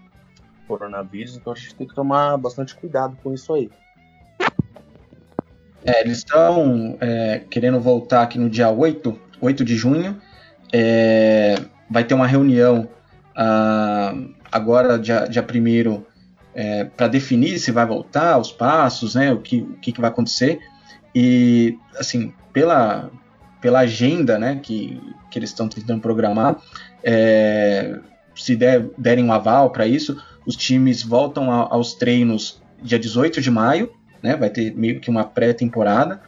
coronavírus, 0.68 1.38
então 1.38 1.54
a 1.54 1.56
gente 1.56 1.76
tem 1.76 1.88
que 1.88 1.96
tomar 1.96 2.38
bastante 2.38 2.76
cuidado 2.76 3.18
com 3.24 3.34
isso 3.34 3.54
aí. 3.54 3.70
É, 5.86 6.02
eles 6.02 6.18
estão 6.18 6.98
é, 7.00 7.44
querendo 7.50 7.80
voltar 7.80 8.24
aqui 8.24 8.40
no 8.40 8.50
dia 8.50 8.70
8, 8.70 9.20
8 9.40 9.64
de 9.64 9.76
junho. 9.76 10.20
É, 10.74 11.56
vai 11.90 12.04
ter 12.04 12.16
uma 12.16 12.26
reunião 12.26 12.90
ah, 13.36 14.16
agora, 14.52 14.98
dia, 14.98 15.28
dia 15.28 15.44
1 15.44 16.04
é, 16.56 16.86
para 16.86 17.08
definir 17.08 17.60
se 17.60 17.72
vai 17.72 17.86
voltar, 17.86 18.38
os 18.38 18.52
passos, 18.52 19.16
né, 19.16 19.32
o 19.34 19.40
que, 19.40 19.60
o 19.60 19.74
que, 19.76 20.00
vai 20.00 20.10
acontecer. 20.10 20.60
E, 21.14 21.78
assim, 22.00 22.34
pela, 22.54 23.12
pela 23.62 23.80
agenda 23.80 24.40
né, 24.40 24.60
que, 24.64 25.00
que 25.30 25.38
eles 25.38 25.50
estão 25.50 25.68
tentando 25.68 26.02
programar, 26.02 26.58
é, 27.04 28.00
se 28.36 28.56
der, 28.56 28.90
derem 28.98 29.24
um 29.24 29.34
aval 29.34 29.70
para 29.70 29.86
isso, 29.86 30.22
os 30.48 30.56
times 30.56 31.04
voltam 31.04 31.52
a, 31.52 31.68
aos 31.74 31.94
treinos 31.94 32.62
dia 32.82 33.00
18 33.00 33.42
de 33.42 33.52
maio, 33.52 33.92
né, 34.26 34.36
vai 34.36 34.50
ter 34.50 34.76
meio 34.76 35.00
que 35.00 35.10
uma 35.10 35.24
pré-temporada, 35.24 36.20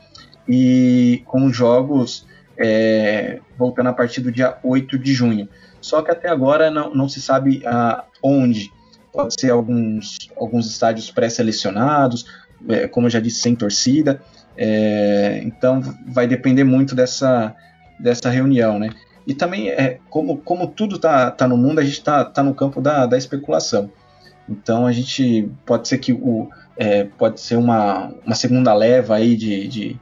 e 0.48 1.24
com 1.26 1.52
jogos 1.52 2.26
é, 2.58 3.40
voltando 3.58 3.90
a 3.90 3.94
partir 3.94 4.22
do 4.22 4.32
dia 4.32 4.58
8 4.64 4.98
de 4.98 5.14
junho. 5.14 5.50
Só 5.82 6.02
que 6.02 6.12
até 6.12 6.30
agora 6.30 6.70
não, 6.72 6.94
não 6.94 7.10
se 7.10 7.20
sabe 7.20 7.64
a, 7.66 8.06
onde 8.24 8.72
pode 9.12 9.34
ser 9.40 9.52
alguns, 9.52 10.30
alguns 10.38 10.68
estádios 10.68 11.10
pré-selecionados, 11.12 12.26
é, 12.70 12.88
como 12.88 13.08
eu 13.08 13.12
já 13.12 13.20
disse, 13.20 13.42
sem 13.42 13.56
torcida. 13.56 14.22
É, 14.56 15.42
então 15.44 15.82
vai 16.08 16.28
depender 16.28 16.64
muito 16.64 16.96
dessa, 16.96 17.56
dessa 18.00 18.30
reunião, 18.30 18.80
né? 18.80 18.92
E 19.26 19.34
também, 19.34 19.70
é, 19.70 20.00
como, 20.10 20.38
como 20.38 20.68
tudo 20.68 20.96
está 20.96 21.30
tá 21.32 21.48
no 21.48 21.58
mundo, 21.58 21.80
a 21.80 21.84
gente 21.84 21.98
está 21.98 22.24
tá 22.24 22.42
no 22.42 22.56
campo 22.56 22.80
da, 22.80 23.06
da 23.06 23.18
especulação. 23.18 23.92
Então 24.50 24.86
a 24.86 24.92
gente 24.92 25.52
pode 25.66 25.88
ser 25.88 25.98
que 25.98 26.14
o 26.14 26.50
é, 26.78 27.04
pode 27.04 27.42
ser 27.42 27.56
uma, 27.56 28.14
uma 28.26 28.36
segunda 28.36 28.74
leva 28.74 29.16
aí 29.16 29.36
de, 29.36 29.68
de 29.68 30.00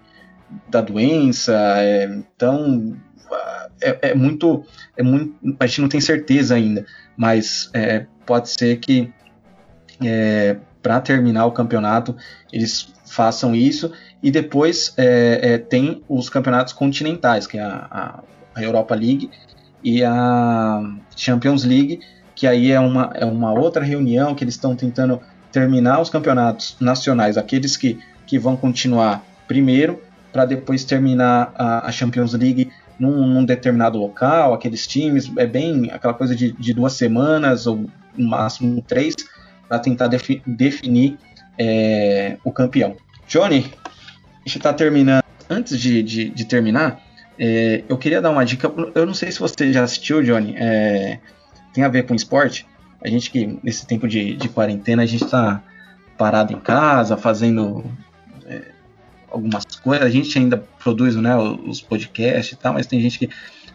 da 0.69 0.81
doença. 0.81 1.53
É, 1.77 2.05
então 2.05 2.95
é, 3.81 4.09
é, 4.09 4.15
muito 4.15 4.63
é 4.95 5.03
muito 5.03 5.35
a 5.59 5.65
gente 5.65 5.81
não 5.81 5.89
tem 5.89 6.01
certeza 6.01 6.55
ainda, 6.55 6.85
mas 7.17 7.69
é, 7.73 8.05
pode 8.25 8.49
ser 8.49 8.77
que 8.77 9.11
é, 10.03 10.57
para 10.81 10.99
terminar 11.01 11.45
o 11.45 11.51
campeonato 11.51 12.15
eles 12.51 12.93
façam 13.05 13.55
isso 13.55 13.91
e 14.21 14.31
depois 14.31 14.93
é, 14.97 15.39
é, 15.41 15.57
tem 15.57 16.03
os 16.07 16.29
campeonatos 16.29 16.73
continentais, 16.73 17.47
que 17.47 17.57
é 17.57 17.61
a, 17.61 18.21
a, 18.55 18.61
Europa 18.61 18.95
League 18.95 19.29
e 19.83 20.03
a 20.03 20.81
Champions 21.15 21.63
League, 21.63 21.99
que 22.33 22.47
aí 22.47 22.71
é 22.71 22.79
uma, 22.79 23.11
é 23.13 23.25
uma 23.25 23.53
outra 23.53 23.83
reunião 23.83 24.33
que 24.33 24.43
eles 24.43 24.55
estão 24.55 24.75
tentando 24.75 25.21
terminar 25.55 26.01
os 26.01 26.09
campeonatos 26.09 26.75
nacionais, 26.81 27.37
aqueles 27.37 27.77
que, 27.77 27.97
que 28.27 28.37
vão 28.37 28.57
continuar 28.57 29.23
primeiro, 29.47 30.01
para 30.33 30.43
depois 30.43 30.83
terminar 30.83 31.53
a, 31.55 31.87
a 31.87 31.91
Champions 31.93 32.33
League 32.33 32.69
num, 32.99 33.25
num, 33.25 33.45
determinado 33.45 33.97
local, 33.97 34.53
aqueles 34.53 34.85
times, 34.85 35.31
é 35.37 35.47
bem 35.47 35.89
aquela 35.93 36.13
coisa 36.13 36.35
de, 36.35 36.51
de 36.51 36.73
duas 36.73 36.91
semanas 36.91 37.67
ou 37.67 37.85
no 38.17 38.29
máximo 38.29 38.81
três, 38.81 39.15
para 39.69 39.79
tentar 39.79 40.07
defi 40.07 40.43
definir 40.45 41.17
é, 41.57 42.35
o 42.43 42.51
campeão. 42.51 42.97
Johnny, 43.25 43.71
a 43.87 44.39
gente 44.45 44.57
está 44.57 44.73
terminando. 44.73 45.23
Antes 45.49 45.79
de, 45.79 46.03
de, 46.03 46.29
de 46.31 46.45
terminar, 46.45 46.99
é, 47.39 47.83
eu 47.87 47.97
queria 47.97 48.21
dar 48.21 48.31
uma 48.31 48.43
dica. 48.43 48.69
Eu 48.93 49.05
não 49.05 49.13
sei 49.13 49.31
se 49.31 49.39
você 49.39 49.71
já 49.71 49.83
assistiu, 49.83 50.21
Johnny. 50.21 50.53
É, 50.57 51.19
tem 51.73 51.83
a 51.83 51.87
ver 51.87 52.03
com 52.03 52.13
esporte. 52.13 52.67
A 53.03 53.09
gente 53.09 53.29
que 53.29 53.59
nesse 53.61 53.85
tempo 53.85 54.07
de, 54.07 54.35
de 54.35 54.49
quarentena 54.49 55.03
a 55.03 55.05
gente 55.05 55.23
está 55.23 55.61
parado 56.17 56.53
em 56.53 56.59
casa, 56.59 57.17
fazendo 57.17 57.83
é, 58.45 58.71
algumas 59.29 59.65
coisas. 59.83 60.05
A 60.05 60.09
gente 60.09 60.37
ainda 60.37 60.57
produz 60.57 61.15
né, 61.15 61.35
os 61.35 61.81
podcasts 61.81 62.53
e 62.53 62.55
tal, 62.55 62.73
mas 62.73 62.87
tem 62.87 62.99
gente 63.01 63.19
que 63.19 63.29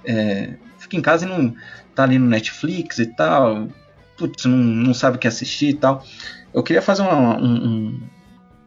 é, 0.04 0.54
fica 0.78 0.96
em 0.96 1.02
casa 1.02 1.26
e 1.26 1.28
não 1.28 1.54
tá 1.94 2.04
ali 2.04 2.18
no 2.18 2.26
Netflix 2.26 2.98
e 2.98 3.06
tal, 3.06 3.68
putz, 4.16 4.44
não, 4.44 4.56
não 4.56 4.94
sabe 4.94 5.16
o 5.16 5.20
que 5.20 5.28
assistir 5.28 5.68
e 5.68 5.74
tal. 5.74 6.04
Eu 6.52 6.62
queria 6.62 6.82
fazer 6.82 7.02
uma, 7.02 7.36
um, 7.38 7.54
um, 7.54 8.00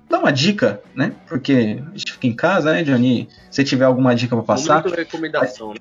dar 0.10 0.20
uma 0.20 0.32
dica, 0.32 0.82
né? 0.95 1.14
Porque 1.28 1.82
a 1.93 1.97
gente 1.97 2.14
fica 2.14 2.28
em 2.28 2.34
casa, 2.34 2.72
né, 2.72 2.84
Johnny? 2.84 3.28
Se 3.51 3.64
tiver 3.64 3.86
alguma 3.86 4.16
dica 4.16 4.36
para 4.36 4.45
passar. 4.45 4.82
Muito 4.84 4.95
recomendação, 4.95 5.74
né? 5.74 5.80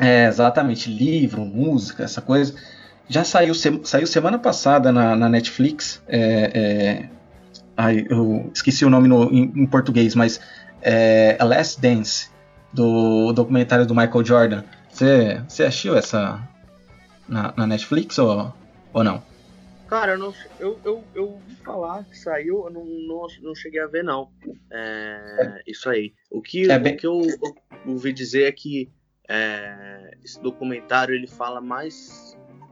É, 0.00 0.26
exatamente, 0.26 0.90
livro, 0.90 1.44
música, 1.44 2.04
essa 2.04 2.20
coisa. 2.20 2.54
Já 3.08 3.24
saiu, 3.24 3.54
saiu 3.54 4.06
semana 4.06 4.38
passada 4.38 4.92
na, 4.92 5.16
na 5.16 5.28
Netflix 5.28 6.02
é, 6.06 6.20
é, 6.54 7.08
ai, 7.76 8.06
eu 8.10 8.50
esqueci 8.52 8.84
o 8.84 8.90
nome 8.90 9.08
no, 9.08 9.24
em, 9.32 9.44
em 9.56 9.66
português, 9.66 10.14
mas 10.14 10.40
é 10.82 11.36
A 11.40 11.44
Last 11.44 11.80
Dance, 11.80 12.30
do 12.72 13.32
documentário 13.32 13.86
do 13.86 13.94
Michael 13.94 14.24
Jordan. 14.24 14.64
Você, 14.90 15.42
você 15.48 15.64
assistiu 15.64 15.96
essa 15.96 16.46
na, 17.26 17.54
na 17.56 17.66
Netflix 17.66 18.18
ou, 18.18 18.52
ou 18.92 19.02
não? 19.04 19.22
Cara, 19.88 20.12
eu, 20.12 20.18
não, 20.18 20.34
eu, 20.60 20.78
eu, 20.84 21.04
eu 21.14 21.28
ouvi 21.30 21.54
falar 21.64 22.04
que 22.04 22.18
saiu, 22.18 22.66
eu 22.66 22.70
não, 22.70 22.84
não, 22.84 23.26
não 23.42 23.54
cheguei 23.54 23.80
a 23.80 23.86
ver, 23.86 24.04
não. 24.04 24.28
É, 24.70 25.62
isso 25.66 25.88
aí. 25.88 26.12
O 26.30 26.42
que, 26.42 26.70
É 26.70 26.78
bem- 26.78 26.92
o 26.94 26.96
que 26.98 27.06
eu, 27.06 27.22
eu 27.22 27.92
ouvi 27.92 28.12
dizer 28.12 28.42
é 28.44 28.52
que 28.52 28.90
é, 29.26 30.14
esse 30.22 30.38
documentário 30.42 31.14
ele 31.14 31.26
fala 31.26 31.60
mais. 31.62 32.27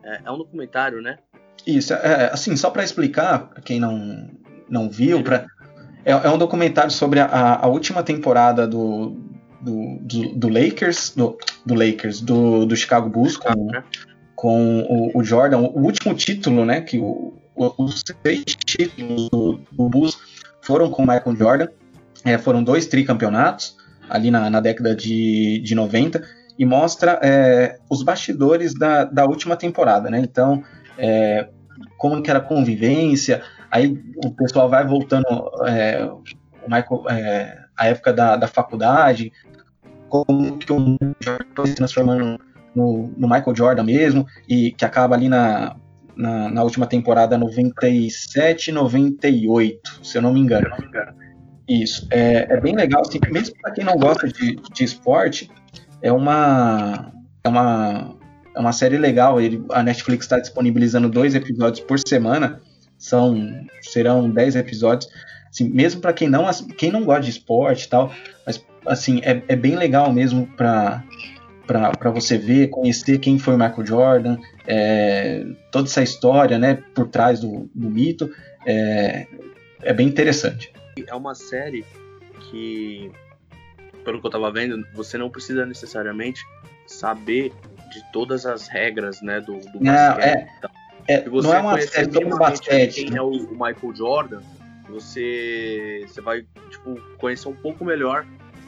É, 0.06 0.20
é 0.24 0.30
um 0.30 0.38
documentário, 0.38 1.02
né? 1.02 1.18
Isso, 1.66 1.92
é, 1.92 2.30
assim, 2.32 2.56
só 2.56 2.70
para 2.70 2.84
explicar, 2.84 3.48
pra 3.50 3.60
quem 3.60 3.80
não, 3.80 4.30
não 4.70 4.88
viu, 4.88 5.22
pra, 5.22 5.46
é, 6.04 6.12
é 6.12 6.30
um 6.30 6.38
documentário 6.38 6.90
sobre 6.92 7.18
a, 7.18 7.26
a 7.56 7.66
última 7.66 8.02
temporada 8.04 8.66
do, 8.68 9.16
do, 9.60 9.98
do, 10.00 10.34
do 10.36 10.48
Lakers, 10.48 11.12
do, 11.16 11.36
do 11.64 11.74
Lakers, 11.74 12.20
do, 12.20 12.64
do 12.64 12.76
Chicago 12.76 13.08
Bulls 13.10 13.36
com, 13.36 13.66
né? 13.72 13.82
com 14.36 14.80
o, 14.88 15.18
o 15.18 15.24
Jordan, 15.24 15.58
o 15.58 15.80
último 15.80 16.14
título, 16.14 16.64
né, 16.64 16.80
que 16.82 16.98
o, 16.98 17.34
o- 17.56 17.84
os 17.84 18.02
três 18.02 18.44
títulos 18.44 19.28
do, 19.30 19.60
do 19.72 19.88
Bulls 19.88 20.16
foram 20.62 20.88
com 20.90 21.02
o 21.02 21.06
Michael 21.06 21.34
Jordan, 21.36 21.68
é, 22.24 22.38
foram 22.38 22.62
dois 22.62 22.86
tricampeonatos 22.86 23.76
ali 24.08 24.30
na, 24.30 24.48
na 24.48 24.60
década 24.60 24.94
de, 24.94 25.58
de 25.64 25.74
90 25.74 26.22
e 26.58 26.64
mostra 26.64 27.18
é, 27.22 27.78
os 27.90 28.02
bastidores 28.02 28.74
da, 28.74 29.04
da 29.04 29.24
última 29.24 29.56
temporada, 29.56 30.10
né, 30.10 30.20
então 30.20 30.62
é, 30.98 31.48
como 31.96 32.22
que 32.22 32.30
era 32.30 32.38
a 32.38 32.42
convivência, 32.42 33.42
aí 33.70 33.98
o 34.24 34.30
pessoal 34.30 34.68
vai 34.68 34.86
voltando 34.86 35.26
é, 35.66 36.04
o 36.04 36.22
Michael, 36.68 37.04
é, 37.10 37.58
a 37.76 37.86
época 37.86 38.12
da, 38.12 38.36
da 38.36 38.48
faculdade, 38.48 39.32
como 40.08 40.56
que 40.56 40.72
o 40.72 40.96
Jordan 41.20 41.66
se 41.66 41.74
transformando 41.74 42.38
no, 42.74 43.12
no 43.16 43.28
Michael 43.28 43.56
Jordan 43.56 43.84
mesmo, 43.84 44.26
e 44.48 44.70
que 44.72 44.84
acaba 44.84 45.14
ali 45.14 45.28
na, 45.28 45.76
na, 46.14 46.50
na 46.50 46.62
última 46.62 46.86
temporada 46.86 47.36
97, 47.36 48.72
98, 48.72 50.00
se 50.02 50.18
eu 50.18 50.22
não 50.22 50.32
me 50.32 50.40
engano. 50.40 50.68
Isso, 51.68 52.06
é, 52.10 52.46
é 52.48 52.60
bem 52.60 52.76
legal, 52.76 53.02
assim, 53.02 53.18
mesmo 53.30 53.56
para 53.60 53.72
quem 53.72 53.84
não 53.84 53.96
gosta 53.96 54.28
de, 54.28 54.56
de 54.72 54.84
esporte, 54.84 55.50
é 56.02 56.12
uma, 56.12 57.12
é 57.42 57.48
uma, 57.48 58.16
é 58.54 58.60
uma 58.60 58.72
série 58.72 58.98
legal. 58.98 59.40
Ele, 59.40 59.64
a 59.70 59.82
Netflix 59.82 60.24
está 60.24 60.38
disponibilizando 60.38 61.08
dois 61.08 61.34
episódios 61.34 61.80
por 61.80 61.98
semana, 61.98 62.60
são 62.98 63.66
serão 63.80 64.30
10 64.30 64.56
episódios. 64.56 65.10
Assim, 65.48 65.68
mesmo 65.68 66.00
para 66.00 66.12
quem 66.12 66.28
não, 66.28 66.44
quem 66.76 66.90
não 66.90 67.04
gosta 67.04 67.22
de 67.22 67.30
esporte 67.30 67.84
e 67.84 67.88
tal, 67.88 68.12
mas 68.44 68.62
assim, 68.86 69.20
é, 69.22 69.42
é 69.48 69.56
bem 69.56 69.76
legal 69.76 70.12
mesmo 70.12 70.46
para 70.56 71.02
para 71.66 72.10
você 72.12 72.38
ver, 72.38 72.68
conhecer 72.68 73.18
quem 73.18 73.40
foi 73.40 73.54
Michael 73.54 73.84
Jordan, 73.84 74.38
é, 74.68 75.44
toda 75.72 75.88
essa 75.88 76.00
história, 76.00 76.60
né, 76.60 76.78
por 76.94 77.08
trás 77.08 77.40
do, 77.40 77.68
do 77.74 77.90
mito, 77.90 78.30
é, 78.64 79.26
é 79.82 79.92
bem 79.92 80.06
interessante. 80.06 80.72
É 81.06 81.14
uma 81.14 81.34
série 81.34 81.84
que, 82.48 83.10
pelo 84.06 84.20
que 84.20 84.26
eu 84.26 84.30
tava 84.30 84.52
vendo, 84.52 84.86
você 84.94 85.18
não 85.18 85.28
precisa 85.28 85.66
necessariamente 85.66 86.40
saber 86.86 87.52
de 87.90 88.12
todas 88.12 88.46
as 88.46 88.68
regras, 88.68 89.20
né, 89.20 89.40
do, 89.40 89.54
do 89.58 89.80
Não, 89.80 89.92
basquete. 89.92 90.48
Então, 90.58 90.70
É, 91.08 91.22
Se 91.22 91.28
você 91.28 91.48
não 91.48 91.54
é 91.54 91.60
uma 91.60 91.70
conhecer 91.72 91.90
série 91.90 92.04
sobre 92.04 92.18
minimamente 92.20 92.58
basquete. 92.60 92.94
quem 92.94 93.10
né? 93.10 93.18
é 93.18 93.22
o, 93.22 93.30
o 93.30 93.50
Michael 93.52 93.94
Jordan, 93.96 94.40
você, 94.88 96.04
você 96.06 96.20
vai 96.20 96.46
tipo, 96.70 97.00
conhecer 97.18 97.48
um 97.48 97.56
pouco 97.56 97.84
melhor 97.84 98.24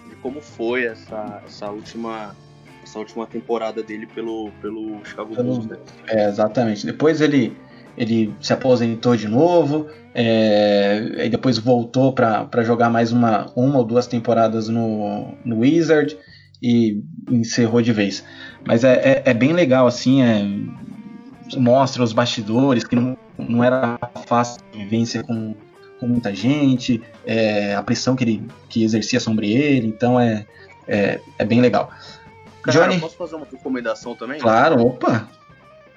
de 0.09 0.17
como 0.17 0.41
foi 0.41 0.87
essa, 0.87 1.41
essa 1.47 1.71
última 1.71 2.35
essa 2.83 2.99
última 2.99 3.27
temporada 3.27 3.83
dele 3.83 4.07
pelo, 4.07 4.51
pelo 4.63 5.05
Chicago 5.05 5.35
Bulls. 5.35 5.67
Né? 5.67 5.77
É, 6.07 6.29
exatamente. 6.29 6.87
Depois 6.87 7.21
ele, 7.21 7.55
ele 7.99 8.33
se 8.41 8.53
aposentou 8.53 9.17
de 9.17 9.27
novo, 9.27 9.89
é, 10.15 11.25
e 11.27 11.29
depois 11.29 11.59
voltou 11.59 12.13
para 12.13 12.63
jogar 12.63 12.89
mais 12.89 13.13
uma, 13.13 13.51
uma 13.57 13.79
ou 13.79 13.85
duas 13.85 14.07
temporadas 14.07 14.69
no, 14.69 15.35
no 15.45 15.59
Wizard 15.59 16.17
e 16.63 17.03
encerrou 17.29 17.83
de 17.83 17.93
vez. 17.93 18.25
Mas 18.65 18.85
é, 18.85 18.95
é, 18.95 19.23
é 19.27 19.35
bem 19.35 19.53
legal, 19.53 19.87
assim, 19.87 20.23
é, 20.23 20.47
mostra 21.57 22.03
os 22.03 22.13
bastidores, 22.13 22.85
que 22.85 22.95
não, 22.95 23.19
não 23.37 23.65
era 23.65 23.99
fácil 24.27 24.63
a 24.73 24.77
vivência 24.77 25.25
com, 25.25 25.57
com 25.99 26.07
muita 26.07 26.33
gente, 26.33 27.03
é, 27.27 27.75
a 27.75 27.83
pressão 27.83 28.15
que 28.15 28.23
ele 28.23 28.47
que 28.69 28.85
exercia 28.85 29.19
sobre 29.19 29.51
ele, 29.53 29.89
então 29.89 30.21
é, 30.21 30.47
é, 30.87 31.21
é 31.37 31.45
bem 31.45 31.61
legal. 31.61 31.91
Cara, 32.63 32.87
Johnny? 32.87 33.01
posso 33.01 33.17
fazer 33.17 33.35
uma 33.35 33.47
recomendação 33.51 34.15
também? 34.15 34.39
Claro, 34.41 34.81
opa! 34.81 35.29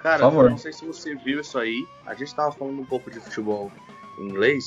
Cara, 0.02 0.24
eu 0.24 0.50
não 0.50 0.58
sei 0.58 0.74
se 0.74 0.86
você 0.86 1.16
viu 1.16 1.42
isso 1.42 1.58
aí. 1.58 1.86
A 2.06 2.14
gente 2.14 2.34
tava 2.34 2.52
falando 2.52 2.82
um 2.82 2.86
pouco 2.86 3.12
de 3.12 3.20
futebol 3.20 3.72
inglês, 4.20 4.66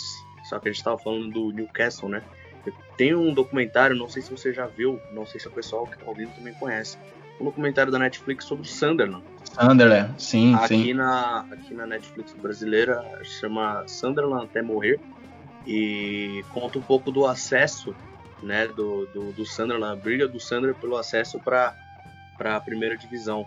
só 0.48 0.58
que 0.58 0.68
a 0.68 0.72
gente 0.72 0.82
tava 0.82 0.98
falando 0.98 1.30
do 1.30 1.52
Newcastle, 1.52 2.08
né? 2.08 2.22
Tem 2.96 3.14
um 3.14 3.34
documentário, 3.34 3.96
não 3.96 4.08
sei 4.08 4.22
se 4.22 4.30
você 4.30 4.52
já 4.52 4.66
viu, 4.66 5.00
não 5.12 5.26
sei 5.26 5.40
se 5.40 5.48
o 5.48 5.50
pessoal 5.50 5.86
que 5.86 5.98
tá 5.98 6.04
ouvindo 6.06 6.30
também 6.34 6.54
conhece. 6.54 6.96
Um 7.40 7.44
documentário 7.44 7.90
da 7.90 7.98
Netflix 7.98 8.44
sobre 8.44 8.64
o 8.64 8.68
Sunderland. 8.68 9.24
Sunderland, 9.60 10.22
sim, 10.22 10.56
sim. 10.66 10.80
Aqui 10.80 10.94
na, 10.94 11.46
aqui 11.50 11.74
na 11.74 11.86
Netflix 11.86 12.32
brasileira 12.34 13.04
chama 13.24 13.84
Sunderland 13.88 14.44
até 14.44 14.62
morrer 14.62 15.00
e 15.66 16.44
conta 16.52 16.78
um 16.78 16.82
pouco 16.82 17.10
do 17.10 17.26
acesso 17.26 17.94
né, 18.44 18.68
do, 18.68 19.06
do, 19.06 19.32
do 19.32 19.46
Sunderland, 19.46 19.92
a 19.92 19.96
briga 19.96 20.28
do 20.28 20.38
Sunderland 20.38 20.78
pelo 20.80 20.96
acesso 20.96 21.40
para 21.40 21.74
a 22.38 22.60
primeira 22.60 22.96
divisão. 22.96 23.46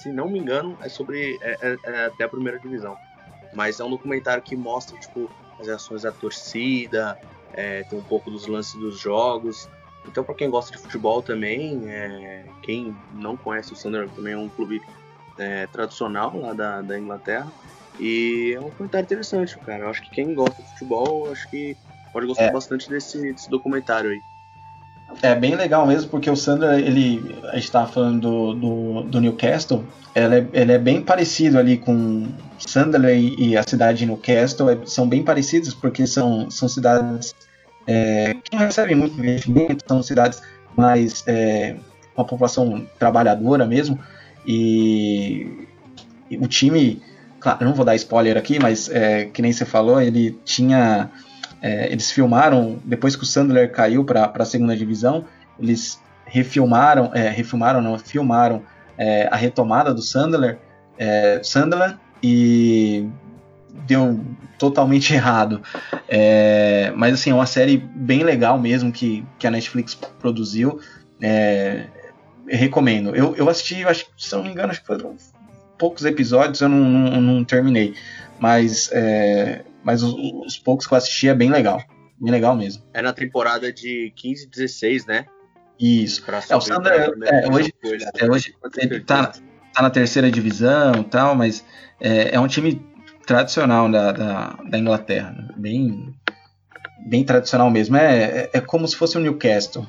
Se, 0.00 0.10
não 0.10 0.30
me 0.30 0.38
engano, 0.38 0.78
é 0.80 0.88
sobre 0.88 1.38
é, 1.42 1.58
é- 1.60 1.78
é 1.84 2.04
até 2.06 2.24
a 2.24 2.28
primeira 2.28 2.58
divisão. 2.58 2.96
Mas 3.52 3.80
é 3.80 3.84
um 3.84 3.90
documentário 3.90 4.42
que 4.42 4.56
mostra 4.56 4.98
tipo, 4.98 5.28
as 5.58 5.66
reações 5.66 6.02
da 6.02 6.10
torcida, 6.12 7.18
é, 7.52 7.82
tem 7.84 7.98
um 7.98 8.02
pouco 8.02 8.30
dos 8.30 8.46
lances 8.46 8.74
dos 8.80 8.98
jogos. 8.98 9.68
Então, 10.08 10.24
para 10.24 10.34
quem 10.34 10.48
gosta 10.48 10.72
de 10.74 10.78
futebol 10.78 11.20
também, 11.20 11.82
é, 11.90 12.46
quem 12.62 12.96
não 13.12 13.36
conhece 13.36 13.74
o 13.74 13.76
Sunderland 13.76 14.14
também 14.14 14.32
é 14.32 14.38
um 14.38 14.48
clube 14.48 14.80
é, 15.36 15.66
tradicional 15.66 16.34
lá 16.38 16.54
da, 16.54 16.80
da 16.80 16.98
Inglaterra. 16.98 17.52
E 17.98 18.54
é 18.56 18.60
um 18.60 18.70
comentário 18.70 19.04
interessante, 19.04 19.58
cara. 19.58 19.84
Eu 19.84 19.88
acho 19.90 20.00
que 20.00 20.10
quem 20.10 20.34
gosta 20.34 20.62
de 20.62 20.68
futebol, 20.70 21.30
acho 21.30 21.46
que 21.50 21.76
pode 22.10 22.26
gostar 22.26 22.44
É. 22.44 22.50
bastante 22.50 22.88
desse, 22.88 23.20
desse 23.20 23.50
documentário 23.50 24.10
aí. 24.10 24.22
É 25.22 25.34
bem 25.34 25.54
legal 25.54 25.86
mesmo, 25.86 26.10
porque 26.10 26.30
o 26.30 26.36
Sandra, 26.36 26.80
ele, 26.80 27.36
a 27.52 27.56
gente 27.56 27.70
tava 27.70 27.86
falando 27.92 28.20
do, 28.20 28.54
do, 28.54 29.02
do 29.02 29.20
Newcastle, 29.20 29.84
ela 30.14 30.36
é, 30.36 30.46
ele 30.52 30.72
é 30.72 30.78
bem 30.78 31.02
parecido 31.02 31.58
ali 31.58 31.76
com 31.76 32.26
Sunderland 32.58 33.34
e, 33.38 33.56
a 33.56 33.62
cidade 33.62 33.98
de 33.98 34.06
Newcastle, 34.06 34.70
é- 34.70 34.78
são 34.86 35.06
bem 35.06 35.22
parecidos 35.22 35.74
porque 35.74 36.06
são, 36.06 36.50
são 36.50 36.68
cidades 36.68 37.34
é, 37.86 38.34
que 38.42 38.56
não 38.56 38.60
recebem 38.60 38.96
muito 38.96 39.18
investimento, 39.18 39.84
são 39.86 40.02
cidades 40.02 40.40
mais 40.74 41.22
é, 41.26 41.76
com 42.14 42.22
a 42.22 42.24
população 42.24 42.86
trabalhadora 42.98 43.66
mesmo, 43.66 43.98
e, 44.46 45.66
e 46.30 46.36
o 46.38 46.46
time, 46.46 47.02
claro, 47.38 47.64
não 47.64 47.74
vou 47.74 47.84
dar 47.84 47.94
spoiler 47.94 48.38
aqui, 48.38 48.58
mas 48.58 48.88
é, 48.88 49.26
que 49.26 49.42
nem 49.42 49.52
você 49.52 49.66
falou, 49.66 50.00
ele 50.00 50.38
tinha 50.46 51.10
é, 51.62 51.92
eles 51.92 52.10
filmaram, 52.10 52.78
depois 52.84 53.14
que 53.14 53.22
o 53.22 53.26
Sandler 53.26 53.70
caiu 53.70 54.04
para 54.04 54.32
a 54.34 54.44
segunda 54.44 54.76
divisão, 54.76 55.24
eles 55.58 56.00
refilmaram, 56.24 57.10
é, 57.14 57.28
refilmaram, 57.28 57.82
não, 57.82 57.98
filmaram 57.98 58.62
é, 58.96 59.28
a 59.30 59.36
retomada 59.36 59.92
do 59.92 60.00
Sandler, 60.00 60.58
é, 60.98 61.40
e 62.22 63.08
deu 63.86 64.20
totalmente 64.58 65.12
errado. 65.14 65.62
É, 66.08 66.92
mas 66.94 67.14
assim, 67.14 67.30
é 67.30 67.34
uma 67.34 67.46
série 67.46 67.76
bem 67.76 68.22
legal 68.22 68.58
mesmo 68.58 68.92
que, 68.92 69.24
que 69.38 69.46
a 69.46 69.50
Netflix 69.50 69.94
produziu. 69.94 70.80
É, 71.20 71.86
eu 72.46 72.58
recomendo. 72.58 73.14
Eu, 73.14 73.34
eu 73.36 73.48
assisti, 73.48 73.84
acho, 73.84 74.06
que, 74.06 74.12
se 74.18 74.34
eu 74.34 74.38
não 74.38 74.46
me 74.46 74.52
engano, 74.52 74.70
acho 74.70 74.80
que 74.80 74.86
foram 74.86 75.16
poucos 75.78 76.04
episódios, 76.04 76.60
eu 76.60 76.68
não, 76.68 76.78
não, 76.78 77.20
não 77.20 77.44
terminei. 77.44 77.94
Mas, 78.38 78.90
é, 78.92 79.62
mas 79.82 80.02
os, 80.02 80.14
os 80.46 80.58
poucos 80.58 80.86
que 80.86 80.94
eu 80.94 80.98
assisti 80.98 81.28
é 81.28 81.34
bem 81.34 81.50
legal. 81.50 81.82
Bem 82.20 82.30
legal 82.30 82.54
mesmo. 82.54 82.82
É 82.92 83.00
na 83.00 83.12
temporada 83.12 83.72
de 83.72 84.12
15 84.16 84.44
e 84.44 84.48
16, 84.48 85.06
né? 85.06 85.26
Isso. 85.78 86.22
É, 86.50 86.56
o 86.56 86.60
primeira 86.60 86.96
é, 86.96 87.08
divisão 87.08 87.54
hoje, 87.54 87.74
ele. 87.82 88.04
é, 88.14 88.30
hoje 88.30 88.54
ele 88.76 89.00
tá, 89.00 89.32
tá 89.72 89.82
na 89.82 89.88
terceira 89.88 90.30
divisão 90.30 90.96
e 91.00 91.04
tal, 91.04 91.34
mas 91.34 91.64
é, 91.98 92.34
é 92.34 92.40
um 92.40 92.46
time 92.46 92.84
tradicional 93.26 93.90
da, 93.90 94.12
da, 94.12 94.58
da 94.68 94.78
Inglaterra. 94.78 95.30
né? 95.30 95.48
Bem, 95.56 96.14
bem 97.06 97.24
tradicional 97.24 97.70
mesmo. 97.70 97.96
É, 97.96 98.24
é, 98.24 98.50
é 98.54 98.60
como 98.60 98.86
se 98.86 98.96
fosse 98.96 99.16
o 99.16 99.20
Newcastle. 99.20 99.86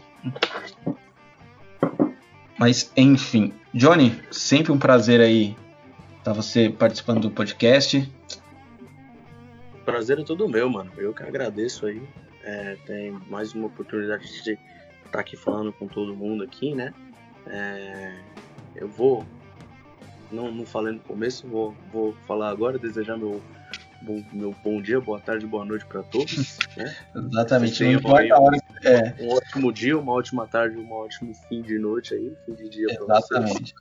Mas, 2.58 2.92
enfim. 2.96 3.54
Johnny, 3.74 4.22
sempre 4.30 4.72
um 4.72 4.78
prazer 4.78 5.20
aí 5.20 5.58
estar 6.20 6.34
você 6.34 6.70
participando 6.70 7.22
do 7.22 7.32
podcast. 7.32 8.10
Prazer 9.86 10.20
é 10.20 10.24
todo 10.24 10.48
meu, 10.48 10.70
mano. 10.70 10.92
Eu 10.98 11.14
que 11.14 11.24
agradeço 11.24 11.86
aí. 11.86 12.02
É, 12.44 12.76
tem 12.86 13.12
mais 13.30 13.54
uma 13.54 13.68
oportunidade 13.68 14.26
de 14.44 14.52
estar 14.52 14.60
tá 15.12 15.20
aqui 15.20 15.36
falando 15.36 15.72
com 15.72 15.88
todo 15.88 16.16
mundo 16.16 16.44
aqui, 16.44 16.74
né? 16.74 16.94
É, 17.48 18.16
eu 18.76 18.88
vou, 18.88 19.26
não, 20.32 20.52
não 20.52 20.66
falei 20.66 20.94
no 20.94 21.00
começo, 21.00 21.48
vou, 21.48 21.76
vou 21.92 22.14
falar 22.26 22.50
agora, 22.50 22.80
desejar 22.80 23.18
meu 23.18 23.42
bom, 24.02 24.24
meu 24.32 24.56
bom 24.64 24.82
dia, 24.82 25.00
boa 25.00 25.20
tarde, 25.20 25.46
boa 25.46 25.66
noite 25.66 25.86
para 25.86 26.04
todos. 26.04 26.58
Né? 26.78 26.96
Exatamente. 27.14 27.84
Não 27.84 27.92
importa 27.92 28.34
a 28.34 28.40
hora. 28.40 28.58
É. 28.86 29.14
Um 29.22 29.30
ótimo 29.34 29.74
dia, 29.74 30.00
uma 30.00 30.14
ótima 30.14 30.48
tarde, 30.48 30.78
um 30.78 30.90
ótimo 30.90 31.34
fim 31.50 31.62
de 31.62 31.78
noite 31.78 32.14
aí, 32.14 32.34
fim 32.46 32.56
de 32.56 32.70
dia 32.70 32.88
para 32.88 33.20
vocês. 33.20 33.26
Exatamente. 33.30 33.76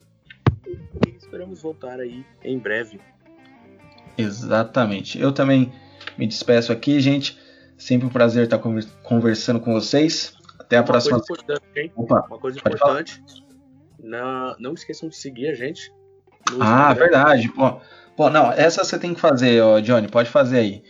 E 0.66 1.16
esperamos 1.16 1.62
voltar 1.62 2.00
aí 2.00 2.26
em 2.42 2.58
breve. 2.58 3.00
Exatamente. 4.18 5.20
Eu 5.20 5.30
também 5.30 5.72
me 6.20 6.26
despeço 6.26 6.70
aqui, 6.70 7.00
gente. 7.00 7.38
Sempre 7.78 8.06
um 8.06 8.10
prazer 8.10 8.44
estar 8.44 8.58
conversando 8.58 9.58
com 9.58 9.72
vocês. 9.72 10.34
Até 10.58 10.76
a 10.76 10.80
uma 10.80 10.86
próxima. 10.86 11.18
Coisa 11.18 11.42
importante, 11.42 11.92
Opa, 11.96 12.26
uma 12.28 12.38
coisa 12.38 12.58
importante. 12.58 13.24
Não, 13.98 14.54
não 14.58 14.74
esqueçam 14.74 15.08
de 15.08 15.16
seguir 15.16 15.48
a 15.48 15.54
gente. 15.54 15.90
Ah, 16.60 16.92
verdade. 16.92 17.48
Pô, 17.48 17.80
pô, 18.14 18.28
não, 18.28 18.52
essa 18.52 18.84
você 18.84 18.98
tem 18.98 19.14
que 19.14 19.20
fazer, 19.20 19.62
ó, 19.62 19.80
Johnny. 19.80 20.08
Pode 20.08 20.28
fazer 20.28 20.58
aí. 20.58 20.84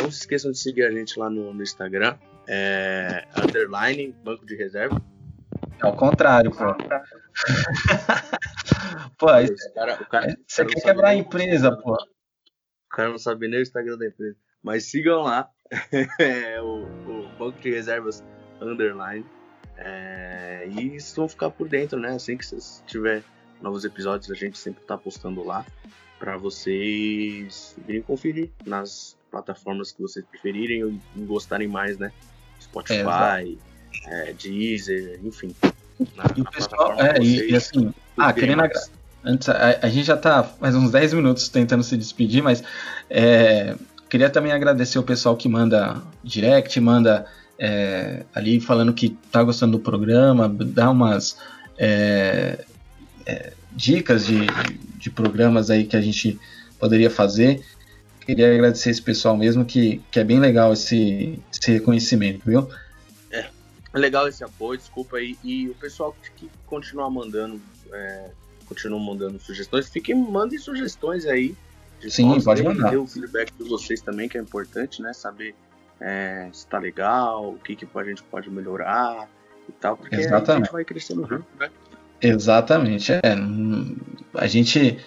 Não 0.00 0.12
se 0.12 0.20
esqueçam 0.20 0.52
de 0.52 0.58
seguir 0.58 0.84
a 0.84 0.92
gente 0.92 1.18
lá 1.18 1.28
no, 1.28 1.52
no 1.52 1.62
Instagram. 1.62 2.14
É, 2.46 3.26
underline, 3.36 4.14
banco 4.22 4.46
de 4.46 4.54
reserva. 4.54 5.02
É 5.82 5.86
o 5.86 5.96
contrário, 5.96 6.52
pô. 6.52 6.64
pô, 9.18 9.36
isso, 9.38 9.74
cara, 9.74 10.00
o 10.00 10.06
cara, 10.06 10.36
você 10.46 10.64
quer 10.64 10.82
quebrar 10.82 11.08
a 11.08 11.16
empresa, 11.16 11.76
pô. 11.76 11.94
O 11.94 12.88
cara 12.90 13.08
não 13.08 13.18
sabe 13.18 13.48
nem 13.48 13.58
o 13.58 13.62
Instagram 13.62 13.98
da 13.98 14.06
empresa. 14.06 14.36
Mas 14.62 14.84
sigam 14.84 15.22
lá. 15.22 15.48
é, 16.18 16.60
o, 16.60 16.84
o, 16.84 17.28
Banco 17.38 17.58
de 17.60 17.70
Reservas 17.70 18.22
Underline. 18.60 19.24
É, 19.76 20.68
e 20.68 20.90
vocês 20.90 21.14
vão 21.16 21.28
ficar 21.28 21.50
por 21.50 21.68
dentro, 21.68 21.98
né? 21.98 22.10
Assim 22.10 22.36
que 22.36 22.44
vocês 22.44 22.82
tiver 22.86 23.22
novos 23.60 23.84
episódios, 23.84 24.30
a 24.30 24.34
gente 24.34 24.58
sempre 24.58 24.84
tá 24.84 24.96
postando 24.96 25.42
lá. 25.42 25.64
para 26.18 26.36
vocês 26.36 27.74
virem 27.86 28.02
conferir 28.02 28.50
nas 28.66 29.16
plataformas 29.30 29.92
que 29.92 30.02
vocês 30.02 30.24
preferirem 30.24 31.00
e 31.16 31.20
gostarem 31.22 31.66
mais, 31.66 31.98
né? 31.98 32.12
Spotify, 32.60 33.58
é, 34.06 34.30
é, 34.30 34.32
Deezer, 34.34 35.20
enfim. 35.24 35.54
Na, 36.14 36.24
e 36.36 36.40
o 36.42 36.44
pessoal, 36.44 37.00
é, 37.00 37.18
e, 37.20 37.50
e, 37.50 37.56
assim, 37.56 37.92
ah, 38.16 38.32
querendo 38.32 38.62
agradecer 38.62 39.02
Antes, 39.24 39.48
a, 39.48 39.78
a, 39.82 39.88
gente 39.88 40.06
já 40.06 40.14
está 40.14 40.42
faz 40.42 40.74
uns 40.74 40.90
10 40.90 41.14
minutos 41.14 41.48
tentando 41.48 41.84
se 41.84 41.96
despedir, 41.96 42.42
mas 42.42 42.62
é, 43.08 43.76
queria 44.12 44.28
também 44.28 44.52
agradecer 44.52 44.98
o 44.98 45.02
pessoal 45.02 45.34
que 45.34 45.48
manda 45.48 46.02
direct, 46.22 46.78
manda 46.78 47.24
é, 47.58 48.26
ali 48.34 48.60
falando 48.60 48.92
que 48.92 49.16
está 49.24 49.42
gostando 49.42 49.78
do 49.78 49.82
programa, 49.82 50.50
dá 50.50 50.90
umas 50.90 51.38
é, 51.78 52.62
é, 53.24 53.54
dicas 53.72 54.26
de, 54.26 54.40
de 54.98 55.08
programas 55.08 55.70
aí 55.70 55.86
que 55.86 55.96
a 55.96 56.00
gente 56.02 56.38
poderia 56.78 57.08
fazer. 57.08 57.64
Queria 58.20 58.52
agradecer 58.52 58.90
esse 58.90 59.00
pessoal 59.00 59.34
mesmo, 59.34 59.64
que, 59.64 60.02
que 60.10 60.20
é 60.20 60.24
bem 60.24 60.38
legal 60.38 60.74
esse, 60.74 61.40
esse 61.50 61.72
reconhecimento, 61.72 62.42
viu? 62.44 62.68
É, 63.30 63.46
legal 63.94 64.28
esse 64.28 64.44
apoio, 64.44 64.78
desculpa 64.78 65.16
aí. 65.16 65.38
E 65.42 65.70
o 65.70 65.74
pessoal 65.76 66.14
que, 66.36 66.50
continua 66.66 67.08
mandando 67.08 67.58
é, 67.90 68.28
continuam 68.66 69.00
mandando 69.00 69.40
sugestões. 69.40 69.88
Fiquem, 69.88 70.14
mandem 70.14 70.58
sugestões 70.58 71.24
aí. 71.24 71.56
Sim, 72.08 72.40
pode 72.40 72.62
mandar. 72.62 72.96
o 72.96 73.06
feedback 73.06 73.52
de 73.52 73.68
vocês 73.68 74.00
também, 74.00 74.28
que 74.28 74.36
é 74.36 74.40
importante, 74.40 75.00
né? 75.02 75.12
Saber 75.12 75.54
é, 76.00 76.48
se 76.52 76.66
tá 76.66 76.78
legal, 76.78 77.50
o 77.50 77.58
que, 77.58 77.76
que 77.76 77.86
a 77.94 78.04
gente 78.04 78.22
pode 78.24 78.50
melhorar 78.50 79.28
e 79.68 79.72
tal, 79.72 79.96
porque 79.96 80.16
Exatamente. 80.16 80.50
a 80.50 80.64
gente 80.64 80.72
vai 80.72 80.84
crescendo 80.84 81.26
junto, 81.26 81.46
né? 81.58 81.70
Exatamente. 82.20 83.12
É, 83.12 83.20
a 84.34 84.46
gente 84.46 84.98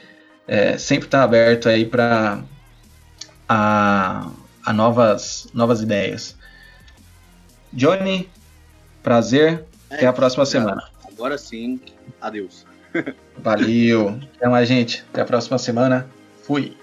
é, 0.48 0.78
sempre 0.78 1.08
está 1.08 1.24
aberto 1.24 1.68
aí 1.70 1.86
para 1.86 2.43
a, 3.48 4.30
a 4.66 4.74
novas, 4.74 5.48
novas 5.54 5.82
ideias. 5.82 6.36
Johnny, 7.72 8.30
prazer. 9.04 9.66
É, 9.89 9.96
Até 9.96 10.08
a 10.08 10.14
próxima 10.14 10.46
semana. 10.46 10.84
Agora 11.08 11.38
sim, 11.38 11.80
adeus. 12.22 12.66
Valeu. 13.38 14.20
Até 14.36 14.48
mais, 14.48 14.68
gente. 14.68 15.04
Até 15.12 15.22
a 15.22 15.26
próxima 15.26 15.58
semana. 15.58 16.08
Fui. 16.43 16.76